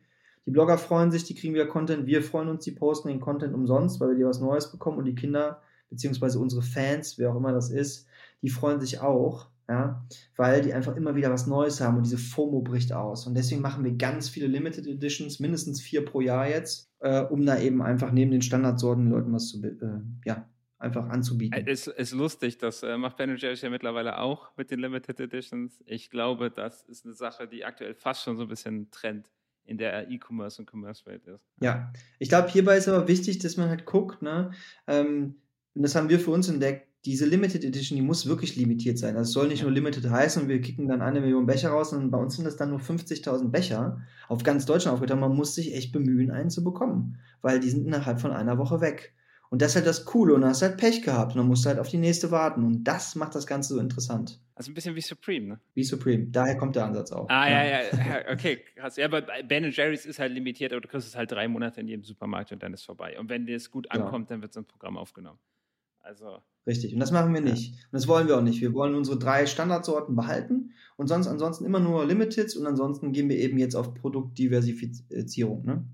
Die 0.46 0.52
Blogger 0.52 0.78
freuen 0.78 1.12
sich, 1.12 1.24
die 1.24 1.36
kriegen 1.36 1.54
wieder 1.54 1.68
Content. 1.68 2.06
Wir 2.06 2.22
freuen 2.22 2.50
uns, 2.50 2.66
die 2.66 2.72
posten 2.72 3.08
den 3.08 3.20
Content 3.20 3.54
umsonst, 3.54 4.00
weil 4.00 4.10
wir 4.10 4.18
dir 4.18 4.28
was 4.28 4.42
Neues 4.42 4.72
bekommen. 4.72 4.98
Und 4.98 5.06
die 5.06 5.16
Kinder, 5.16 5.62
beziehungsweise 5.90 6.40
unsere 6.40 6.62
Fans, 6.62 7.18
wer 7.18 7.32
auch 7.32 7.38
immer 7.38 7.54
das 7.54 7.70
ist, 7.70 8.08
die 8.42 8.50
freuen 8.50 8.82
sich 8.82 9.00
auch 9.00 9.48
ja, 9.70 10.04
weil 10.36 10.64
die 10.64 10.74
einfach 10.74 10.96
immer 10.96 11.16
wieder 11.16 11.32
was 11.32 11.46
Neues 11.46 11.80
haben 11.80 11.98
und 11.98 12.04
diese 12.04 12.18
FOMO 12.18 12.62
bricht 12.62 12.92
aus. 12.92 13.28
Und 13.28 13.36
deswegen 13.36 13.62
machen 13.62 13.84
wir 13.84 13.94
ganz 13.96 14.28
viele 14.28 14.48
Limited 14.48 14.88
Editions, 14.88 15.40
mindestens 15.40 15.80
vier 15.80 16.04
pro 16.04 16.22
Jahr 16.22 16.50
jetzt, 16.50 16.90
äh, 17.02 17.22
um 17.22 17.46
da 17.46 17.60
eben 17.60 17.84
einfach 17.84 18.12
neben 18.12 18.32
den 18.32 18.42
Standardsorten 18.42 19.06
den 19.06 19.12
Leuten 19.14 19.32
was 19.32 19.50
zu, 19.50 19.64
äh, 19.64 20.02
ja, 20.26 20.50
einfach 20.80 21.10
anzubieten. 21.10 21.68
Es 21.68 21.88
ist 21.88 22.14
lustig, 22.14 22.58
das 22.58 22.84
äh, 22.84 22.98
macht 22.98 23.18
Ben 23.18 23.36
Jerry's 23.38 23.62
ja 23.62 23.70
mittlerweile 23.70 24.18
auch 24.18 24.56
mit 24.58 24.72
den 24.72 24.80
Limited 24.80 25.20
Editions. 25.20 25.84
Ich 25.86 26.10
glaube, 26.10 26.50
das 26.50 26.84
ist 26.84 27.06
eine 27.06 27.14
Sache, 27.14 27.48
die 27.48 27.66
aktuell 27.66 27.94
fast 27.94 28.24
schon 28.24 28.38
so 28.38 28.44
ein 28.44 28.50
bisschen 28.50 28.90
Trend 28.90 29.30
in 29.66 29.78
der 29.78 30.10
E-Commerce 30.10 30.62
und 30.62 30.72
Commerce-Welt 30.72 31.28
ist. 31.28 31.46
Ja, 31.62 31.94
ich 32.18 32.30
glaube, 32.30 32.50
hierbei 32.50 32.78
ist 32.78 32.88
aber 32.88 33.08
wichtig, 33.08 33.40
dass 33.40 33.58
man 33.58 33.70
halt 33.70 33.86
guckt, 33.86 34.22
ne, 34.22 34.52
ähm, 34.88 35.36
und 35.76 35.84
das 35.84 35.96
haben 35.96 36.10
wir 36.10 36.20
für 36.20 36.32
uns 36.32 36.50
entdeckt, 36.50 36.88
diese 37.06 37.26
Limited 37.26 37.64
Edition, 37.64 37.96
die 37.96 38.02
muss 38.02 38.26
wirklich 38.26 38.58
limitiert 38.58 38.98
sein. 38.98 39.16
Also 39.16 39.30
es 39.30 39.34
soll 39.34 39.48
nicht 39.48 39.62
nur 39.64 39.72
Limited 39.72 40.10
heißen 40.10 40.42
und 40.42 40.50
wir 40.50 40.60
kicken 40.60 40.88
dann 40.88 41.02
eine 41.02 41.22
Million 41.22 41.46
Becher 41.46 41.70
raus 41.70 41.94
und 41.94 42.12
bei 42.12 42.18
uns 42.18 42.36
sind 42.36 42.44
das 42.44 42.58
dann 42.58 42.72
nur 42.72 42.80
50.000 42.80 43.50
Becher 43.50 44.02
auf 44.28 44.44
ganz 44.44 44.66
Deutschland 44.66 44.96
aufgeteilt. 44.96 45.22
Man 45.22 45.36
muss 45.36 45.56
sich 45.56 45.74
echt 45.74 45.94
bemühen, 45.94 46.32
einen 46.32 46.50
zu 46.50 46.64
bekommen, 46.64 47.18
weil 47.42 47.62
die 47.62 47.70
sind 47.70 47.86
innerhalb 47.86 48.20
von 48.20 48.32
einer 48.32 48.58
Woche 48.58 48.82
weg. 48.82 49.14
Und 49.50 49.62
das 49.62 49.72
ist 49.72 49.76
halt 49.78 49.88
das 49.88 50.06
Coole 50.06 50.36
und 50.36 50.42
dann 50.42 50.52
hast 50.52 50.62
du 50.62 50.68
halt 50.68 50.78
Pech 50.78 51.02
gehabt 51.02 51.32
und 51.32 51.40
dann 51.40 51.48
musst 51.48 51.66
du 51.66 51.70
halt 51.70 51.80
auf 51.80 51.88
die 51.88 51.98
nächste 51.98 52.30
warten 52.30 52.64
und 52.64 52.84
das 52.84 53.16
macht 53.16 53.34
das 53.34 53.48
Ganze 53.48 53.74
so 53.74 53.80
interessant. 53.80 54.40
Also 54.54 54.70
ein 54.70 54.76
bisschen 54.76 54.96
wie 54.96 55.02
Supreme, 55.02 55.48
ne? 55.48 55.60
Wie 55.74 55.84
Supreme, 55.84 56.28
daher 56.28 56.56
kommt 56.56 56.76
der 56.76 56.86
Ansatz 56.86 57.12
auch. 57.12 57.28
Ah, 57.30 57.50
ja, 57.50 57.64
ja, 57.64 57.80
ja. 57.82 58.22
okay, 58.32 58.60
krass. 58.76 58.98
Ja, 58.98 59.06
aber 59.06 59.24
Ben 59.48 59.72
Jerry's 59.72 60.06
ist 60.06 60.20
halt 60.20 60.34
limitiert, 60.34 60.72
aber 60.72 60.82
du 60.82 60.88
kriegst 60.88 61.08
es 61.08 61.16
halt 61.16 61.32
drei 61.32 61.48
Monate 61.48 61.82
in 61.82 61.88
jedem 61.88 62.04
Supermarkt 62.04 62.52
und 62.52 62.62
dann 62.62 62.74
ist 62.74 62.82
es 62.82 62.86
vorbei. 62.86 63.18
Und 63.20 63.30
wenn 63.30 63.48
dir 63.48 63.56
es 63.56 63.72
gut 63.72 63.90
genau. 63.90 64.06
ankommt, 64.06 64.28
genau. 64.28 64.36
dann 64.36 64.42
wird 64.44 64.54
so 64.54 64.60
ein 64.60 64.66
Programm 64.66 64.98
aufgenommen. 64.98 65.40
Also. 66.02 66.40
Richtig. 66.68 66.94
Und 66.94 67.00
das 67.00 67.12
machen 67.12 67.34
wir 67.34 67.42
nicht. 67.42 67.72
Und 67.74 67.94
das 67.94 68.08
wollen 68.08 68.28
wir 68.28 68.38
auch 68.38 68.44
nicht. 68.44 68.62
Wir 68.62 68.74
wollen 68.74 68.96
unsere 68.96 69.18
drei 69.18 69.46
Standardsorten 69.48 70.16
behalten 70.16 70.74
und 70.98 71.08
sonst 71.08 71.28
ansonsten 71.28 71.66
immer 71.66 71.80
nur 71.80 72.06
Limiteds 72.06 72.56
und 72.56 72.68
ansonsten 72.68 73.14
gehen 73.14 73.30
wir 73.30 73.38
eben 73.38 73.58
jetzt 73.58 73.76
auf 73.76 73.94
Produktdiversifizierung. 73.96 75.66
Ne? 75.66 75.86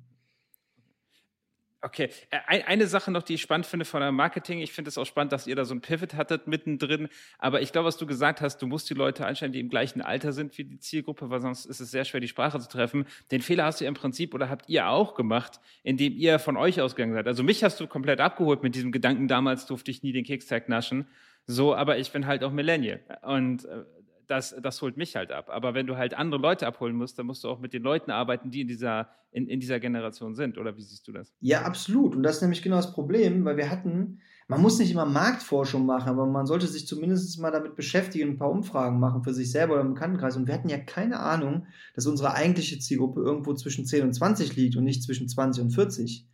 Okay, 1.85 2.09
äh, 2.31 2.63
eine 2.63 2.87
Sache 2.87 3.11
noch, 3.11 3.21
die 3.21 3.35
ich 3.35 3.43
spannend 3.43 3.67
finde 3.67 3.85
von 3.85 4.01
der 4.01 4.11
Marketing. 4.11 4.59
Ich 4.59 4.73
finde 4.73 4.89
es 4.89 4.97
auch 4.97 5.05
spannend, 5.05 5.31
dass 5.31 5.45
ihr 5.45 5.55
da 5.55 5.65
so 5.65 5.75
ein 5.75 5.81
Pivot 5.81 6.15
hattet 6.15 6.47
mittendrin. 6.47 7.09
Aber 7.37 7.61
ich 7.61 7.71
glaube, 7.71 7.85
was 7.85 7.95
du 7.97 8.07
gesagt 8.07 8.41
hast, 8.41 8.59
du 8.63 8.65
musst 8.65 8.89
die 8.89 8.95
Leute 8.95 9.23
einstellen, 9.23 9.51
die 9.51 9.59
im 9.59 9.69
gleichen 9.69 10.01
Alter 10.01 10.33
sind 10.33 10.57
wie 10.57 10.63
die 10.63 10.79
Zielgruppe, 10.79 11.29
weil 11.29 11.41
sonst 11.41 11.65
ist 11.65 11.81
es 11.81 11.91
sehr 11.91 12.03
schwer, 12.03 12.21
die 12.21 12.27
Sprache 12.27 12.59
zu 12.59 12.67
treffen. 12.67 13.05
Den 13.29 13.43
Fehler 13.43 13.65
hast 13.65 13.81
du 13.81 13.85
im 13.85 13.93
Prinzip 13.93 14.33
oder 14.33 14.49
habt 14.49 14.67
ihr 14.67 14.89
auch 14.89 15.13
gemacht, 15.13 15.59
indem 15.83 16.17
ihr 16.17 16.39
von 16.39 16.57
euch 16.57 16.81
ausgegangen 16.81 17.13
seid. 17.13 17.27
Also 17.27 17.43
mich 17.43 17.63
hast 17.63 17.79
du 17.79 17.85
komplett 17.85 18.19
abgeholt 18.19 18.63
mit 18.63 18.73
diesem 18.73 18.91
Gedanken, 18.91 19.27
damals 19.27 19.67
durfte 19.67 19.91
ich 19.91 20.01
nie 20.01 20.11
den 20.11 20.23
Kekstag 20.23 20.67
naschen. 20.67 21.05
So, 21.45 21.75
aber 21.75 21.99
ich 21.99 22.11
bin 22.11 22.25
halt 22.25 22.43
auch 22.43 22.51
Millennial. 22.51 22.99
Und 23.21 23.65
äh, 23.65 23.83
das, 24.27 24.55
das 24.61 24.81
holt 24.81 24.97
mich 24.97 25.15
halt 25.15 25.31
ab. 25.31 25.49
Aber 25.49 25.73
wenn 25.73 25.87
du 25.87 25.97
halt 25.97 26.13
andere 26.13 26.41
Leute 26.41 26.67
abholen 26.67 26.95
musst, 26.95 27.17
dann 27.19 27.25
musst 27.25 27.43
du 27.43 27.49
auch 27.49 27.59
mit 27.59 27.73
den 27.73 27.83
Leuten 27.83 28.11
arbeiten, 28.11 28.51
die 28.51 28.61
in 28.61 28.67
dieser, 28.67 29.09
in, 29.31 29.47
in 29.47 29.59
dieser 29.59 29.79
Generation 29.79 30.35
sind. 30.35 30.57
Oder 30.57 30.75
wie 30.77 30.81
siehst 30.81 31.07
du 31.07 31.11
das? 31.11 31.33
Ja, 31.39 31.61
absolut. 31.63 32.15
Und 32.15 32.23
das 32.23 32.37
ist 32.37 32.41
nämlich 32.41 32.61
genau 32.61 32.77
das 32.77 32.93
Problem, 32.93 33.45
weil 33.45 33.57
wir 33.57 33.69
hatten, 33.69 34.19
man 34.47 34.61
muss 34.61 34.79
nicht 34.79 34.91
immer 34.91 35.05
Marktforschung 35.05 35.85
machen, 35.85 36.09
aber 36.09 36.25
man 36.25 36.45
sollte 36.45 36.67
sich 36.67 36.87
zumindest 36.87 37.39
mal 37.39 37.51
damit 37.51 37.75
beschäftigen, 37.75 38.31
ein 38.31 38.37
paar 38.37 38.51
Umfragen 38.51 38.99
machen 38.99 39.23
für 39.23 39.33
sich 39.33 39.51
selber 39.51 39.73
oder 39.73 39.81
im 39.81 39.93
Bekanntenkreis. 39.93 40.37
Und 40.37 40.47
wir 40.47 40.53
hatten 40.53 40.69
ja 40.69 40.77
keine 40.77 41.19
Ahnung, 41.19 41.67
dass 41.95 42.05
unsere 42.05 42.33
eigentliche 42.33 42.79
Zielgruppe 42.79 43.21
irgendwo 43.21 43.53
zwischen 43.53 43.85
10 43.85 44.03
und 44.03 44.13
20 44.13 44.55
liegt 44.55 44.75
und 44.75 44.83
nicht 44.83 45.03
zwischen 45.03 45.27
20 45.27 45.63
und 45.63 45.69
40. 45.71 46.27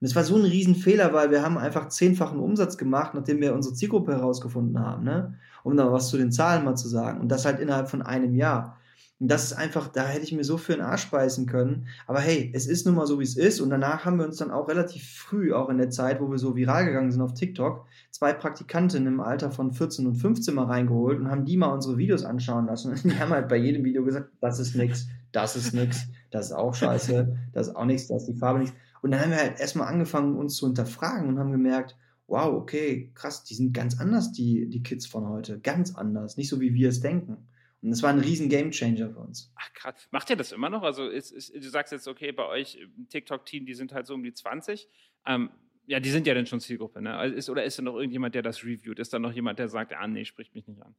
Und 0.00 0.06
es 0.06 0.14
war 0.14 0.22
so 0.22 0.36
ein 0.36 0.42
Riesenfehler, 0.42 1.12
weil 1.12 1.30
wir 1.30 1.42
haben 1.42 1.58
einfach 1.58 1.88
zehnfachen 1.88 2.38
Umsatz 2.38 2.78
gemacht, 2.78 3.14
nachdem 3.14 3.40
wir 3.40 3.54
unsere 3.54 3.74
Zielgruppe 3.74 4.12
herausgefunden 4.12 4.78
haben, 4.78 5.04
ne? 5.04 5.34
um 5.64 5.76
da 5.76 5.92
was 5.92 6.08
zu 6.08 6.16
den 6.16 6.30
Zahlen 6.30 6.64
mal 6.64 6.76
zu 6.76 6.88
sagen. 6.88 7.20
Und 7.20 7.28
das 7.28 7.44
halt 7.44 7.58
innerhalb 7.58 7.88
von 7.88 8.02
einem 8.02 8.34
Jahr. 8.34 8.78
Und 9.20 9.28
das 9.28 9.44
ist 9.44 9.52
einfach, 9.54 9.88
da 9.88 10.06
hätte 10.06 10.22
ich 10.22 10.32
mir 10.32 10.44
so 10.44 10.58
für 10.58 10.72
den 10.72 10.80
Arsch 10.80 11.10
beißen 11.10 11.46
können. 11.46 11.88
Aber 12.06 12.20
hey, 12.20 12.52
es 12.54 12.68
ist 12.68 12.86
nun 12.86 12.94
mal 12.94 13.06
so, 13.06 13.18
wie 13.18 13.24
es 13.24 13.36
ist. 13.36 13.60
Und 13.60 13.70
danach 13.70 14.04
haben 14.04 14.18
wir 14.18 14.24
uns 14.24 14.36
dann 14.36 14.52
auch 14.52 14.68
relativ 14.68 15.02
früh, 15.04 15.52
auch 15.52 15.68
in 15.70 15.78
der 15.78 15.90
Zeit, 15.90 16.20
wo 16.20 16.30
wir 16.30 16.38
so 16.38 16.54
viral 16.54 16.84
gegangen 16.86 17.10
sind 17.10 17.20
auf 17.20 17.34
TikTok, 17.34 17.84
zwei 18.12 18.32
Praktikantinnen 18.32 19.14
im 19.14 19.20
Alter 19.20 19.50
von 19.50 19.72
14 19.72 20.06
und 20.06 20.14
15 20.14 20.54
mal 20.54 20.66
reingeholt 20.66 21.18
und 21.18 21.30
haben 21.30 21.44
die 21.44 21.56
mal 21.56 21.72
unsere 21.72 21.98
Videos 21.98 22.24
anschauen 22.24 22.66
lassen. 22.66 22.92
Und 22.92 23.02
die 23.02 23.18
haben 23.18 23.30
halt 23.30 23.48
bei 23.48 23.56
jedem 23.56 23.84
Video 23.84 24.04
gesagt, 24.04 24.30
das 24.40 24.60
ist 24.60 24.76
nix, 24.76 25.08
das 25.32 25.56
ist 25.56 25.74
nix, 25.74 26.06
das 26.30 26.46
ist 26.46 26.52
auch 26.52 26.74
scheiße, 26.74 27.36
das 27.52 27.68
ist 27.68 27.74
auch 27.74 27.86
nichts, 27.86 28.06
das 28.06 28.22
ist 28.22 28.28
die 28.28 28.38
Farbe 28.38 28.60
nichts. 28.60 28.76
Und 29.02 29.10
dann 29.10 29.20
haben 29.20 29.30
wir 29.30 29.38
halt 29.38 29.60
erstmal 29.60 29.88
angefangen, 29.88 30.36
uns 30.36 30.56
zu 30.56 30.66
hinterfragen 30.66 31.28
und 31.28 31.38
haben 31.38 31.52
gemerkt, 31.52 31.96
wow, 32.26 32.52
okay, 32.54 33.10
krass, 33.14 33.44
die 33.44 33.54
sind 33.54 33.72
ganz 33.72 33.98
anders, 33.98 34.32
die, 34.32 34.68
die 34.68 34.82
Kids 34.82 35.06
von 35.06 35.28
heute. 35.28 35.60
Ganz 35.60 35.94
anders. 35.94 36.36
Nicht 36.36 36.48
so, 36.48 36.60
wie 36.60 36.74
wir 36.74 36.90
es 36.90 37.00
denken. 37.00 37.48
Und 37.80 37.90
das 37.90 38.02
war 38.02 38.10
ein 38.10 38.18
riesen 38.18 38.48
Gamechanger 38.48 39.10
für 39.10 39.20
uns. 39.20 39.52
Ach, 39.56 39.72
krass. 39.72 40.08
Macht 40.10 40.30
ihr 40.30 40.36
das 40.36 40.52
immer 40.52 40.68
noch? 40.68 40.82
Also, 40.82 41.08
ist, 41.08 41.30
ist, 41.30 41.54
du 41.54 41.68
sagst 41.68 41.92
jetzt, 41.92 42.08
okay, 42.08 42.32
bei 42.32 42.46
euch 42.46 42.78
TikTok-Team, 43.08 43.66
die 43.66 43.74
sind 43.74 43.92
halt 43.92 44.06
so 44.06 44.14
um 44.14 44.22
die 44.22 44.32
20. 44.32 44.88
Ähm, 45.26 45.50
ja, 45.86 46.00
die 46.00 46.10
sind 46.10 46.26
ja 46.26 46.34
dann 46.34 46.46
schon 46.46 46.60
Zielgruppe, 46.60 47.00
ne? 47.00 47.24
Ist, 47.28 47.48
oder 47.48 47.64
ist 47.64 47.78
da 47.78 47.82
noch 47.82 47.94
irgendjemand, 47.94 48.34
der 48.34 48.42
das 48.42 48.62
reviewt? 48.62 48.98
Ist 48.98 49.14
da 49.14 49.18
noch 49.18 49.32
jemand, 49.32 49.58
der 49.58 49.68
sagt, 49.68 49.94
ah, 49.94 50.06
nee, 50.06 50.24
spricht 50.24 50.54
mich 50.54 50.66
nicht 50.66 50.82
an? 50.82 50.94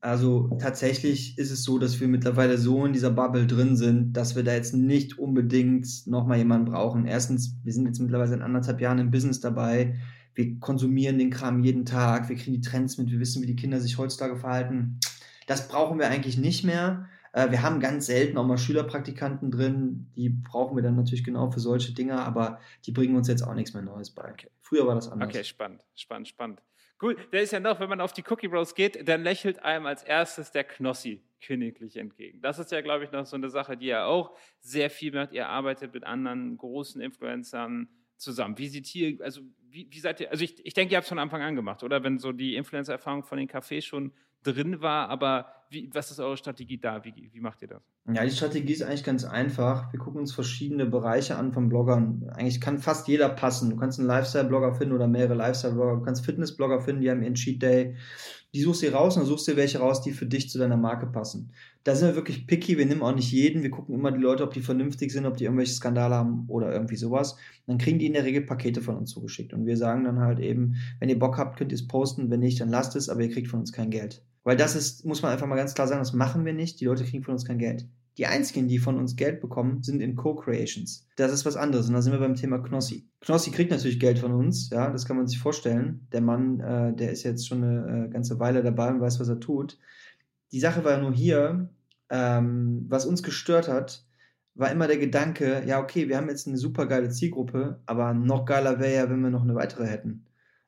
Also 0.00 0.50
tatsächlich 0.60 1.38
ist 1.38 1.50
es 1.50 1.64
so, 1.64 1.78
dass 1.78 2.00
wir 2.00 2.08
mittlerweile 2.08 2.58
so 2.58 2.84
in 2.84 2.92
dieser 2.92 3.10
Bubble 3.10 3.46
drin 3.46 3.76
sind, 3.76 4.12
dass 4.12 4.36
wir 4.36 4.42
da 4.42 4.54
jetzt 4.54 4.74
nicht 4.74 5.18
unbedingt 5.18 6.06
nochmal 6.06 6.38
jemanden 6.38 6.70
brauchen. 6.70 7.06
Erstens, 7.06 7.56
wir 7.64 7.72
sind 7.72 7.86
jetzt 7.86 7.98
mittlerweile 7.98 8.28
seit 8.28 8.40
anderthalb 8.40 8.80
Jahren 8.80 8.98
im 8.98 9.10
Business 9.10 9.40
dabei. 9.40 9.96
Wir 10.34 10.58
konsumieren 10.60 11.18
den 11.18 11.30
Kram 11.30 11.64
jeden 11.64 11.84
Tag, 11.84 12.28
wir 12.28 12.36
kriegen 12.36 12.52
die 12.52 12.60
Trends 12.60 12.96
mit, 12.98 13.10
wir 13.10 13.18
wissen, 13.18 13.42
wie 13.42 13.46
die 13.46 13.56
Kinder 13.56 13.80
sich 13.80 13.98
heutzutage 13.98 14.36
verhalten. 14.36 15.00
Das 15.46 15.68
brauchen 15.68 15.98
wir 15.98 16.08
eigentlich 16.08 16.38
nicht 16.38 16.64
mehr. 16.64 17.08
Äh, 17.32 17.50
wir 17.50 17.62
haben 17.62 17.80
ganz 17.80 18.06
selten 18.06 18.38
auch 18.38 18.46
mal 18.46 18.58
Schülerpraktikanten 18.58 19.50
drin, 19.50 20.10
die 20.16 20.28
brauchen 20.28 20.76
wir 20.76 20.82
dann 20.82 20.96
natürlich 20.96 21.24
genau 21.24 21.50
für 21.50 21.60
solche 21.60 21.92
Dinge, 21.92 22.20
aber 22.20 22.60
die 22.84 22.92
bringen 22.92 23.16
uns 23.16 23.28
jetzt 23.28 23.42
auch 23.42 23.54
nichts 23.54 23.74
mehr 23.74 23.82
Neues 23.82 24.10
bei. 24.10 24.30
Okay. 24.30 24.48
Früher 24.60 24.86
war 24.86 24.94
das 24.94 25.08
anders. 25.08 25.28
Okay, 25.28 25.44
spannend, 25.44 25.84
spannend, 25.94 26.28
spannend. 26.28 26.62
Cool, 27.00 27.16
der 27.32 27.42
ist 27.42 27.52
ja 27.52 27.60
noch, 27.60 27.78
wenn 27.78 27.88
man 27.88 28.00
auf 28.00 28.12
die 28.12 28.24
Cookie 28.28 28.48
Bros 28.48 28.74
geht, 28.74 29.08
dann 29.08 29.22
lächelt 29.22 29.62
einem 29.62 29.86
als 29.86 30.02
erstes 30.02 30.50
der 30.50 30.64
Knossi 30.64 31.22
königlich 31.40 31.96
entgegen. 31.96 32.40
Das 32.40 32.58
ist 32.58 32.72
ja, 32.72 32.80
glaube 32.80 33.04
ich, 33.04 33.12
noch 33.12 33.24
so 33.24 33.36
eine 33.36 33.50
Sache, 33.50 33.76
die 33.76 33.86
ihr 33.86 34.04
auch 34.04 34.36
sehr 34.60 34.90
viel 34.90 35.12
macht. 35.12 35.32
Ihr 35.32 35.48
arbeitet 35.48 35.94
mit 35.94 36.02
anderen 36.04 36.56
großen 36.56 37.00
Influencern 37.00 37.88
zusammen. 38.16 38.58
Wie 38.58 38.66
sieht 38.66 38.86
hier, 38.86 39.16
also 39.22 39.42
wie, 39.70 39.86
wie 39.90 40.00
seid 40.00 40.20
ihr, 40.20 40.30
also 40.30 40.42
ich, 40.42 40.64
ich 40.66 40.74
denke, 40.74 40.92
ihr 40.92 40.96
habt 40.96 41.04
es 41.04 41.08
von 41.08 41.20
Anfang 41.20 41.42
an 41.42 41.54
gemacht, 41.54 41.84
oder? 41.84 42.02
Wenn 42.02 42.18
so 42.18 42.32
die 42.32 42.56
Influencer-Erfahrung 42.56 43.22
von 43.22 43.38
den 43.38 43.48
Cafés 43.48 43.82
schon 43.82 44.12
drin 44.42 44.80
war, 44.80 45.08
aber 45.08 45.46
wie, 45.70 45.90
was 45.92 46.10
ist 46.10 46.20
eure 46.20 46.36
Strategie 46.36 46.78
da? 46.78 47.04
Wie, 47.04 47.30
wie 47.32 47.40
macht 47.40 47.60
ihr 47.62 47.68
das? 47.68 47.82
Ja, 48.10 48.24
die 48.24 48.30
Strategie 48.30 48.72
ist 48.72 48.82
eigentlich 48.82 49.04
ganz 49.04 49.24
einfach. 49.24 49.92
Wir 49.92 50.00
gucken 50.00 50.20
uns 50.20 50.32
verschiedene 50.32 50.86
Bereiche 50.86 51.36
an 51.36 51.52
von 51.52 51.68
Bloggern. 51.68 52.30
Eigentlich 52.32 52.60
kann 52.60 52.78
fast 52.78 53.06
jeder 53.06 53.28
passen. 53.28 53.70
Du 53.70 53.76
kannst 53.76 53.98
einen 53.98 54.08
Lifestyle-Blogger 54.08 54.74
finden 54.74 54.94
oder 54.94 55.06
mehrere 55.06 55.34
Lifestyle-Blogger. 55.34 55.96
Du 55.96 56.02
kannst 56.02 56.24
Fitness-Blogger 56.24 56.80
finden, 56.80 57.02
die 57.02 57.10
haben 57.10 57.22
ihren 57.22 57.34
Cheat 57.34 57.60
Day. 57.60 57.96
Die 58.54 58.62
suchst 58.62 58.82
du 58.82 58.90
raus 58.90 59.18
und 59.18 59.26
suchst 59.26 59.46
du 59.46 59.56
welche 59.56 59.78
raus, 59.78 60.00
die 60.00 60.12
für 60.12 60.24
dich 60.24 60.48
zu 60.48 60.58
deiner 60.58 60.78
Marke 60.78 61.06
passen. 61.06 61.52
Da 61.84 61.94
sind 61.94 62.08
wir 62.08 62.16
wirklich 62.16 62.46
picky. 62.46 62.78
Wir 62.78 62.86
nehmen 62.86 63.02
auch 63.02 63.14
nicht 63.14 63.30
jeden. 63.30 63.62
Wir 63.62 63.70
gucken 63.70 63.94
immer 63.94 64.10
die 64.10 64.22
Leute, 64.22 64.42
ob 64.42 64.54
die 64.54 64.62
vernünftig 64.62 65.12
sind, 65.12 65.26
ob 65.26 65.36
die 65.36 65.44
irgendwelche 65.44 65.74
Skandale 65.74 66.14
haben 66.14 66.44
oder 66.48 66.72
irgendwie 66.72 66.96
sowas. 66.96 67.36
Dann 67.66 67.76
kriegen 67.76 67.98
die 67.98 68.06
in 68.06 68.14
der 68.14 68.24
Regel 68.24 68.46
Pakete 68.46 68.80
von 68.80 68.96
uns 68.96 69.10
zugeschickt. 69.10 69.52
Und 69.52 69.66
wir 69.66 69.76
sagen 69.76 70.04
dann 70.04 70.20
halt 70.20 70.40
eben, 70.40 70.76
wenn 70.98 71.10
ihr 71.10 71.18
Bock 71.18 71.36
habt, 71.36 71.58
könnt 71.58 71.72
ihr 71.72 71.76
es 71.76 71.86
posten. 71.86 72.30
Wenn 72.30 72.40
nicht, 72.40 72.58
dann 72.62 72.70
lasst 72.70 72.96
es, 72.96 73.10
aber 73.10 73.20
ihr 73.20 73.30
kriegt 73.30 73.48
von 73.48 73.60
uns 73.60 73.72
kein 73.72 73.90
Geld. 73.90 74.22
Weil 74.48 74.56
das 74.56 74.74
ist, 74.74 75.04
muss 75.04 75.20
man 75.20 75.30
einfach 75.30 75.46
mal 75.46 75.56
ganz 75.56 75.74
klar 75.74 75.86
sagen, 75.86 76.00
das 76.00 76.14
machen 76.14 76.46
wir 76.46 76.54
nicht. 76.54 76.80
Die 76.80 76.86
Leute 76.86 77.04
kriegen 77.04 77.22
von 77.22 77.34
uns 77.34 77.44
kein 77.44 77.58
Geld. 77.58 77.86
Die 78.16 78.24
einzigen, 78.24 78.66
die 78.66 78.78
von 78.78 78.96
uns 78.96 79.14
Geld 79.14 79.42
bekommen, 79.42 79.82
sind 79.82 80.00
in 80.00 80.16
Co-Creations. 80.16 81.06
Das 81.16 81.34
ist 81.34 81.44
was 81.44 81.56
anderes. 81.56 81.86
Und 81.86 81.92
da 81.92 82.00
sind 82.00 82.14
wir 82.14 82.18
beim 82.18 82.34
Thema 82.34 82.58
Knossi. 82.58 83.06
Knossi 83.20 83.50
kriegt 83.50 83.70
natürlich 83.70 84.00
Geld 84.00 84.18
von 84.18 84.32
uns, 84.32 84.70
ja, 84.70 84.88
das 84.88 85.04
kann 85.04 85.18
man 85.18 85.26
sich 85.26 85.38
vorstellen. 85.38 86.08
Der 86.12 86.22
Mann, 86.22 86.60
äh, 86.60 86.96
der 86.96 87.12
ist 87.12 87.24
jetzt 87.24 87.46
schon 87.46 87.62
eine 87.62 88.06
äh, 88.06 88.08
ganze 88.08 88.40
Weile 88.40 88.62
dabei 88.62 88.88
und 88.88 89.02
weiß, 89.02 89.20
was 89.20 89.28
er 89.28 89.38
tut. 89.38 89.78
Die 90.50 90.60
Sache 90.60 90.82
war 90.82 90.96
nur 90.96 91.12
hier, 91.12 91.68
ähm, 92.08 92.86
was 92.88 93.04
uns 93.04 93.22
gestört 93.22 93.68
hat, 93.68 94.06
war 94.54 94.72
immer 94.72 94.86
der 94.86 94.96
Gedanke, 94.96 95.62
ja, 95.66 95.78
okay, 95.78 96.08
wir 96.08 96.16
haben 96.16 96.30
jetzt 96.30 96.48
eine 96.48 96.56
super 96.56 96.86
geile 96.86 97.10
Zielgruppe, 97.10 97.82
aber 97.84 98.14
noch 98.14 98.46
geiler 98.46 98.80
wäre 98.80 98.94
ja, 98.94 99.10
wenn 99.10 99.20
wir 99.20 99.28
noch 99.28 99.42
eine 99.42 99.56
weitere 99.56 99.84
hätten. 99.84 100.24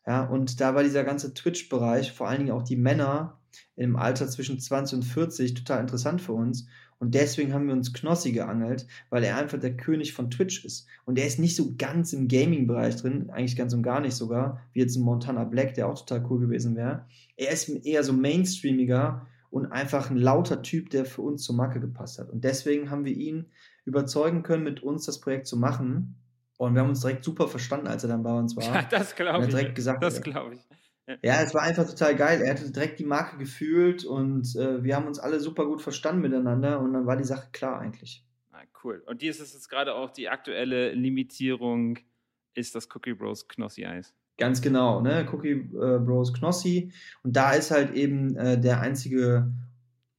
Ja, 0.07 0.27
und 0.27 0.61
da 0.61 0.75
war 0.75 0.83
dieser 0.83 1.03
ganze 1.03 1.33
Twitch-Bereich, 1.33 2.13
vor 2.13 2.29
allen 2.29 2.41
Dingen 2.41 2.51
auch 2.51 2.63
die 2.63 2.77
Männer 2.77 3.40
im 3.77 3.97
Alter 3.97 4.29
zwischen 4.29 4.61
20 4.61 4.97
und 4.97 5.03
40, 5.05 5.55
total 5.55 5.81
interessant 5.81 6.21
für 6.21 6.33
uns. 6.33 6.67
Und 7.01 7.15
deswegen 7.15 7.55
haben 7.55 7.67
wir 7.67 7.73
uns 7.73 7.95
Knossi 7.95 8.33
geangelt, 8.33 8.87
weil 9.09 9.25
er 9.25 9.39
einfach 9.39 9.59
der 9.59 9.75
König 9.75 10.13
von 10.13 10.31
Twitch 10.31 10.65
ist. 10.67 10.87
Und 11.07 11.19
er 11.19 11.27
ist 11.27 11.39
nicht 11.39 11.57
so 11.57 11.75
ganz 11.79 12.13
im 12.13 12.29
Gaming-Bereich 12.29 12.97
drin, 12.97 13.31
eigentlich 13.31 13.57
ganz 13.57 13.73
und 13.73 13.83
gar 13.83 14.01
nicht 14.01 14.15
sogar, 14.15 14.61
wie 14.75 14.81
jetzt 14.81 14.97
ein 14.97 15.03
Montana 15.03 15.45
Black, 15.45 15.75
der 15.75 15.89
auch 15.89 15.99
total 15.99 16.27
cool 16.29 16.41
gewesen 16.41 16.77
wäre. 16.77 17.07
Er 17.37 17.53
ist 17.53 17.71
eher 17.71 18.05
so 18.05 18.13
mainstreamiger 18.13 19.27
und 19.49 19.67
einfach 19.73 20.11
ein 20.11 20.19
lauter 20.19 20.61
Typ, 20.63 20.91
der 20.91 21.07
für 21.07 21.23
uns 21.23 21.43
zur 21.43 21.57
Marke 21.57 21.81
gepasst 21.81 22.19
hat. 22.19 22.29
Und 22.29 22.45
deswegen 22.45 22.91
haben 22.91 23.07
wir 23.07 23.17
ihn 23.17 23.47
überzeugen 23.87 24.43
können, 24.43 24.63
mit 24.63 24.83
uns 24.83 25.07
das 25.07 25.21
Projekt 25.21 25.47
zu 25.47 25.57
machen. 25.57 26.17
Und 26.59 26.75
wir 26.75 26.83
haben 26.83 26.91
uns 26.91 27.01
direkt 27.01 27.25
super 27.25 27.49
verstanden, 27.49 27.87
als 27.87 28.05
er 28.05 28.11
dann 28.11 28.23
bei 28.23 28.39
uns 28.39 28.55
war. 28.57 28.65
Ja, 28.75 28.83
das 28.83 29.17
glaube 29.17 29.45
ich. 29.45 29.51
Direkt 29.51 29.75
gesagt, 29.75 30.03
das 30.03 30.21
glaube 30.21 30.57
ich. 30.57 30.61
Ja, 31.23 31.43
es 31.43 31.55
war 31.55 31.63
einfach 31.63 31.89
total 31.89 32.17
geil. 32.17 32.41
Er 32.41 32.51
hatte 32.51 32.71
direkt 32.71 32.99
die 32.99 33.05
Marke 33.05 33.39
gefühlt 33.39 34.05
und 34.05 34.55
äh, 34.57 34.83
wir 34.83 34.97
haben 34.97 35.07
uns 35.07 35.19
alle 35.19 35.41
super 35.41 35.67
gut 35.67 35.83
verstanden 35.83 36.23
miteinander 36.23 36.81
und 36.81 36.93
dann 36.93 37.07
war 37.07 37.17
die 37.17 37.25
Sache 37.25 37.49
klar 37.53 37.81
eigentlich. 37.81 38.25
Ah, 38.53 38.63
cool. 38.85 39.03
Und 39.07 39.23
dies 39.23 39.41
ist 39.41 39.55
jetzt 39.55 39.69
gerade 39.69 39.95
auch 39.95 40.11
die 40.11 40.29
aktuelle 40.29 40.93
Limitierung, 40.93 41.99
ist 42.55 42.75
das 42.75 42.89
Cookie 42.95 43.15
Bros 43.15 43.49
Knossi 43.49 43.87
Eis. 43.87 44.15
Ganz 44.37 44.63
genau, 44.63 45.01
ne? 45.01 45.29
Cookie 45.33 45.53
äh, 45.53 45.99
Bros 45.99 46.33
Knossi. 46.33 46.93
Und 47.23 47.37
da 47.37 47.53
ist 47.53 47.71
halt 47.71 47.95
eben 47.95 48.37
äh, 48.37 48.59
der 48.61 48.81
einzige 48.81 49.53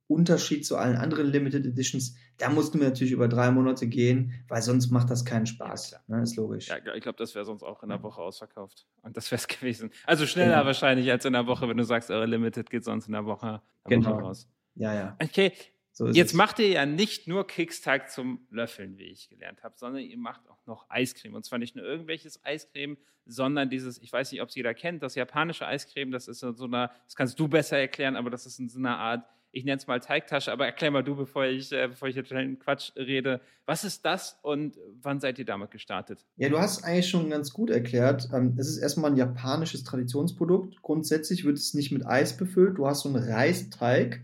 Unterschied 0.07 0.65
zu 0.65 0.77
allen 0.77 0.95
anderen 0.95 1.27
Limited 1.27 1.65
Editions, 1.65 2.15
da 2.41 2.49
mussten 2.49 2.79
wir 2.79 2.87
natürlich 2.87 3.13
über 3.13 3.27
drei 3.27 3.51
Monate 3.51 3.87
gehen, 3.87 4.33
weil 4.47 4.63
sonst 4.63 4.89
macht 4.89 5.11
das 5.11 5.25
keinen 5.25 5.45
Spaß. 5.45 5.91
Ja, 5.91 5.99
ne, 6.07 6.23
ist 6.23 6.35
logisch. 6.35 6.69
Ja, 6.69 6.77
ich 6.95 7.03
glaube, 7.03 7.17
das 7.17 7.35
wäre 7.35 7.45
sonst 7.45 7.61
auch 7.61 7.83
in 7.83 7.89
der 7.89 8.01
Woche 8.01 8.19
ausverkauft. 8.19 8.87
Und 9.03 9.15
das 9.15 9.29
wäre 9.29 9.39
es 9.39 9.47
gewesen. 9.59 9.91
Also 10.05 10.25
schneller 10.25 10.55
genau. 10.55 10.65
wahrscheinlich 10.65 11.11
als 11.11 11.23
in 11.23 11.33
der 11.33 11.45
Woche, 11.45 11.69
wenn 11.69 11.77
du 11.77 11.83
sagst, 11.83 12.09
eure 12.09 12.25
Limited 12.25 12.69
geht 12.71 12.83
sonst 12.83 13.05
in 13.05 13.13
der 13.13 13.25
Woche, 13.25 13.61
genau. 13.85 14.15
Woche 14.15 14.21
raus. 14.21 14.49
Ja, 14.73 14.93
ja. 14.93 15.17
Okay. 15.21 15.53
So 15.91 16.07
Jetzt 16.07 16.31
es. 16.31 16.33
macht 16.33 16.57
ihr 16.57 16.69
ja 16.69 16.85
nicht 16.87 17.27
nur 17.27 17.45
Kickstag 17.45 18.09
zum 18.09 18.47
Löffeln, 18.49 18.97
wie 18.97 19.03
ich 19.03 19.29
gelernt 19.29 19.61
habe, 19.61 19.75
sondern 19.77 20.01
ihr 20.01 20.17
macht 20.17 20.41
auch 20.49 20.65
noch 20.65 20.89
Eiscreme. 20.89 21.35
Und 21.35 21.45
zwar 21.45 21.59
nicht 21.59 21.75
nur 21.75 21.85
irgendwelches 21.85 22.43
Eiscreme, 22.43 22.97
sondern 23.25 23.69
dieses, 23.69 24.01
ich 24.01 24.11
weiß 24.11 24.31
nicht, 24.31 24.41
ob 24.41 24.49
es 24.49 24.55
jeder 24.55 24.73
kennt, 24.73 25.03
das 25.03 25.13
japanische 25.13 25.67
Eiscreme, 25.67 26.11
das 26.11 26.27
ist 26.27 26.39
so 26.39 26.63
eine, 26.63 26.89
das 27.05 27.15
kannst 27.15 27.39
du 27.39 27.47
besser 27.47 27.77
erklären, 27.77 28.15
aber 28.15 28.31
das 28.31 28.47
ist 28.47 28.57
in 28.57 28.69
so 28.69 28.79
einer 28.79 28.97
Art 28.97 29.25
ich 29.51 29.65
nenne 29.65 29.77
es 29.77 29.87
mal 29.87 29.99
Teigtasche, 29.99 30.51
aber 30.51 30.65
erklär 30.65 30.91
mal 30.91 31.03
du, 31.03 31.15
bevor 31.15 31.45
ich, 31.45 31.71
äh, 31.71 31.87
bevor 31.87 32.07
ich 32.07 32.15
jetzt 32.15 32.31
einen 32.31 32.59
Quatsch 32.59 32.91
rede. 32.95 33.41
Was 33.65 33.83
ist 33.83 34.05
das 34.05 34.39
und 34.41 34.77
wann 35.01 35.19
seid 35.19 35.39
ihr 35.39 35.45
damit 35.45 35.71
gestartet? 35.71 36.25
Ja, 36.37 36.49
du 36.49 36.57
hast 36.57 36.83
eigentlich 36.83 37.09
schon 37.09 37.29
ganz 37.29 37.51
gut 37.51 37.69
erklärt. 37.69 38.29
Ähm, 38.33 38.55
es 38.57 38.69
ist 38.69 38.77
erstmal 38.77 39.11
ein 39.11 39.17
japanisches 39.17 39.83
Traditionsprodukt. 39.83 40.81
Grundsätzlich 40.81 41.43
wird 41.43 41.57
es 41.57 41.73
nicht 41.73 41.91
mit 41.91 42.05
Eis 42.05 42.37
befüllt. 42.37 42.77
Du 42.77 42.87
hast 42.87 43.01
so 43.01 43.09
einen 43.09 43.23
Reisteig, 43.23 44.21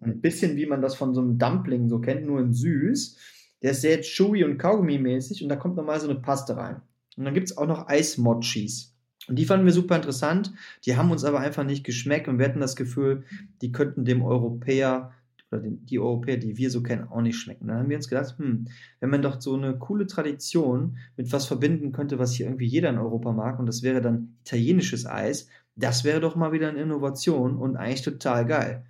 ein 0.00 0.20
bisschen 0.20 0.56
wie 0.56 0.66
man 0.66 0.82
das 0.82 0.94
von 0.94 1.14
so 1.14 1.20
einem 1.20 1.38
Dumpling 1.38 1.88
so 1.88 2.00
kennt, 2.00 2.26
nur 2.26 2.40
in 2.40 2.52
süß. 2.52 3.18
Der 3.62 3.72
ist 3.72 3.82
sehr 3.82 4.00
chewy 4.00 4.44
und 4.44 4.58
kaugummi-mäßig 4.58 5.42
und 5.42 5.48
da 5.48 5.56
kommt 5.56 5.76
nochmal 5.76 6.00
so 6.00 6.08
eine 6.08 6.18
Paste 6.20 6.56
rein. 6.56 6.82
Und 7.16 7.24
dann 7.24 7.34
gibt 7.34 7.50
es 7.50 7.56
auch 7.56 7.66
noch 7.66 7.88
Eismochis. 7.88 8.91
Und 9.28 9.36
die 9.36 9.44
fanden 9.44 9.66
wir 9.66 9.72
super 9.72 9.96
interessant. 9.96 10.52
Die 10.84 10.96
haben 10.96 11.10
uns 11.10 11.24
aber 11.24 11.40
einfach 11.40 11.64
nicht 11.64 11.84
geschmeckt 11.84 12.28
und 12.28 12.38
wir 12.38 12.46
hatten 12.46 12.60
das 12.60 12.76
Gefühl, 12.76 13.24
die 13.60 13.72
könnten 13.72 14.04
dem 14.04 14.22
Europäer 14.22 15.12
oder 15.52 15.62
die 15.62 15.98
Europäer, 15.98 16.38
die 16.38 16.56
wir 16.56 16.70
so 16.70 16.82
kennen, 16.82 17.08
auch 17.08 17.20
nicht 17.20 17.38
schmecken. 17.38 17.66
Dann 17.66 17.78
haben 17.78 17.88
wir 17.88 17.96
uns 17.96 18.08
gedacht, 18.08 18.38
hm, 18.38 18.66
wenn 19.00 19.10
man 19.10 19.22
doch 19.22 19.40
so 19.40 19.54
eine 19.54 19.78
coole 19.78 20.06
Tradition 20.06 20.96
mit 21.16 21.30
was 21.32 21.46
verbinden 21.46 21.92
könnte, 21.92 22.18
was 22.18 22.32
hier 22.32 22.46
irgendwie 22.46 22.66
jeder 22.66 22.88
in 22.88 22.98
Europa 22.98 23.32
mag, 23.32 23.58
und 23.58 23.66
das 23.66 23.82
wäre 23.82 24.00
dann 24.00 24.36
italienisches 24.44 25.06
Eis, 25.06 25.48
das 25.76 26.04
wäre 26.04 26.20
doch 26.20 26.36
mal 26.36 26.52
wieder 26.52 26.68
eine 26.68 26.80
Innovation 26.80 27.56
und 27.56 27.76
eigentlich 27.76 28.02
total 28.02 28.46
geil. 28.46 28.84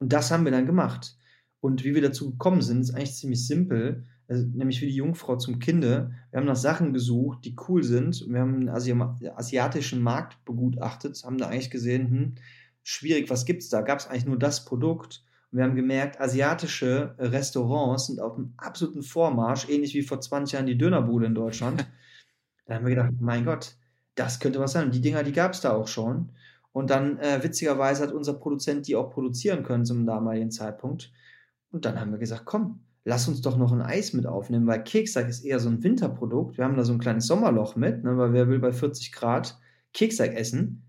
Und 0.00 0.12
das 0.12 0.30
haben 0.30 0.44
wir 0.44 0.52
dann 0.52 0.66
gemacht. 0.66 1.16
Und 1.60 1.84
wie 1.84 1.94
wir 1.94 2.02
dazu 2.02 2.32
gekommen 2.32 2.62
sind, 2.62 2.80
ist 2.80 2.94
eigentlich 2.94 3.14
ziemlich 3.14 3.46
simpel 3.46 4.04
also 4.28 4.46
nämlich 4.46 4.80
wie 4.80 4.86
die 4.86 4.96
Jungfrau 4.96 5.36
zum 5.36 5.58
Kinde. 5.58 6.12
Wir 6.30 6.38
haben 6.38 6.46
nach 6.46 6.56
Sachen 6.56 6.92
gesucht, 6.92 7.44
die 7.44 7.56
cool 7.68 7.82
sind. 7.82 8.26
Wir 8.28 8.40
haben 8.40 8.60
den 8.60 8.68
Asi 8.68 8.94
asiatischen 9.34 10.00
Markt 10.02 10.44
begutachtet, 10.44 11.22
haben 11.24 11.38
da 11.38 11.48
eigentlich 11.48 11.70
gesehen, 11.70 12.10
hm, 12.10 12.34
schwierig, 12.82 13.30
was 13.30 13.44
gibt 13.44 13.62
es 13.62 13.68
da? 13.68 13.82
Gab 13.82 13.98
es 13.98 14.06
eigentlich 14.06 14.26
nur 14.26 14.38
das 14.38 14.64
Produkt? 14.64 15.22
Und 15.50 15.58
wir 15.58 15.64
haben 15.64 15.74
gemerkt, 15.74 16.20
asiatische 16.20 17.14
Restaurants 17.18 18.06
sind 18.06 18.20
auf 18.20 18.36
einem 18.36 18.54
absoluten 18.56 19.02
Vormarsch, 19.02 19.68
ähnlich 19.68 19.94
wie 19.94 20.02
vor 20.02 20.20
20 20.20 20.54
Jahren 20.54 20.66
die 20.66 20.78
Dönerbude 20.78 21.26
in 21.26 21.34
Deutschland. 21.34 21.86
da 22.66 22.74
haben 22.74 22.86
wir 22.86 22.94
gedacht, 22.94 23.12
mein 23.20 23.44
Gott, 23.44 23.74
das 24.14 24.40
könnte 24.40 24.60
was 24.60 24.72
sein. 24.72 24.86
Und 24.86 24.94
die 24.94 25.00
Dinger, 25.00 25.22
die 25.22 25.32
gab 25.32 25.52
es 25.52 25.60
da 25.60 25.72
auch 25.72 25.88
schon. 25.88 26.30
Und 26.72 26.88
dann, 26.88 27.18
äh, 27.18 27.42
witzigerweise, 27.42 28.02
hat 28.02 28.12
unser 28.12 28.34
Produzent 28.34 28.86
die 28.86 28.96
auch 28.96 29.10
produzieren 29.10 29.62
können 29.62 29.84
zum 29.84 30.06
damaligen 30.06 30.50
Zeitpunkt. 30.50 31.12
Und 31.70 31.84
dann 31.84 32.00
haben 32.00 32.12
wir 32.12 32.18
gesagt, 32.18 32.44
komm, 32.46 32.80
lass 33.04 33.28
uns 33.28 33.40
doch 33.40 33.56
noch 33.56 33.72
ein 33.72 33.82
Eis 33.82 34.12
mit 34.12 34.26
aufnehmen, 34.26 34.66
weil 34.66 34.84
Keksack 34.84 35.28
ist 35.28 35.44
eher 35.44 35.58
so 35.58 35.68
ein 35.68 35.82
Winterprodukt. 35.82 36.56
Wir 36.56 36.64
haben 36.64 36.76
da 36.76 36.84
so 36.84 36.92
ein 36.92 36.98
kleines 36.98 37.26
Sommerloch 37.26 37.76
mit, 37.76 38.04
ne, 38.04 38.16
weil 38.16 38.32
wer 38.32 38.48
will 38.48 38.58
bei 38.58 38.72
40 38.72 39.12
Grad 39.12 39.58
Keksack 39.92 40.34
essen? 40.34 40.82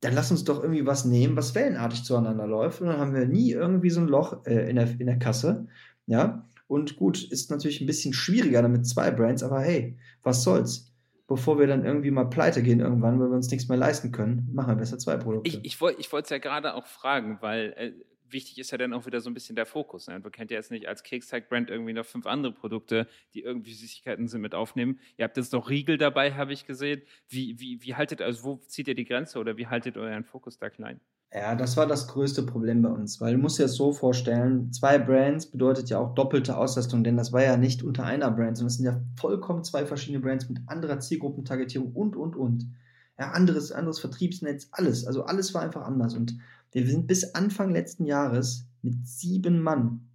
Dann 0.00 0.14
lass 0.14 0.30
uns 0.30 0.44
doch 0.44 0.60
irgendwie 0.62 0.86
was 0.86 1.04
nehmen, 1.04 1.36
was 1.36 1.54
wellenartig 1.54 2.02
zueinander 2.02 2.46
läuft. 2.46 2.80
Und 2.80 2.88
dann 2.88 2.98
haben 2.98 3.14
wir 3.14 3.26
nie 3.26 3.52
irgendwie 3.52 3.90
so 3.90 4.00
ein 4.00 4.08
Loch 4.08 4.44
äh, 4.46 4.68
in, 4.68 4.76
der, 4.76 4.88
in 4.98 5.06
der 5.06 5.18
Kasse. 5.18 5.68
Ja, 6.06 6.48
und 6.66 6.96
gut, 6.96 7.22
ist 7.22 7.50
natürlich 7.50 7.80
ein 7.80 7.86
bisschen 7.86 8.12
schwieriger 8.12 8.66
mit 8.68 8.86
zwei 8.86 9.10
Brands, 9.10 9.42
aber 9.42 9.60
hey, 9.60 9.96
was 10.22 10.42
soll's? 10.42 10.92
bevor 11.32 11.58
wir 11.58 11.66
dann 11.66 11.84
irgendwie 11.84 12.10
mal 12.10 12.24
pleite 12.24 12.62
gehen 12.62 12.80
irgendwann, 12.80 13.18
weil 13.18 13.28
wir 13.28 13.36
uns 13.36 13.50
nichts 13.50 13.68
mehr 13.68 13.78
leisten 13.78 14.12
können, 14.12 14.48
machen 14.52 14.68
wir 14.68 14.76
besser 14.76 14.98
zwei 14.98 15.16
Produkte. 15.16 15.48
Ich, 15.48 15.64
ich 15.64 15.80
wollte 15.80 16.02
es 16.24 16.28
ja 16.30 16.38
gerade 16.38 16.74
auch 16.74 16.86
fragen, 16.86 17.38
weil 17.40 17.72
äh, 17.76 17.92
wichtig 18.32 18.58
ist 18.58 18.70
ja 18.70 18.78
dann 18.78 18.92
auch 18.92 19.06
wieder 19.06 19.20
so 19.20 19.30
ein 19.30 19.34
bisschen 19.34 19.56
der 19.56 19.66
Fokus. 19.66 20.08
Ne? 20.08 20.20
Du 20.20 20.30
kennt 20.30 20.50
ja 20.50 20.56
jetzt 20.56 20.70
nicht 20.70 20.88
als 20.88 21.02
Keksteig-Brand 21.02 21.70
irgendwie 21.70 21.92
noch 21.92 22.06
fünf 22.06 22.26
andere 22.26 22.52
Produkte, 22.52 23.06
die 23.34 23.40
irgendwie 23.40 23.72
Süßigkeiten 23.72 24.28
sind, 24.28 24.40
mit 24.40 24.54
aufnehmen. 24.54 24.98
Ihr 25.16 25.24
habt 25.24 25.36
jetzt 25.36 25.52
noch 25.52 25.70
Riegel 25.70 25.98
dabei, 25.98 26.34
habe 26.34 26.52
ich 26.52 26.66
gesehen. 26.66 27.02
Wie, 27.28 27.58
wie, 27.60 27.82
wie 27.82 27.94
haltet, 27.94 28.22
also 28.22 28.44
wo 28.44 28.56
zieht 28.66 28.88
ihr 28.88 28.94
die 28.94 29.04
Grenze 29.04 29.38
oder 29.38 29.56
wie 29.56 29.66
haltet 29.66 29.96
euren 29.96 30.24
Fokus 30.24 30.58
da 30.58 30.70
klein? 30.70 31.00
Ja, 31.34 31.54
das 31.54 31.78
war 31.78 31.86
das 31.86 32.08
größte 32.08 32.42
Problem 32.42 32.82
bei 32.82 32.90
uns, 32.90 33.18
weil 33.18 33.32
du 33.32 33.38
musst 33.38 33.58
dir 33.58 33.62
das 33.62 33.74
so 33.74 33.94
vorstellen, 33.94 34.70
zwei 34.70 34.98
Brands 34.98 35.46
bedeutet 35.46 35.88
ja 35.88 35.98
auch 35.98 36.14
doppelte 36.14 36.58
Auslastung, 36.58 37.04
denn 37.04 37.16
das 37.16 37.32
war 37.32 37.42
ja 37.42 37.56
nicht 37.56 37.82
unter 37.82 38.04
einer 38.04 38.30
Brand, 38.30 38.58
sondern 38.58 38.66
es 38.68 38.76
sind 38.76 38.84
ja 38.84 39.00
vollkommen 39.18 39.64
zwei 39.64 39.86
verschiedene 39.86 40.22
Brands 40.22 40.50
mit 40.50 40.58
anderer 40.66 41.00
Zielgruppentargetierung 41.00 41.92
und, 41.92 42.16
und, 42.16 42.36
und. 42.36 42.70
Ja, 43.18 43.30
anderes, 43.30 43.72
anderes 43.72 43.98
Vertriebsnetz, 43.98 44.68
alles. 44.72 45.06
Also 45.06 45.24
alles 45.24 45.54
war 45.54 45.62
einfach 45.62 45.86
anders 45.86 46.14
und 46.14 46.36
wir 46.72 46.86
sind 46.86 47.06
bis 47.06 47.34
Anfang 47.34 47.70
letzten 47.70 48.06
Jahres 48.06 48.66
mit 48.82 49.06
sieben 49.06 49.60
Mann 49.60 50.08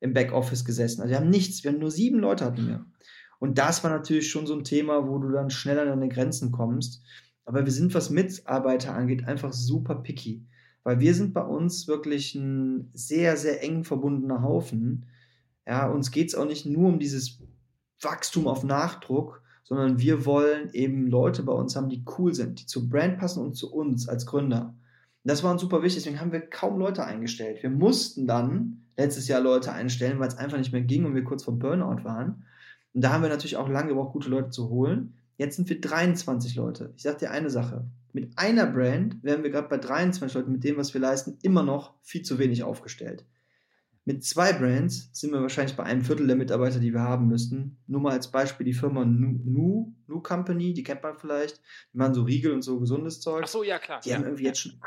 im 0.00 0.12
Backoffice 0.12 0.64
gesessen. 0.64 1.00
Also 1.00 1.10
wir 1.10 1.20
haben 1.20 1.30
nichts, 1.30 1.64
wir 1.64 1.72
haben 1.72 1.78
nur 1.78 1.90
sieben 1.90 2.18
Leute 2.18 2.44
hatten 2.44 2.66
wir. 2.66 2.84
Und 3.38 3.58
das 3.58 3.84
war 3.84 3.90
natürlich 3.90 4.30
schon 4.30 4.46
so 4.46 4.54
ein 4.54 4.64
Thema, 4.64 5.08
wo 5.08 5.18
du 5.18 5.30
dann 5.30 5.50
schneller 5.50 5.82
an 5.82 5.88
deine 5.88 6.08
Grenzen 6.08 6.52
kommst. 6.52 7.02
Aber 7.44 7.64
wir 7.64 7.72
sind, 7.72 7.94
was 7.94 8.10
Mitarbeiter 8.10 8.94
angeht, 8.94 9.26
einfach 9.26 9.52
super 9.52 9.96
picky. 9.96 10.44
Weil 10.82 11.00
wir 11.00 11.14
sind 11.14 11.34
bei 11.34 11.42
uns 11.42 11.86
wirklich 11.86 12.34
ein 12.34 12.90
sehr, 12.92 13.36
sehr 13.36 13.62
eng 13.62 13.84
verbundener 13.84 14.42
Haufen. 14.42 15.06
Ja, 15.66 15.88
uns 15.88 16.10
geht 16.10 16.28
es 16.28 16.34
auch 16.34 16.46
nicht 16.46 16.66
nur 16.66 16.88
um 16.88 16.98
dieses 16.98 17.40
Wachstum 18.00 18.46
auf 18.46 18.64
Nachdruck, 18.64 19.42
sondern 19.64 19.98
wir 19.98 20.24
wollen 20.26 20.70
eben 20.72 21.08
Leute 21.08 21.42
bei 21.42 21.52
uns 21.52 21.74
haben, 21.74 21.88
die 21.88 22.04
cool 22.18 22.34
sind, 22.34 22.60
die 22.60 22.66
zur 22.66 22.88
Brand 22.88 23.18
passen 23.18 23.42
und 23.42 23.54
zu 23.54 23.72
uns 23.72 24.08
als 24.08 24.26
Gründer. 24.26 24.76
Das 25.26 25.42
war 25.42 25.50
uns 25.50 25.60
super 25.60 25.82
wichtig, 25.82 26.04
deswegen 26.04 26.20
haben 26.20 26.30
wir 26.30 26.40
kaum 26.40 26.78
Leute 26.78 27.04
eingestellt. 27.04 27.60
Wir 27.60 27.70
mussten 27.70 28.28
dann 28.28 28.84
letztes 28.96 29.26
Jahr 29.26 29.40
Leute 29.40 29.72
einstellen, 29.72 30.20
weil 30.20 30.28
es 30.28 30.38
einfach 30.38 30.56
nicht 30.56 30.72
mehr 30.72 30.82
ging 30.82 31.04
und 31.04 31.16
wir 31.16 31.24
kurz 31.24 31.42
vor 31.42 31.58
Burnout 31.58 32.04
waren. 32.04 32.44
Und 32.94 33.02
da 33.02 33.12
haben 33.12 33.22
wir 33.22 33.28
natürlich 33.28 33.56
auch 33.56 33.68
lange 33.68 33.88
gebraucht, 33.88 34.12
gute 34.12 34.30
Leute 34.30 34.50
zu 34.50 34.68
holen. 34.68 35.14
Jetzt 35.36 35.56
sind 35.56 35.68
wir 35.68 35.80
23 35.80 36.54
Leute. 36.54 36.92
Ich 36.96 37.02
sage 37.02 37.18
dir 37.18 37.32
eine 37.32 37.50
Sache. 37.50 37.84
Mit 38.12 38.38
einer 38.38 38.66
Brand 38.66 39.22
wären 39.24 39.42
wir 39.42 39.50
gerade 39.50 39.68
bei 39.68 39.78
23 39.78 40.32
Leuten 40.32 40.52
mit 40.52 40.62
dem, 40.62 40.76
was 40.76 40.94
wir 40.94 41.00
leisten, 41.00 41.36
immer 41.42 41.64
noch 41.64 41.94
viel 42.02 42.22
zu 42.22 42.38
wenig 42.38 42.62
aufgestellt. 42.62 43.24
Mit 44.08 44.24
zwei 44.24 44.52
Brands 44.52 45.10
sind 45.12 45.32
wir 45.32 45.42
wahrscheinlich 45.42 45.74
bei 45.74 45.82
einem 45.82 46.02
Viertel 46.02 46.28
der 46.28 46.36
Mitarbeiter, 46.36 46.78
die 46.78 46.92
wir 46.92 47.00
haben 47.00 47.26
müssten. 47.26 47.76
Nur 47.88 48.00
mal 48.00 48.12
als 48.12 48.30
Beispiel 48.30 48.64
die 48.64 48.72
Firma 48.72 49.04
Nu, 49.04 49.92
Nu, 50.06 50.20
Company, 50.22 50.72
die 50.72 50.84
kennt 50.84 51.02
man 51.02 51.18
vielleicht. 51.18 51.60
Die 51.92 51.98
machen 51.98 52.14
so 52.14 52.22
Riegel 52.22 52.52
und 52.52 52.62
so 52.62 52.78
gesundes 52.78 53.20
Zeug. 53.20 53.42
Ach 53.44 53.48
so, 53.48 53.64
ja, 53.64 53.80
klar. 53.80 54.00
Die 54.04 54.10
ja. 54.10 54.16
haben 54.16 54.24
irgendwie 54.24 54.44
jetzt 54.44 54.60
schon 54.60 54.80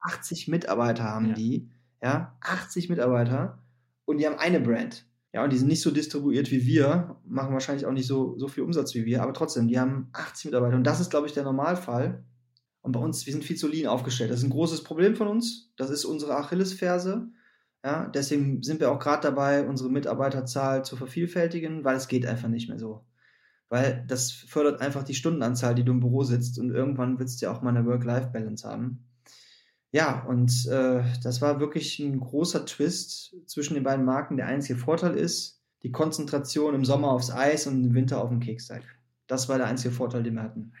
80 0.00 0.46
Mitarbeiter 0.46 1.02
haben 1.02 1.30
ja. 1.30 1.34
die. 1.34 1.70
Ja, 2.00 2.38
80 2.40 2.88
Mitarbeiter. 2.88 3.58
Und 4.04 4.18
die 4.18 4.26
haben 4.26 4.38
eine 4.38 4.60
Brand. 4.60 5.06
Ja, 5.32 5.42
und 5.42 5.52
die 5.52 5.58
sind 5.58 5.66
nicht 5.66 5.82
so 5.82 5.90
distribuiert 5.90 6.52
wie 6.52 6.64
wir, 6.64 7.16
machen 7.24 7.54
wahrscheinlich 7.54 7.86
auch 7.86 7.92
nicht 7.92 8.06
so, 8.06 8.38
so 8.38 8.46
viel 8.46 8.62
Umsatz 8.62 8.94
wie 8.94 9.06
wir, 9.06 9.22
aber 9.22 9.32
trotzdem, 9.32 9.66
die 9.66 9.80
haben 9.80 10.08
80 10.12 10.46
Mitarbeiter. 10.46 10.76
Und 10.76 10.84
das 10.84 11.00
ist, 11.00 11.10
glaube 11.10 11.26
ich, 11.26 11.32
der 11.32 11.42
Normalfall. 11.42 12.22
Und 12.82 12.92
bei 12.92 13.00
uns, 13.00 13.26
wir 13.26 13.32
sind 13.32 13.42
viel 13.42 13.56
zu 13.56 13.66
lean 13.66 13.88
aufgestellt. 13.88 14.30
Das 14.30 14.38
ist 14.38 14.44
ein 14.44 14.50
großes 14.50 14.84
Problem 14.84 15.16
von 15.16 15.26
uns. 15.26 15.72
Das 15.76 15.90
ist 15.90 16.04
unsere 16.04 16.36
Achillesferse. 16.36 17.28
Ja, 17.84 18.06
deswegen 18.08 18.62
sind 18.62 18.80
wir 18.80 18.92
auch 18.92 19.00
gerade 19.00 19.22
dabei, 19.22 19.66
unsere 19.66 19.90
Mitarbeiterzahl 19.90 20.84
zu 20.84 20.96
vervielfältigen, 20.96 21.84
weil 21.84 21.96
es 21.96 22.08
geht 22.08 22.26
einfach 22.26 22.48
nicht 22.48 22.68
mehr 22.68 22.78
so. 22.78 23.04
Weil 23.68 24.04
das 24.06 24.30
fördert 24.30 24.80
einfach 24.80 25.02
die 25.02 25.14
Stundenanzahl, 25.14 25.74
die 25.74 25.84
du 25.84 25.92
im 25.92 26.00
Büro 26.00 26.22
sitzt 26.22 26.58
und 26.58 26.70
irgendwann 26.70 27.18
willst 27.18 27.40
du 27.40 27.46
ja 27.46 27.52
auch 27.52 27.62
mal 27.62 27.70
eine 27.70 27.86
Work-Life-Balance 27.86 28.68
haben. 28.68 29.08
Ja, 29.90 30.24
und 30.24 30.66
äh, 30.68 31.02
das 31.22 31.42
war 31.42 31.60
wirklich 31.60 31.98
ein 31.98 32.20
großer 32.20 32.64
Twist 32.66 33.34
zwischen 33.46 33.74
den 33.74 33.82
beiden 33.82 34.04
Marken. 34.04 34.36
Der 34.36 34.46
einzige 34.46 34.78
Vorteil 34.78 35.16
ist 35.16 35.60
die 35.82 35.90
Konzentration 35.90 36.74
im 36.74 36.84
Sommer 36.84 37.10
aufs 37.10 37.30
Eis 37.30 37.66
und 37.66 37.84
im 37.84 37.94
Winter 37.94 38.22
auf 38.22 38.30
dem 38.30 38.40
Keksteig. 38.40 38.84
Das 39.26 39.48
war 39.48 39.58
der 39.58 39.66
einzige 39.66 39.92
Vorteil, 39.92 40.22
den 40.22 40.34
wir 40.34 40.42
hatten. 40.42 40.72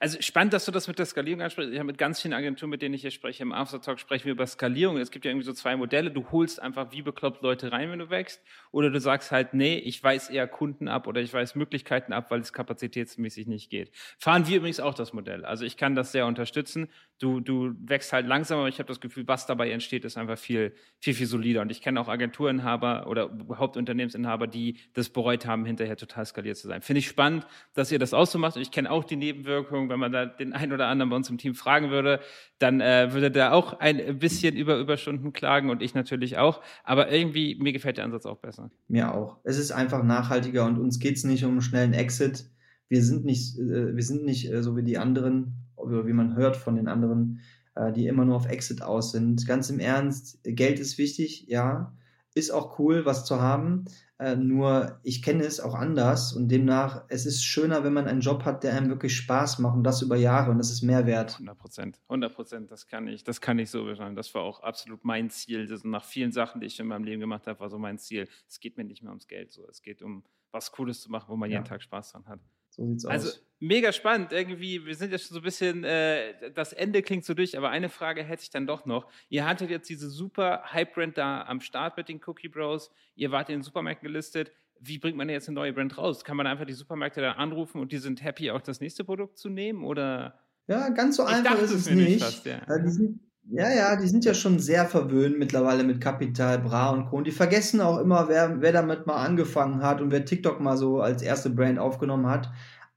Also 0.00 0.20
spannend, 0.20 0.52
dass 0.52 0.64
du 0.64 0.72
das 0.72 0.88
mit 0.88 0.98
der 0.98 1.06
Skalierung 1.06 1.42
ansprichst. 1.42 1.72
Ich 1.72 1.78
habe 1.78 1.86
mit 1.86 1.98
ganz 1.98 2.20
vielen 2.20 2.34
Agenturen, 2.34 2.70
mit 2.70 2.82
denen 2.82 2.94
ich 2.94 3.02
hier 3.02 3.10
spreche, 3.10 3.42
im 3.42 3.52
Aftertalk 3.52 4.00
sprechen 4.00 4.26
wir 4.26 4.32
über 4.32 4.46
Skalierung. 4.46 4.96
Es 4.96 5.10
gibt 5.10 5.24
ja 5.24 5.30
irgendwie 5.30 5.46
so 5.46 5.52
zwei 5.52 5.76
Modelle. 5.76 6.10
Du 6.10 6.30
holst 6.30 6.60
einfach 6.60 6.92
wie 6.92 7.02
bekloppt 7.02 7.42
Leute 7.42 7.72
rein, 7.72 7.90
wenn 7.90 7.98
du 7.98 8.10
wächst. 8.10 8.42
Oder 8.70 8.90
du 8.90 9.00
sagst 9.00 9.30
halt, 9.30 9.54
nee, 9.54 9.76
ich 9.76 10.02
weiß 10.02 10.30
eher 10.30 10.46
Kunden 10.46 10.88
ab 10.88 11.06
oder 11.06 11.20
ich 11.20 11.32
weiß 11.32 11.54
Möglichkeiten 11.54 12.12
ab, 12.12 12.30
weil 12.30 12.40
es 12.40 12.52
kapazitätsmäßig 12.52 13.46
nicht 13.46 13.70
geht. 13.70 13.90
Fahren 14.18 14.46
wir 14.46 14.58
übrigens 14.58 14.80
auch 14.80 14.94
das 14.94 15.12
Modell. 15.12 15.44
Also 15.44 15.64
ich 15.64 15.76
kann 15.76 15.94
das 15.94 16.12
sehr 16.12 16.26
unterstützen. 16.26 16.88
Du, 17.18 17.40
du 17.40 17.74
wächst 17.80 18.12
halt 18.12 18.26
langsam, 18.26 18.60
aber 18.60 18.68
ich 18.68 18.78
habe 18.78 18.86
das 18.86 19.00
Gefühl, 19.00 19.26
was 19.26 19.46
dabei 19.46 19.70
entsteht, 19.70 20.04
ist 20.04 20.16
einfach 20.16 20.38
viel, 20.38 20.74
viel, 21.00 21.14
viel 21.14 21.26
solider. 21.26 21.62
Und 21.62 21.70
ich 21.70 21.82
kenne 21.82 22.00
auch 22.00 22.08
Agenturinhaber 22.08 23.08
oder 23.08 23.30
Hauptunternehmensinhaber, 23.52 24.46
die 24.46 24.78
das 24.94 25.08
bereut 25.08 25.44
haben, 25.44 25.64
hinterher 25.64 25.96
total 25.96 26.24
skaliert 26.26 26.56
zu 26.56 26.68
sein. 26.68 26.80
Finde 26.80 27.00
ich 27.00 27.08
spannend, 27.08 27.46
dass 27.74 27.90
ihr 27.90 27.98
das 27.98 28.14
auch 28.14 28.26
so 28.26 28.38
macht. 28.38 28.56
Und 28.56 28.62
ich 28.62 28.70
kenne 28.70 28.90
auch 28.90 29.04
die 29.04 29.16
Nebenwirkungen, 29.16 29.57
wenn 29.70 29.98
man 29.98 30.12
da 30.12 30.26
den 30.26 30.52
einen 30.52 30.72
oder 30.72 30.86
anderen 30.86 31.10
bei 31.10 31.16
uns 31.16 31.30
im 31.30 31.38
Team 31.38 31.54
fragen 31.54 31.90
würde, 31.90 32.20
dann 32.58 32.80
äh, 32.80 33.12
würde 33.12 33.30
der 33.30 33.54
auch 33.54 33.78
ein 33.80 34.18
bisschen 34.18 34.56
über 34.56 34.78
Überstunden 34.78 35.32
klagen 35.32 35.70
und 35.70 35.82
ich 35.82 35.94
natürlich 35.94 36.38
auch. 36.38 36.62
Aber 36.84 37.10
irgendwie, 37.10 37.56
mir 37.60 37.72
gefällt 37.72 37.98
der 37.98 38.04
Ansatz 38.04 38.26
auch 38.26 38.38
besser. 38.38 38.70
Mir 38.88 39.14
auch. 39.14 39.38
Es 39.44 39.58
ist 39.58 39.70
einfach 39.70 40.02
nachhaltiger 40.02 40.64
und 40.64 40.78
uns 40.78 40.98
geht 40.98 41.16
es 41.16 41.24
nicht 41.24 41.44
um 41.44 41.52
einen 41.52 41.62
schnellen 41.62 41.92
Exit. 41.92 42.50
Wir 42.88 43.02
sind 43.02 43.24
nicht, 43.24 43.58
äh, 43.58 43.94
wir 43.94 44.02
sind 44.02 44.24
nicht 44.24 44.50
äh, 44.50 44.62
so 44.62 44.76
wie 44.76 44.82
die 44.82 44.98
anderen 44.98 45.54
oder 45.76 46.06
wie 46.06 46.12
man 46.12 46.36
hört 46.36 46.56
von 46.56 46.76
den 46.76 46.88
anderen, 46.88 47.40
äh, 47.74 47.92
die 47.92 48.06
immer 48.06 48.24
nur 48.24 48.36
auf 48.36 48.48
Exit 48.48 48.82
aus 48.82 49.12
sind. 49.12 49.46
Ganz 49.46 49.70
im 49.70 49.80
Ernst, 49.80 50.40
Geld 50.44 50.78
ist 50.78 50.98
wichtig, 50.98 51.46
ja, 51.48 51.92
ist 52.38 52.50
auch 52.50 52.78
cool, 52.78 53.04
was 53.04 53.24
zu 53.24 53.40
haben. 53.40 53.84
Äh, 54.18 54.36
nur 54.36 54.98
ich 55.04 55.22
kenne 55.22 55.44
es 55.44 55.60
auch 55.60 55.74
anders 55.74 56.32
und 56.32 56.48
demnach, 56.48 57.04
es 57.08 57.24
ist 57.24 57.44
schöner, 57.44 57.84
wenn 57.84 57.92
man 57.92 58.08
einen 58.08 58.20
Job 58.20 58.44
hat, 58.44 58.64
der 58.64 58.74
einem 58.74 58.88
wirklich 58.88 59.16
Spaß 59.16 59.60
macht 59.60 59.76
und 59.76 59.84
das 59.84 60.02
über 60.02 60.16
Jahre 60.16 60.50
und 60.50 60.58
das 60.58 60.70
ist 60.70 60.82
mehr 60.82 61.06
wert. 61.06 61.34
100 61.34 61.58
Prozent, 61.58 62.00
100 62.08 62.34
Prozent, 62.34 62.70
das 62.70 62.88
kann 62.88 63.06
ich, 63.06 63.22
das 63.22 63.40
kann 63.40 63.58
ich 63.58 63.70
so 63.70 63.84
beschreiben. 63.84 64.16
Das 64.16 64.34
war 64.34 64.42
auch 64.42 64.60
absolut 64.60 65.04
mein 65.04 65.30
Ziel. 65.30 65.66
Das 65.66 65.84
nach 65.84 66.04
vielen 66.04 66.32
Sachen, 66.32 66.60
die 66.60 66.66
ich 66.66 66.80
in 66.80 66.88
meinem 66.88 67.04
Leben 67.04 67.20
gemacht 67.20 67.46
habe, 67.46 67.60
war 67.60 67.70
so 67.70 67.78
mein 67.78 67.98
Ziel. 67.98 68.28
Es 68.48 68.58
geht 68.58 68.76
mir 68.76 68.84
nicht 68.84 69.02
mehr 69.02 69.10
ums 69.10 69.28
Geld, 69.28 69.52
so. 69.52 69.68
Es 69.68 69.82
geht 69.82 70.02
um 70.02 70.24
was 70.50 70.72
Cooles 70.72 71.00
zu 71.00 71.10
machen, 71.10 71.26
wo 71.28 71.36
man 71.36 71.50
ja. 71.50 71.58
jeden 71.58 71.68
Tag 71.68 71.82
Spaß 71.82 72.12
dran 72.12 72.26
hat. 72.26 72.40
So 72.78 72.86
sieht's 72.86 73.04
also, 73.04 73.28
aus. 73.28 73.42
Mega 73.60 73.92
spannend. 73.92 74.32
Irgendwie, 74.32 74.86
wir 74.86 74.94
sind 74.94 75.10
jetzt 75.10 75.26
schon 75.26 75.34
so 75.34 75.40
ein 75.40 75.44
bisschen, 75.44 75.82
äh, 75.82 76.52
das 76.54 76.72
Ende 76.72 77.02
klingt 77.02 77.24
so 77.24 77.34
durch, 77.34 77.58
aber 77.58 77.70
eine 77.70 77.88
Frage 77.88 78.22
hätte 78.22 78.42
ich 78.44 78.50
dann 78.50 78.68
doch 78.68 78.86
noch. 78.86 79.10
Ihr 79.28 79.46
hattet 79.46 79.68
jetzt 79.68 79.90
diese 79.90 80.08
super 80.08 80.62
Hype-Brand 80.72 81.18
da 81.18 81.42
am 81.42 81.60
Start 81.60 81.96
mit 81.96 82.08
den 82.08 82.20
Cookie 82.24 82.48
Bros. 82.48 82.92
Ihr 83.16 83.32
wart 83.32 83.48
in 83.48 83.56
den 83.56 83.62
Supermärkten 83.62 84.06
gelistet. 84.06 84.52
Wie 84.80 84.98
bringt 84.98 85.16
man 85.16 85.28
jetzt 85.28 85.48
eine 85.48 85.56
neue 85.56 85.72
Brand 85.72 85.98
raus? 85.98 86.24
Kann 86.24 86.36
man 86.36 86.46
einfach 86.46 86.66
die 86.66 86.72
Supermärkte 86.72 87.20
da 87.20 87.32
anrufen 87.32 87.80
und 87.80 87.90
die 87.90 87.98
sind 87.98 88.22
happy, 88.22 88.52
auch 88.52 88.60
das 88.60 88.80
nächste 88.80 89.02
Produkt 89.02 89.38
zu 89.38 89.48
nehmen? 89.48 89.82
Oder? 89.82 90.38
Ja, 90.68 90.90
ganz 90.90 91.16
so 91.16 91.24
einfach 91.24 91.60
ist 91.60 91.72
es 91.72 91.90
nicht. 91.90 92.22
Fast, 92.22 92.46
ja. 92.46 92.60
die, 92.78 92.90
sind, 92.90 93.20
ja, 93.50 93.70
ja, 93.70 93.96
die 93.96 94.06
sind 94.08 94.24
ja 94.24 94.34
schon 94.34 94.58
sehr 94.58 94.84
verwöhnt 94.86 95.38
mittlerweile 95.38 95.82
mit 95.82 96.00
Kapital, 96.00 96.58
Bra 96.58 96.90
und 96.90 97.06
Co. 97.06 97.16
Und 97.16 97.26
die 97.26 97.32
vergessen 97.32 97.80
auch 97.80 97.98
immer, 97.98 98.28
wer, 98.28 98.60
wer 98.60 98.72
damit 98.72 99.06
mal 99.06 99.24
angefangen 99.24 99.82
hat 99.82 100.00
und 100.00 100.10
wer 100.10 100.24
TikTok 100.24 100.60
mal 100.60 100.76
so 100.76 101.00
als 101.00 101.22
erste 101.22 101.50
Brand 101.50 101.78
aufgenommen 101.78 102.26
hat. 102.26 102.50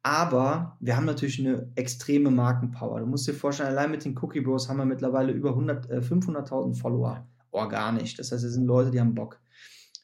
Aber 0.03 0.77
wir 0.79 0.97
haben 0.97 1.05
natürlich 1.05 1.39
eine 1.39 1.69
extreme 1.75 2.31
Markenpower. 2.31 2.99
Du 2.99 3.05
musst 3.05 3.27
dir 3.27 3.33
vorstellen, 3.33 3.69
allein 3.69 3.91
mit 3.91 4.03
den 4.03 4.17
Cookie 4.17 4.41
Bros 4.41 4.67
haben 4.67 4.77
wir 4.77 4.85
mittlerweile 4.85 5.31
über 5.31 5.51
äh, 5.51 5.99
500.000 5.99 6.75
Follower. 6.75 7.25
Organisch. 7.51 8.15
Das 8.15 8.31
heißt, 8.31 8.43
es 8.43 8.53
sind 8.53 8.65
Leute, 8.65 8.91
die 8.91 8.99
haben 8.99 9.15
Bock. 9.15 9.39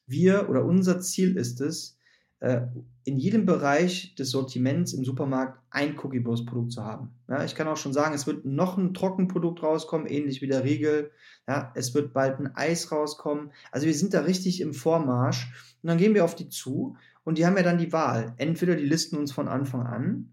Wir 0.05 0.49
oder 0.49 0.63
unser 0.63 1.01
Ziel 1.01 1.35
ist 1.35 1.59
es, 1.61 1.96
in 2.39 3.17
jedem 3.17 3.47
Bereich 3.47 4.13
des 4.13 4.29
Sortiments 4.29 4.93
im 4.93 5.03
Supermarkt 5.03 5.59
ein 5.71 5.97
Cookie 5.97 6.19
Bros 6.19 6.45
Produkt 6.45 6.71
zu 6.71 6.83
haben. 6.83 7.09
Ja, 7.27 7.43
ich 7.43 7.55
kann 7.55 7.67
auch 7.67 7.77
schon 7.77 7.93
sagen, 7.93 8.13
es 8.13 8.27
wird 8.27 8.45
noch 8.45 8.77
ein 8.77 8.93
Trockenprodukt 8.93 9.63
rauskommen, 9.63 10.05
ähnlich 10.05 10.41
wie 10.41 10.47
der 10.47 10.63
Riegel. 10.63 11.11
Ja, 11.47 11.71
es 11.73 11.95
wird 11.95 12.13
bald 12.13 12.39
ein 12.39 12.55
Eis 12.55 12.91
rauskommen. 12.91 13.51
Also 13.71 13.87
wir 13.87 13.93
sind 13.95 14.13
da 14.13 14.21
richtig 14.21 14.61
im 14.61 14.73
Vormarsch. 14.73 15.51
Und 15.81 15.87
dann 15.87 15.97
gehen 15.97 16.13
wir 16.13 16.25
auf 16.25 16.35
die 16.35 16.49
zu 16.49 16.95
und 17.23 17.39
die 17.39 17.45
haben 17.45 17.57
ja 17.57 17.63
dann 17.63 17.79
die 17.79 17.91
Wahl. 17.91 18.33
Entweder 18.37 18.75
die 18.75 18.85
listen 18.85 19.17
uns 19.17 19.31
von 19.31 19.47
Anfang 19.47 19.87
an 19.87 20.29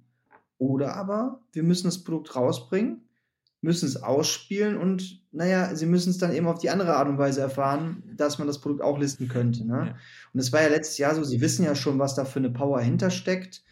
oder 0.59 0.97
aber 0.97 1.41
wir 1.53 1.63
müssen 1.63 1.87
das 1.87 2.05
Produkt 2.05 2.37
rausbringen, 2.37 3.01
müssen 3.65 3.87
es 3.87 4.03
ausspielen 4.03 4.77
und 4.77 5.23
naja, 5.33 5.75
sie 5.75 5.87
müssen 5.87 6.11
es 6.11 6.19
dann 6.19 6.33
eben 6.33 6.47
auf 6.47 6.61
die 6.61 6.71
andere 6.71 6.95
Art 6.95 7.09
und 7.09 7.19
Weise 7.19 7.41
erfahren, 7.41 8.05
dass 8.17 8.39
man 8.39 8.47
das 8.47 8.61
Produkt 8.61 8.83
auch 8.83 8.99
listen 8.99 9.27
könnte. 9.27 9.67
Ne? 9.67 9.87
Ja. 9.89 9.97
Und 10.33 10.41
es 10.41 10.53
war 10.53 10.62
ja 10.62 10.69
letztes 10.69 10.99
Jahr 10.99 11.15
so, 11.15 11.25
sie 11.25 11.41
wissen 11.41 11.65
ja 11.65 11.75
schon, 11.75 11.99
was 11.99 12.15
da 12.15 12.25
für 12.25 12.39
eine 12.39 12.51
Power 12.51 12.81
hintersteckt 12.81 13.65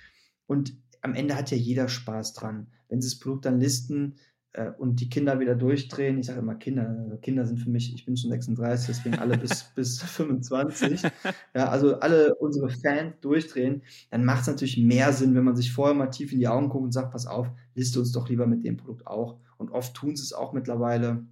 und 0.47 0.77
am 1.03 1.15
Ende 1.15 1.37
hat 1.37 1.51
ja 1.51 1.57
jeder 1.57 1.89
Spaß 1.89 2.33
dran. 2.33 2.69
Wenn 2.89 3.01
sie 3.01 3.09
das 3.09 3.19
Produkt 3.19 3.45
dann 3.45 3.61
listen, 3.61 4.17
äh, 4.55 4.71
und 4.79 5.01
die 5.01 5.09
Kinder 5.09 5.41
wieder 5.41 5.55
durchdrehen. 5.55 6.19
Ich 6.19 6.27
sage 6.27 6.41
immer 6.41 6.55
Kinder. 6.55 7.19
Kinder 7.23 7.47
sind 7.47 7.59
für 7.59 7.71
mich, 7.71 7.95
ich 7.95 8.05
bin 8.05 8.17
schon 8.17 8.31
36, 8.31 8.87
deswegen 8.89 9.19
alle 9.19 9.39
bis, 9.39 9.65
bis 9.75 10.03
25. 10.03 11.03
Ja, 11.55 11.69
also 11.69 11.99
alle 12.01 12.35
unsere 12.37 12.69
Fans 12.69 13.15
durchdrehen. 13.21 13.83
Dann 14.11 14.25
macht 14.25 14.43
es 14.43 14.47
natürlich 14.49 14.79
mehr 14.79 15.13
Sinn, 15.13 15.35
wenn 15.35 15.45
man 15.45 15.57
sich 15.57 15.73
vorher 15.73 15.95
mal 15.95 16.09
tief 16.09 16.33
in 16.33 16.39
die 16.39 16.49
Augen 16.49 16.69
guckt 16.69 16.85
und 16.85 16.93
sagt, 16.93 17.13
pass 17.13 17.27
auf, 17.27 17.49
liste 17.75 17.99
uns 17.99 18.13
doch 18.13 18.29
lieber 18.29 18.47
mit 18.47 18.65
dem 18.65 18.77
Produkt 18.77 19.07
auch. 19.07 19.39
Und 19.63 19.71
oft 19.71 19.95
tun 19.95 20.15
sie 20.17 20.23
es 20.23 20.33
auch 20.33 20.53
mittlerweile. 20.53 21.25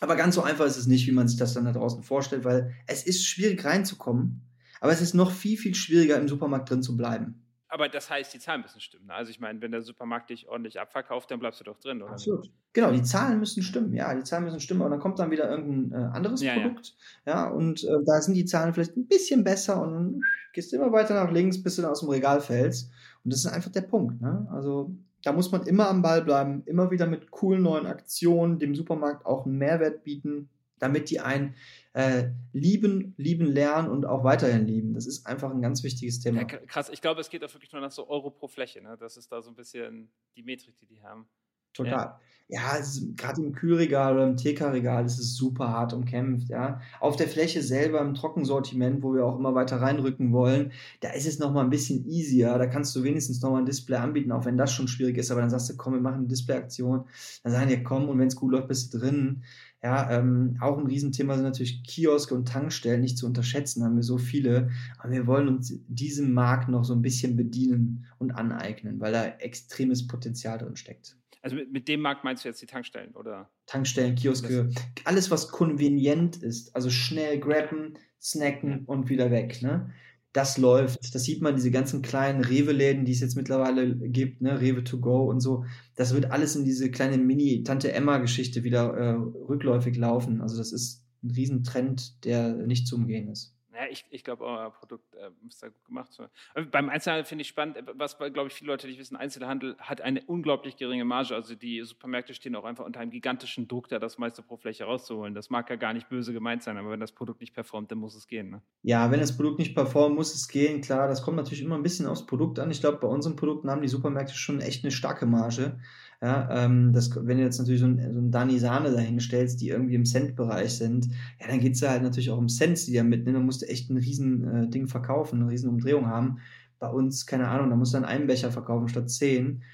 Aber 0.00 0.16
ganz 0.16 0.34
so 0.34 0.42
einfach 0.42 0.66
ist 0.66 0.76
es 0.76 0.86
nicht, 0.86 1.06
wie 1.06 1.12
man 1.12 1.28
sich 1.28 1.38
das 1.38 1.54
dann 1.54 1.64
da 1.64 1.72
draußen 1.72 2.02
vorstellt, 2.02 2.44
weil 2.44 2.74
es 2.86 3.04
ist 3.04 3.24
schwierig 3.26 3.64
reinzukommen. 3.64 4.42
Aber 4.80 4.92
es 4.92 5.00
ist 5.00 5.14
noch 5.14 5.30
viel, 5.30 5.56
viel 5.56 5.74
schwieriger, 5.74 6.18
im 6.18 6.28
Supermarkt 6.28 6.68
drin 6.68 6.82
zu 6.82 6.96
bleiben 6.96 7.42
aber 7.72 7.88
das 7.88 8.10
heißt, 8.10 8.34
die 8.34 8.38
Zahlen 8.38 8.60
müssen 8.60 8.80
stimmen. 8.80 9.06
Ne? 9.06 9.14
Also 9.14 9.30
ich 9.30 9.40
meine, 9.40 9.62
wenn 9.62 9.72
der 9.72 9.80
Supermarkt 9.80 10.28
dich 10.28 10.46
ordentlich 10.46 10.78
abverkauft, 10.78 11.30
dann 11.30 11.40
bleibst 11.40 11.58
du 11.60 11.64
doch 11.64 11.78
drin, 11.78 12.02
oder? 12.02 12.12
Absolut. 12.12 12.50
Genau, 12.74 12.90
die 12.92 13.02
Zahlen 13.02 13.38
müssen 13.38 13.62
stimmen. 13.62 13.94
Ja, 13.94 14.14
die 14.14 14.24
Zahlen 14.24 14.44
müssen 14.44 14.60
stimmen, 14.60 14.82
aber 14.82 14.90
dann 14.90 15.00
kommt 15.00 15.18
dann 15.18 15.30
wieder 15.30 15.48
irgendein 15.48 15.98
äh, 15.98 16.04
anderes 16.12 16.42
ja, 16.42 16.52
Produkt. 16.52 16.94
Ja, 17.24 17.32
ja 17.32 17.48
und 17.48 17.82
äh, 17.82 18.04
da 18.04 18.20
sind 18.20 18.34
die 18.34 18.44
Zahlen 18.44 18.74
vielleicht 18.74 18.98
ein 18.98 19.06
bisschen 19.06 19.42
besser 19.42 19.80
und 19.80 19.94
dann 19.94 20.20
gehst 20.52 20.70
du 20.70 20.76
immer 20.76 20.92
weiter 20.92 21.14
nach 21.14 21.32
links, 21.32 21.62
bis 21.62 21.76
du 21.76 21.82
dann 21.82 21.92
aus 21.92 22.00
dem 22.00 22.10
Regal 22.10 22.42
fällst. 22.42 22.90
Und 23.24 23.32
das 23.32 23.42
ist 23.42 23.50
einfach 23.50 23.72
der 23.72 23.82
Punkt. 23.82 24.20
Ne? 24.20 24.46
Also 24.52 24.94
da 25.22 25.32
muss 25.32 25.52
man 25.52 25.66
immer 25.66 25.88
am 25.88 26.02
Ball 26.02 26.22
bleiben, 26.22 26.62
immer 26.66 26.90
wieder 26.90 27.06
mit 27.06 27.30
coolen 27.30 27.62
neuen 27.62 27.86
Aktionen 27.86 28.58
dem 28.58 28.74
Supermarkt 28.74 29.24
auch 29.26 29.46
einen 29.46 29.58
Mehrwert 29.58 30.04
bieten, 30.04 30.50
damit 30.78 31.10
die 31.10 31.20
einen 31.20 31.54
äh, 31.92 32.30
lieben, 32.52 33.14
lieben 33.16 33.46
lernen 33.46 33.88
und 33.88 34.04
auch 34.04 34.24
weiterhin 34.24 34.66
lieben. 34.66 34.94
Das 34.94 35.06
ist 35.06 35.26
einfach 35.26 35.50
ein 35.50 35.62
ganz 35.62 35.84
wichtiges 35.84 36.20
Thema. 36.20 36.40
Ja, 36.40 36.44
krass, 36.46 36.90
ich 36.90 37.00
glaube, 37.00 37.20
es 37.20 37.30
geht 37.30 37.44
auch 37.44 37.54
wirklich 37.54 37.72
nur 37.72 37.80
nach 37.80 37.92
so 37.92 38.08
Euro 38.08 38.30
pro 38.30 38.48
Fläche. 38.48 38.82
Ne? 38.82 38.96
Das 38.98 39.16
ist 39.16 39.30
da 39.30 39.40
so 39.40 39.50
ein 39.50 39.54
bisschen 39.54 40.10
die 40.34 40.42
Metrik, 40.42 40.76
die 40.78 40.86
die 40.86 41.02
haben. 41.02 41.28
Total. 41.72 42.18
Ja, 42.48 42.76
ja 42.76 42.78
gerade 43.16 43.40
im 43.40 43.52
Kühlregal 43.52 44.14
oder 44.14 44.26
im 44.26 44.36
TK-Regal 44.36 45.04
ist 45.06 45.18
es 45.18 45.36
super 45.36 45.68
hart 45.68 45.92
umkämpft. 45.92 46.48
Ja. 46.48 46.80
Auf 47.00 47.16
der 47.16 47.28
Fläche 47.28 47.62
selber 47.62 48.00
im 48.00 48.14
Trockensortiment, 48.14 49.02
wo 49.02 49.14
wir 49.14 49.24
auch 49.24 49.38
immer 49.38 49.54
weiter 49.54 49.80
reinrücken 49.80 50.32
wollen, 50.32 50.72
da 51.00 51.10
ist 51.10 51.26
es 51.26 51.38
nochmal 51.38 51.64
ein 51.64 51.70
bisschen 51.70 52.06
easier. 52.06 52.58
Da 52.58 52.66
kannst 52.66 52.94
du 52.94 53.02
wenigstens 53.02 53.40
nochmal 53.40 53.62
ein 53.62 53.66
Display 53.66 53.96
anbieten, 53.96 54.32
auch 54.32 54.44
wenn 54.44 54.58
das 54.58 54.72
schon 54.72 54.88
schwierig 54.88 55.16
ist. 55.16 55.30
Aber 55.30 55.40
dann 55.40 55.50
sagst 55.50 55.70
du, 55.70 55.76
komm, 55.76 55.94
wir 55.94 56.00
machen 56.00 56.18
eine 56.18 56.28
Display-Aktion. 56.28 57.04
Dann 57.42 57.52
sagen 57.52 57.68
die, 57.68 57.82
komm, 57.82 58.08
und 58.08 58.18
wenn 58.18 58.28
es 58.28 58.36
gut 58.36 58.52
läuft, 58.52 58.68
bist 58.68 58.92
du 58.92 58.98
drin. 58.98 59.42
Ja, 59.82 60.10
ähm, 60.12 60.58
auch 60.60 60.78
ein 60.78 60.86
Riesenthema 60.86 61.34
sind 61.34 61.42
natürlich 61.42 61.82
Kioske 61.82 62.34
und 62.36 62.46
Tankstellen, 62.46 63.00
nicht 63.00 63.18
zu 63.18 63.26
unterschätzen, 63.26 63.82
haben 63.82 63.96
wir 63.96 64.04
so 64.04 64.16
viele. 64.16 64.70
Aber 64.98 65.10
wir 65.10 65.26
wollen 65.26 65.48
uns 65.48 65.74
diesem 65.88 66.32
Markt 66.32 66.68
noch 66.68 66.84
so 66.84 66.94
ein 66.94 67.02
bisschen 67.02 67.34
bedienen 67.36 68.06
und 68.18 68.30
aneignen, 68.30 69.00
weil 69.00 69.12
da 69.12 69.24
extremes 69.24 70.06
Potenzial 70.06 70.58
drin 70.58 70.76
steckt. 70.76 71.16
Also 71.42 71.56
mit, 71.56 71.72
mit 71.72 71.88
dem 71.88 72.00
Markt 72.00 72.24
meinst 72.24 72.44
du 72.44 72.48
jetzt 72.48 72.62
die 72.62 72.66
Tankstellen, 72.66 73.14
oder? 73.14 73.50
Tankstellen, 73.66 74.14
Kioske, 74.14 74.70
alles, 75.04 75.30
was 75.30 75.48
konvenient 75.48 76.36
ist, 76.36 76.74
also 76.74 76.88
schnell 76.88 77.38
grabben, 77.40 77.98
snacken 78.20 78.84
und 78.86 79.08
wieder 79.08 79.30
weg. 79.30 79.60
Ne? 79.60 79.92
das 80.32 80.56
läuft. 80.56 81.14
Das 81.14 81.24
sieht 81.24 81.42
man, 81.42 81.56
diese 81.56 81.70
ganzen 81.70 82.02
kleinen 82.02 82.42
Rewe-Läden, 82.42 83.04
die 83.04 83.12
es 83.12 83.20
jetzt 83.20 83.36
mittlerweile 83.36 83.94
gibt, 83.94 84.40
ne, 84.40 84.60
Rewe 84.60 84.82
to 84.82 84.98
go 84.98 85.28
und 85.28 85.40
so. 85.40 85.64
Das 85.94 86.14
wird 86.14 86.30
alles 86.30 86.56
in 86.56 86.64
diese 86.64 86.90
kleine 86.90 87.18
Mini-Tante-Emma-Geschichte 87.18 88.64
wieder 88.64 88.94
äh, 88.94 89.10
rückläufig 89.12 89.96
laufen. 89.96 90.40
Also 90.40 90.56
das 90.56 90.72
ist 90.72 91.04
ein 91.22 91.30
Riesentrend, 91.30 92.24
der 92.24 92.54
nicht 92.54 92.86
zu 92.86 92.96
umgehen 92.96 93.28
ist. 93.28 93.54
Ja, 93.74 93.86
ich, 93.90 94.04
ich 94.10 94.22
glaube, 94.22 94.44
euer 94.44 94.70
Produkt 94.70 95.14
äh, 95.14 95.30
ist 95.48 95.62
da 95.62 95.68
gut 95.68 95.84
gemacht. 95.86 96.10
Aber 96.54 96.66
beim 96.66 96.90
Einzelhandel 96.90 97.24
finde 97.24 97.42
ich 97.42 97.48
spannend, 97.48 97.78
äh, 97.78 97.82
was, 97.94 98.18
glaube 98.18 98.46
ich, 98.48 98.52
viele 98.52 98.70
Leute 98.70 98.86
nicht 98.86 98.98
wissen, 98.98 99.16
Einzelhandel 99.16 99.76
hat 99.78 100.02
eine 100.02 100.22
unglaublich 100.22 100.76
geringe 100.76 101.04
Marge. 101.04 101.34
Also 101.34 101.54
die 101.54 101.82
Supermärkte 101.82 102.34
stehen 102.34 102.54
auch 102.54 102.64
einfach 102.64 102.84
unter 102.84 103.00
einem 103.00 103.10
gigantischen 103.10 103.68
Druck, 103.68 103.88
da 103.88 103.98
das 103.98 104.18
meiste 104.18 104.42
pro 104.42 104.56
Fläche 104.56 104.84
rauszuholen. 104.84 105.34
Das 105.34 105.48
mag 105.48 105.70
ja 105.70 105.76
gar 105.76 105.94
nicht 105.94 106.08
böse 106.10 106.32
gemeint 106.32 106.62
sein, 106.62 106.76
aber 106.76 106.90
wenn 106.90 107.00
das 107.00 107.12
Produkt 107.12 107.40
nicht 107.40 107.54
performt, 107.54 107.90
dann 107.90 107.98
muss 107.98 108.14
es 108.14 108.26
gehen. 108.26 108.50
Ne? 108.50 108.62
Ja, 108.82 109.10
wenn 109.10 109.20
das 109.20 109.36
Produkt 109.36 109.58
nicht 109.58 109.74
performt, 109.74 110.16
muss 110.16 110.34
es 110.34 110.48
gehen. 110.48 110.82
Klar, 110.82 111.08
das 111.08 111.22
kommt 111.22 111.38
natürlich 111.38 111.62
immer 111.62 111.76
ein 111.76 111.82
bisschen 111.82 112.06
aufs 112.06 112.26
Produkt 112.26 112.58
an. 112.58 112.70
Ich 112.70 112.80
glaube, 112.80 112.98
bei 112.98 113.08
unseren 113.08 113.36
Produkten 113.36 113.70
haben 113.70 113.82
die 113.82 113.88
Supermärkte 113.88 114.34
schon 114.34 114.60
echt 114.60 114.84
eine 114.84 114.90
starke 114.90 115.24
Marge. 115.24 115.80
Ja, 116.22 116.48
ähm, 116.52 116.92
das, 116.92 117.10
wenn 117.16 117.38
du 117.38 117.42
jetzt 117.42 117.58
natürlich 117.58 117.80
so 117.80 117.86
ein, 117.86 117.98
so 118.12 118.20
ein 118.20 118.30
Dani 118.30 118.56
Sahne 118.60 118.92
dahin 118.92 119.18
stellst, 119.18 119.60
die 119.60 119.70
irgendwie 119.70 119.96
im 119.96 120.04
Cent-Bereich 120.04 120.72
sind, 120.72 121.08
ja, 121.40 121.48
dann 121.48 121.58
geht 121.58 121.74
es 121.74 121.80
ja 121.80 121.90
halt 121.90 122.04
natürlich 122.04 122.30
auch 122.30 122.38
um 122.38 122.48
Cents, 122.48 122.86
die 122.86 122.94
er 122.94 123.02
mitnimmt. 123.02 123.36
Dann 123.36 123.44
musst 123.44 123.62
du 123.62 123.68
echt 123.68 123.90
ein 123.90 123.96
riesen 123.96 124.44
äh, 124.44 124.68
Ding 124.68 124.86
verkaufen, 124.86 125.42
eine 125.42 125.50
riesen 125.50 125.68
Umdrehung 125.68 126.06
haben. 126.06 126.38
Bei 126.78 126.88
uns, 126.88 127.26
keine 127.26 127.48
Ahnung, 127.48 127.70
da 127.70 127.76
musst 127.76 127.92
du 127.92 127.96
dann 127.96 128.04
einen 128.04 128.28
Becher 128.28 128.52
verkaufen 128.52 128.86
statt 128.88 129.10
zehn. 129.10 129.64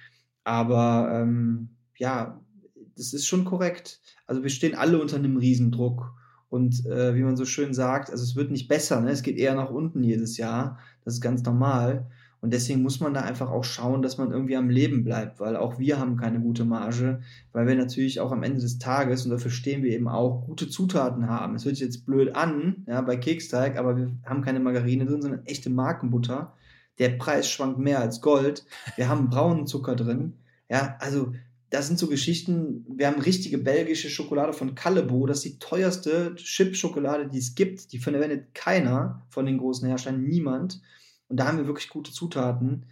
Aber 0.45 1.11
ähm, 1.13 1.69
ja, 1.99 2.41
das 2.97 3.13
ist 3.13 3.27
schon 3.27 3.45
korrekt. 3.45 4.01
Also 4.27 4.43
wir 4.43 4.51
stehen 4.51 4.75
alle 4.75 5.01
unter 5.03 5.17
einem 5.17 5.37
Riesendruck. 5.37 6.15
Und 6.49 6.87
äh, 6.87 7.15
wie 7.15 7.25
man 7.25 7.37
so 7.37 7.45
schön 7.45 7.75
sagt, 7.75 8.11
also 8.11 8.25
es 8.25 8.37
wird 8.37 8.51
nicht 8.51 8.69
besser, 8.69 9.03
ne? 9.03 9.11
es 9.11 9.23
geht 9.23 9.37
eher 9.37 9.55
nach 9.55 9.69
unten 9.69 10.03
jedes 10.03 10.39
Jahr. 10.39 10.79
Das 11.05 11.13
ist 11.13 11.21
ganz 11.21 11.43
normal. 11.43 12.11
Und 12.41 12.53
deswegen 12.53 12.83
muss 12.83 13.01
man 13.01 13.15
da 13.15 13.23
einfach 13.23 13.51
auch 13.51 13.65
schauen, 13.65 14.01
dass 14.01 14.17
man 14.17 14.31
irgendwie 14.31 14.57
am 14.57 14.71
Leben 14.71 15.03
bleibt, 15.03 15.41
weil 15.41 15.57
auch 15.57 15.79
wir 15.79 15.99
haben 15.99 16.17
keine 16.17 16.41
gute 16.41 16.65
Marge, 16.65 17.21
weil 17.53 17.67
wir 17.67 17.75
natürlich 17.75 18.21
auch 18.21 18.31
am 18.31 18.45
Ende 18.45 18.61
des 18.61 18.79
Tages, 18.79 19.25
und 19.25 19.33
dafür 19.33 19.51
stehen 19.51 19.83
wir 19.83 19.91
eben 19.91 20.07
auch, 20.07 20.47
gute 20.47 20.69
Zutaten 20.69 21.29
haben. 21.29 21.57
Es 21.57 21.65
hört 21.65 21.77
sich 21.77 21.85
jetzt 21.85 22.07
blöd 22.07 22.37
an, 22.37 22.85
ja, 22.87 23.01
bei 23.01 23.17
Keksteig, 23.17 23.77
aber 23.77 23.97
wir 23.97 24.13
haben 24.25 24.43
keine 24.43 24.61
Margarine 24.61 25.05
drin, 25.05 25.21
sondern 25.21 25.47
echte 25.47 25.69
Markenbutter. 25.69 26.55
Der 26.99 27.11
Preis 27.11 27.49
schwankt 27.49 27.79
mehr 27.79 28.01
als 28.01 28.21
Gold. 28.21 28.65
Wir 28.97 29.09
haben 29.09 29.31
braunen 29.31 29.67
Zucker 29.67 29.97
drin. 29.97 30.35
Ja, 30.69 30.97
also 31.01 31.33
das 31.71 31.87
sind 31.87 31.99
so 31.99 32.07
Geschichten. 32.07 32.87
Wir 32.89 33.09
haben 33.09 33.21
richtige 33.21 33.59
belgische 33.59 34.09
Schokolade 34.09 34.53
von 34.53 34.75
Callebaut. 34.75 35.29
Das 35.29 35.39
ist 35.39 35.45
die 35.45 35.59
teuerste 35.59 36.35
Chip-Schokolade, 36.37 37.29
die 37.29 37.39
es 37.39 37.55
gibt. 37.55 37.93
Die 37.93 37.99
verwendet 37.99 38.55
keiner 38.55 39.23
von 39.29 39.45
den 39.45 39.59
großen 39.59 39.87
Herstellern, 39.87 40.25
niemand. 40.25 40.81
Und 41.29 41.39
da 41.39 41.47
haben 41.47 41.59
wir 41.59 41.67
wirklich 41.67 41.89
gute 41.89 42.13
Zutaten. 42.13 42.87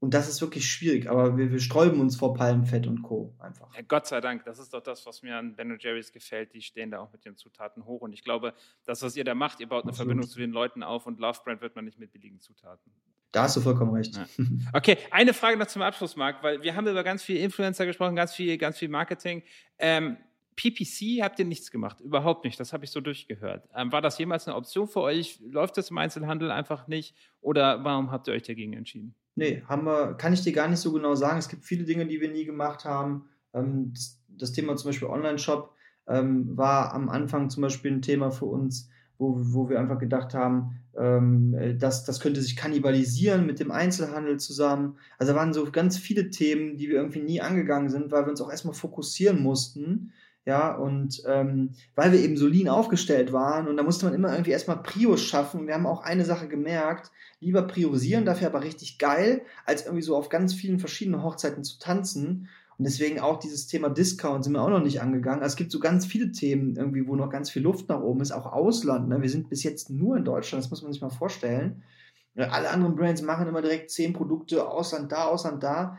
Und 0.00 0.14
das 0.14 0.28
ist 0.28 0.40
wirklich 0.40 0.70
schwierig, 0.70 1.10
aber 1.10 1.36
wir, 1.36 1.50
wir 1.50 1.58
sträuben 1.58 2.00
uns 2.00 2.16
vor 2.16 2.32
Palmfett 2.32 2.86
und 2.86 3.02
Co. 3.02 3.34
einfach. 3.40 3.74
Ja, 3.74 3.82
Gott 3.82 4.06
sei 4.06 4.20
Dank, 4.20 4.44
das 4.44 4.60
ist 4.60 4.72
doch 4.72 4.80
das, 4.80 5.04
was 5.06 5.22
mir 5.22 5.36
an 5.36 5.56
Ben 5.56 5.76
Jerry's 5.80 6.12
gefällt. 6.12 6.54
Die 6.54 6.62
stehen 6.62 6.92
da 6.92 7.00
auch 7.00 7.12
mit 7.12 7.24
den 7.24 7.36
Zutaten 7.36 7.84
hoch. 7.84 8.02
Und 8.02 8.12
ich 8.12 8.22
glaube, 8.22 8.54
das, 8.84 9.02
was 9.02 9.16
ihr 9.16 9.24
da 9.24 9.34
macht, 9.34 9.58
ihr 9.58 9.68
baut 9.68 9.82
eine 9.82 9.90
Absolut. 9.90 10.10
Verbindung 10.10 10.30
zu 10.30 10.38
den 10.38 10.52
Leuten 10.52 10.84
auf 10.84 11.06
und 11.06 11.18
Love 11.18 11.40
Brand 11.44 11.60
wird 11.62 11.74
man 11.74 11.84
nicht 11.84 11.98
mit 11.98 12.12
billigen 12.12 12.38
Zutaten. 12.38 12.92
Da 13.32 13.42
hast 13.42 13.56
du 13.56 13.60
vollkommen 13.60 13.92
recht. 13.92 14.16
Ja. 14.16 14.26
Okay, 14.72 14.98
eine 15.10 15.34
Frage 15.34 15.58
noch 15.58 15.66
zum 15.66 15.82
Abschluss, 15.82 16.14
Marc, 16.14 16.42
weil 16.42 16.62
wir 16.62 16.76
haben 16.76 16.86
über 16.86 17.02
ganz 17.02 17.22
viel 17.22 17.36
Influencer 17.38 17.84
gesprochen, 17.84 18.14
ganz 18.14 18.34
viel, 18.34 18.56
ganz 18.56 18.78
viel 18.78 18.88
Marketing. 18.88 19.42
Ähm, 19.78 20.16
PPC 20.58 21.22
habt 21.22 21.38
ihr 21.38 21.44
nichts 21.44 21.70
gemacht, 21.70 22.00
überhaupt 22.00 22.44
nicht. 22.44 22.58
Das 22.58 22.72
habe 22.72 22.84
ich 22.84 22.90
so 22.90 23.00
durchgehört. 23.00 23.68
Ähm, 23.76 23.92
war 23.92 24.02
das 24.02 24.18
jemals 24.18 24.48
eine 24.48 24.56
Option 24.56 24.88
für 24.88 25.00
euch? 25.02 25.40
Läuft 25.48 25.76
das 25.76 25.90
im 25.90 25.98
Einzelhandel 25.98 26.50
einfach 26.50 26.88
nicht? 26.88 27.14
Oder 27.40 27.84
warum 27.84 28.10
habt 28.10 28.26
ihr 28.26 28.34
euch 28.34 28.42
dagegen 28.42 28.72
entschieden? 28.72 29.14
Nee, 29.36 29.62
haben 29.68 29.84
wir, 29.84 30.14
kann 30.14 30.32
ich 30.32 30.42
dir 30.42 30.52
gar 30.52 30.66
nicht 30.66 30.80
so 30.80 30.92
genau 30.92 31.14
sagen. 31.14 31.38
Es 31.38 31.48
gibt 31.48 31.64
viele 31.64 31.84
Dinge, 31.84 32.06
die 32.06 32.20
wir 32.20 32.32
nie 32.32 32.44
gemacht 32.44 32.84
haben. 32.84 33.26
Ähm, 33.54 33.92
das, 33.94 34.20
das, 34.26 34.52
Thema 34.52 34.74
zum 34.74 34.88
Beispiel 34.88 35.06
Online-Shop 35.06 35.72
ähm, 36.08 36.56
war 36.56 36.92
am 36.92 37.08
Anfang 37.08 37.50
zum 37.50 37.62
Beispiel 37.62 37.92
ein 37.92 38.02
Thema 38.02 38.32
für 38.32 38.46
uns, 38.46 38.90
wo, 39.16 39.36
wo 39.38 39.68
wir 39.68 39.78
einfach 39.78 40.00
gedacht 40.00 40.34
haben, 40.34 40.80
ähm, 40.98 41.78
dass 41.78 42.04
das 42.04 42.18
könnte 42.18 42.42
sich 42.42 42.56
kannibalisieren 42.56 43.46
mit 43.46 43.60
dem 43.60 43.70
Einzelhandel 43.70 44.40
zusammen. 44.40 44.98
Also 45.18 45.34
da 45.34 45.38
waren 45.38 45.52
so 45.52 45.70
ganz 45.70 45.98
viele 45.98 46.30
Themen, 46.30 46.76
die 46.76 46.88
wir 46.88 46.96
irgendwie 46.96 47.22
nie 47.22 47.40
angegangen 47.40 47.90
sind, 47.90 48.10
weil 48.10 48.24
wir 48.24 48.30
uns 48.30 48.40
auch 48.40 48.50
erstmal 48.50 48.74
fokussieren 48.74 49.40
mussten 49.40 50.12
ja, 50.44 50.74
und 50.74 51.22
ähm, 51.26 51.70
weil 51.94 52.12
wir 52.12 52.20
eben 52.20 52.36
so 52.36 52.46
lean 52.46 52.68
aufgestellt 52.68 53.32
waren 53.32 53.68
und 53.68 53.76
da 53.76 53.82
musste 53.82 54.06
man 54.06 54.14
immer 54.14 54.32
irgendwie 54.32 54.52
erstmal 54.52 54.82
Prios 54.82 55.22
schaffen. 55.22 55.66
Wir 55.66 55.74
haben 55.74 55.86
auch 55.86 56.02
eine 56.02 56.24
Sache 56.24 56.48
gemerkt, 56.48 57.10
lieber 57.40 57.62
priorisieren, 57.62 58.24
dafür 58.24 58.46
aber 58.46 58.62
richtig 58.62 58.98
geil, 58.98 59.42
als 59.66 59.84
irgendwie 59.84 60.02
so 60.02 60.16
auf 60.16 60.30
ganz 60.30 60.54
vielen 60.54 60.78
verschiedenen 60.78 61.22
Hochzeiten 61.22 61.64
zu 61.64 61.78
tanzen. 61.78 62.48
Und 62.78 62.84
deswegen 62.86 63.18
auch 63.18 63.40
dieses 63.40 63.66
Thema 63.66 63.90
Discount 63.90 64.44
sind 64.44 64.52
wir 64.52 64.62
auch 64.62 64.70
noch 64.70 64.82
nicht 64.82 65.02
angegangen. 65.02 65.42
Also 65.42 65.52
es 65.52 65.56
gibt 65.56 65.72
so 65.72 65.80
ganz 65.80 66.06
viele 66.06 66.30
Themen 66.30 66.76
irgendwie, 66.76 67.06
wo 67.06 67.16
noch 67.16 67.28
ganz 67.28 67.50
viel 67.50 67.62
Luft 67.62 67.88
nach 67.88 68.00
oben 68.00 68.20
ist, 68.20 68.30
auch 68.30 68.46
Ausland. 68.46 69.08
Ne? 69.08 69.20
Wir 69.20 69.28
sind 69.28 69.50
bis 69.50 69.64
jetzt 69.64 69.90
nur 69.90 70.16
in 70.16 70.24
Deutschland, 70.24 70.62
das 70.62 70.70
muss 70.70 70.82
man 70.82 70.92
sich 70.92 71.02
mal 71.02 71.10
vorstellen. 71.10 71.82
Alle 72.36 72.70
anderen 72.70 72.94
Brands 72.94 73.20
machen 73.20 73.48
immer 73.48 73.62
direkt 73.62 73.90
zehn 73.90 74.12
Produkte, 74.12 74.66
Ausland 74.66 75.10
da, 75.10 75.24
Ausland 75.24 75.62
da. 75.62 75.98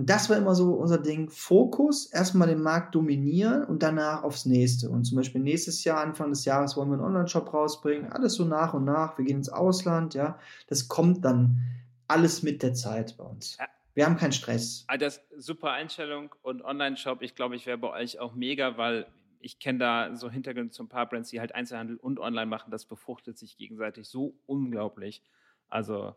Und 0.00 0.08
das 0.08 0.30
war 0.30 0.38
immer 0.38 0.54
so 0.54 0.72
unser 0.72 0.96
Ding. 0.96 1.28
Fokus, 1.28 2.06
erstmal 2.06 2.48
den 2.48 2.62
Markt 2.62 2.94
dominieren 2.94 3.64
und 3.64 3.82
danach 3.82 4.22
aufs 4.22 4.46
nächste. 4.46 4.88
Und 4.88 5.04
zum 5.04 5.18
Beispiel 5.18 5.42
nächstes 5.42 5.84
Jahr, 5.84 6.00
Anfang 6.00 6.30
des 6.30 6.46
Jahres, 6.46 6.74
wollen 6.74 6.88
wir 6.88 6.94
einen 6.94 7.04
Online-Shop 7.04 7.52
rausbringen. 7.52 8.10
Alles 8.10 8.32
so 8.32 8.46
nach 8.46 8.72
und 8.72 8.86
nach. 8.86 9.18
Wir 9.18 9.26
gehen 9.26 9.36
ins 9.36 9.50
Ausland, 9.50 10.14
ja. 10.14 10.38
Das 10.68 10.88
kommt 10.88 11.22
dann 11.26 11.60
alles 12.08 12.42
mit 12.42 12.62
der 12.62 12.72
Zeit 12.72 13.18
bei 13.18 13.24
uns. 13.24 13.58
Wir 13.92 14.06
haben 14.06 14.16
keinen 14.16 14.32
Stress. 14.32 14.86
Ah, 14.86 14.96
das 14.96 15.20
super 15.36 15.72
Einstellung 15.72 16.34
und 16.40 16.64
Online-Shop. 16.64 17.20
Ich 17.20 17.34
glaube, 17.34 17.56
ich 17.56 17.66
wäre 17.66 17.76
bei 17.76 17.90
euch 17.90 18.20
auch 18.20 18.34
mega, 18.34 18.78
weil 18.78 19.06
ich 19.38 19.58
kenne 19.58 19.80
da 19.80 20.16
so 20.16 20.30
Hintergründe 20.30 20.70
zu 20.70 20.82
ein 20.82 20.88
paar 20.88 21.10
Brands, 21.10 21.28
die 21.28 21.40
halt 21.40 21.54
Einzelhandel 21.54 21.98
und 21.98 22.18
Online 22.18 22.46
machen. 22.46 22.70
Das 22.70 22.86
befruchtet 22.86 23.36
sich 23.36 23.58
gegenseitig 23.58 24.08
so 24.08 24.32
unglaublich. 24.46 25.22
Also 25.68 26.14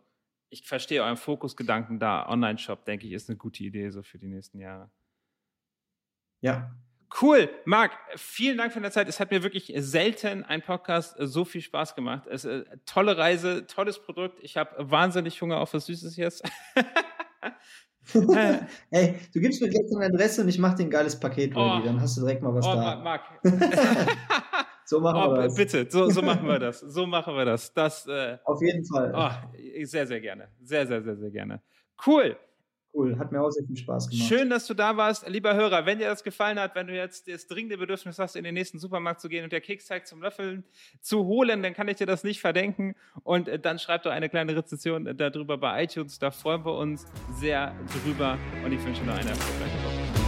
ich 0.53 0.63
verstehe 0.67 1.03
euren 1.03 1.17
Fokusgedanken 1.17 1.99
da. 1.99 2.29
Online-Shop, 2.29 2.85
denke 2.85 3.07
ich, 3.07 3.13
ist 3.13 3.27
eine 3.29 3.37
gute 3.37 3.63
Idee 3.63 3.89
so 3.89 4.03
für 4.03 4.19
die 4.19 4.27
nächsten 4.27 4.59
Jahre. 4.59 4.89
Ja. 6.41 6.75
Cool, 7.21 7.49
Marc, 7.65 7.91
vielen 8.15 8.57
Dank 8.57 8.73
für 8.73 8.79
deine 8.79 8.91
Zeit. 8.91 9.07
Es 9.07 9.19
hat 9.19 9.29
mir 9.29 9.43
wirklich 9.43 9.71
selten 9.77 10.43
ein 10.43 10.61
Podcast 10.61 11.15
so 11.19 11.45
viel 11.45 11.61
Spaß 11.61 11.95
gemacht. 11.95 12.27
Es 12.27 12.43
ist 12.43 12.67
eine 12.67 12.85
tolle 12.85 13.17
Reise, 13.17 13.67
tolles 13.67 13.99
Produkt. 13.99 14.39
Ich 14.41 14.57
habe 14.57 14.71
wahnsinnig 14.77 15.39
Hunger 15.41 15.59
auf 15.59 15.73
was 15.73 15.85
Süßes 15.85 16.17
jetzt. 16.17 16.43
hey, 18.89 19.15
du 19.31 19.39
gibst 19.39 19.61
mir 19.61 19.69
gleich 19.69 19.85
deine 19.91 20.05
Adresse 20.05 20.41
und 20.41 20.49
ich 20.49 20.57
mache 20.57 20.77
dir 20.77 20.83
ein 20.83 20.89
geiles 20.89 21.19
Paket. 21.19 21.55
Oh. 21.55 21.81
Dann 21.83 22.01
hast 22.01 22.17
du 22.17 22.21
direkt 22.21 22.41
mal 22.41 22.53
was 22.53 22.65
oh, 22.65 22.73
da. 22.73 22.95
Marc. 22.95 23.21
So 24.85 24.99
machen 24.99 25.21
oh, 25.25 25.33
wir 25.33 25.43
das. 25.43 25.55
Bitte, 25.55 25.87
so, 25.89 26.09
so, 26.09 26.21
machen 26.23 26.47
wir 26.47 26.59
das. 26.59 26.79
So 26.79 27.05
machen 27.05 27.35
wir 27.35 27.45
das. 27.45 27.73
das 27.73 28.07
äh, 28.07 28.37
Auf 28.43 28.61
jeden 28.61 28.85
Fall. 28.85 29.13
Oh, 29.15 29.85
sehr, 29.85 30.07
sehr 30.07 30.21
gerne. 30.21 30.49
Sehr, 30.61 30.85
sehr, 30.87 31.01
sehr, 31.01 31.15
sehr 31.15 31.31
gerne. 31.31 31.61
Cool. 32.05 32.37
Cool, 32.95 33.17
hat 33.17 33.31
mir 33.31 33.41
auch 33.41 33.49
sehr 33.49 33.65
viel 33.65 33.75
Spaß 33.75 34.07
gemacht. 34.07 34.27
Schön, 34.27 34.51
dass 34.51 34.67
du 34.67 34.75
da 34.75 34.95
warst. 34.95 35.27
Lieber 35.27 35.55
Hörer, 35.55 35.87
wenn 35.87 35.97
dir 35.97 36.07
das 36.07 36.23
gefallen 36.23 36.59
hat, 36.59 36.75
wenn 36.75 36.85
du 36.85 36.95
jetzt 36.95 37.27
das 37.27 37.47
dringende 37.47 37.77
Bedürfnis 37.77 38.19
hast, 38.19 38.35
in 38.35 38.43
den 38.43 38.53
nächsten 38.53 38.77
Supermarkt 38.77 39.19
zu 39.19 39.29
gehen 39.29 39.43
und 39.43 39.51
der 39.51 39.61
Keksteig 39.61 40.05
zum 40.05 40.21
Löffeln 40.21 40.63
zu 41.01 41.25
holen, 41.25 41.63
dann 41.63 41.73
kann 41.73 41.87
ich 41.87 41.97
dir 41.97 42.05
das 42.05 42.23
nicht 42.23 42.39
verdenken. 42.39 42.95
Und 43.23 43.47
äh, 43.47 43.57
dann 43.57 43.79
schreib 43.79 44.03
doch 44.03 44.11
eine 44.11 44.29
kleine 44.29 44.55
Rezension 44.55 45.17
darüber 45.17 45.57
bei 45.57 45.83
iTunes. 45.83 46.19
Da 46.19 46.29
freuen 46.29 46.63
wir 46.65 46.77
uns 46.77 47.07
sehr 47.33 47.73
drüber. 48.03 48.37
Und 48.63 48.71
ich 48.71 48.85
wünsche 48.85 49.03
noch 49.03 49.15
eine 49.15 49.31
erfolgreiche 49.31 49.77
Woche. 49.83 50.22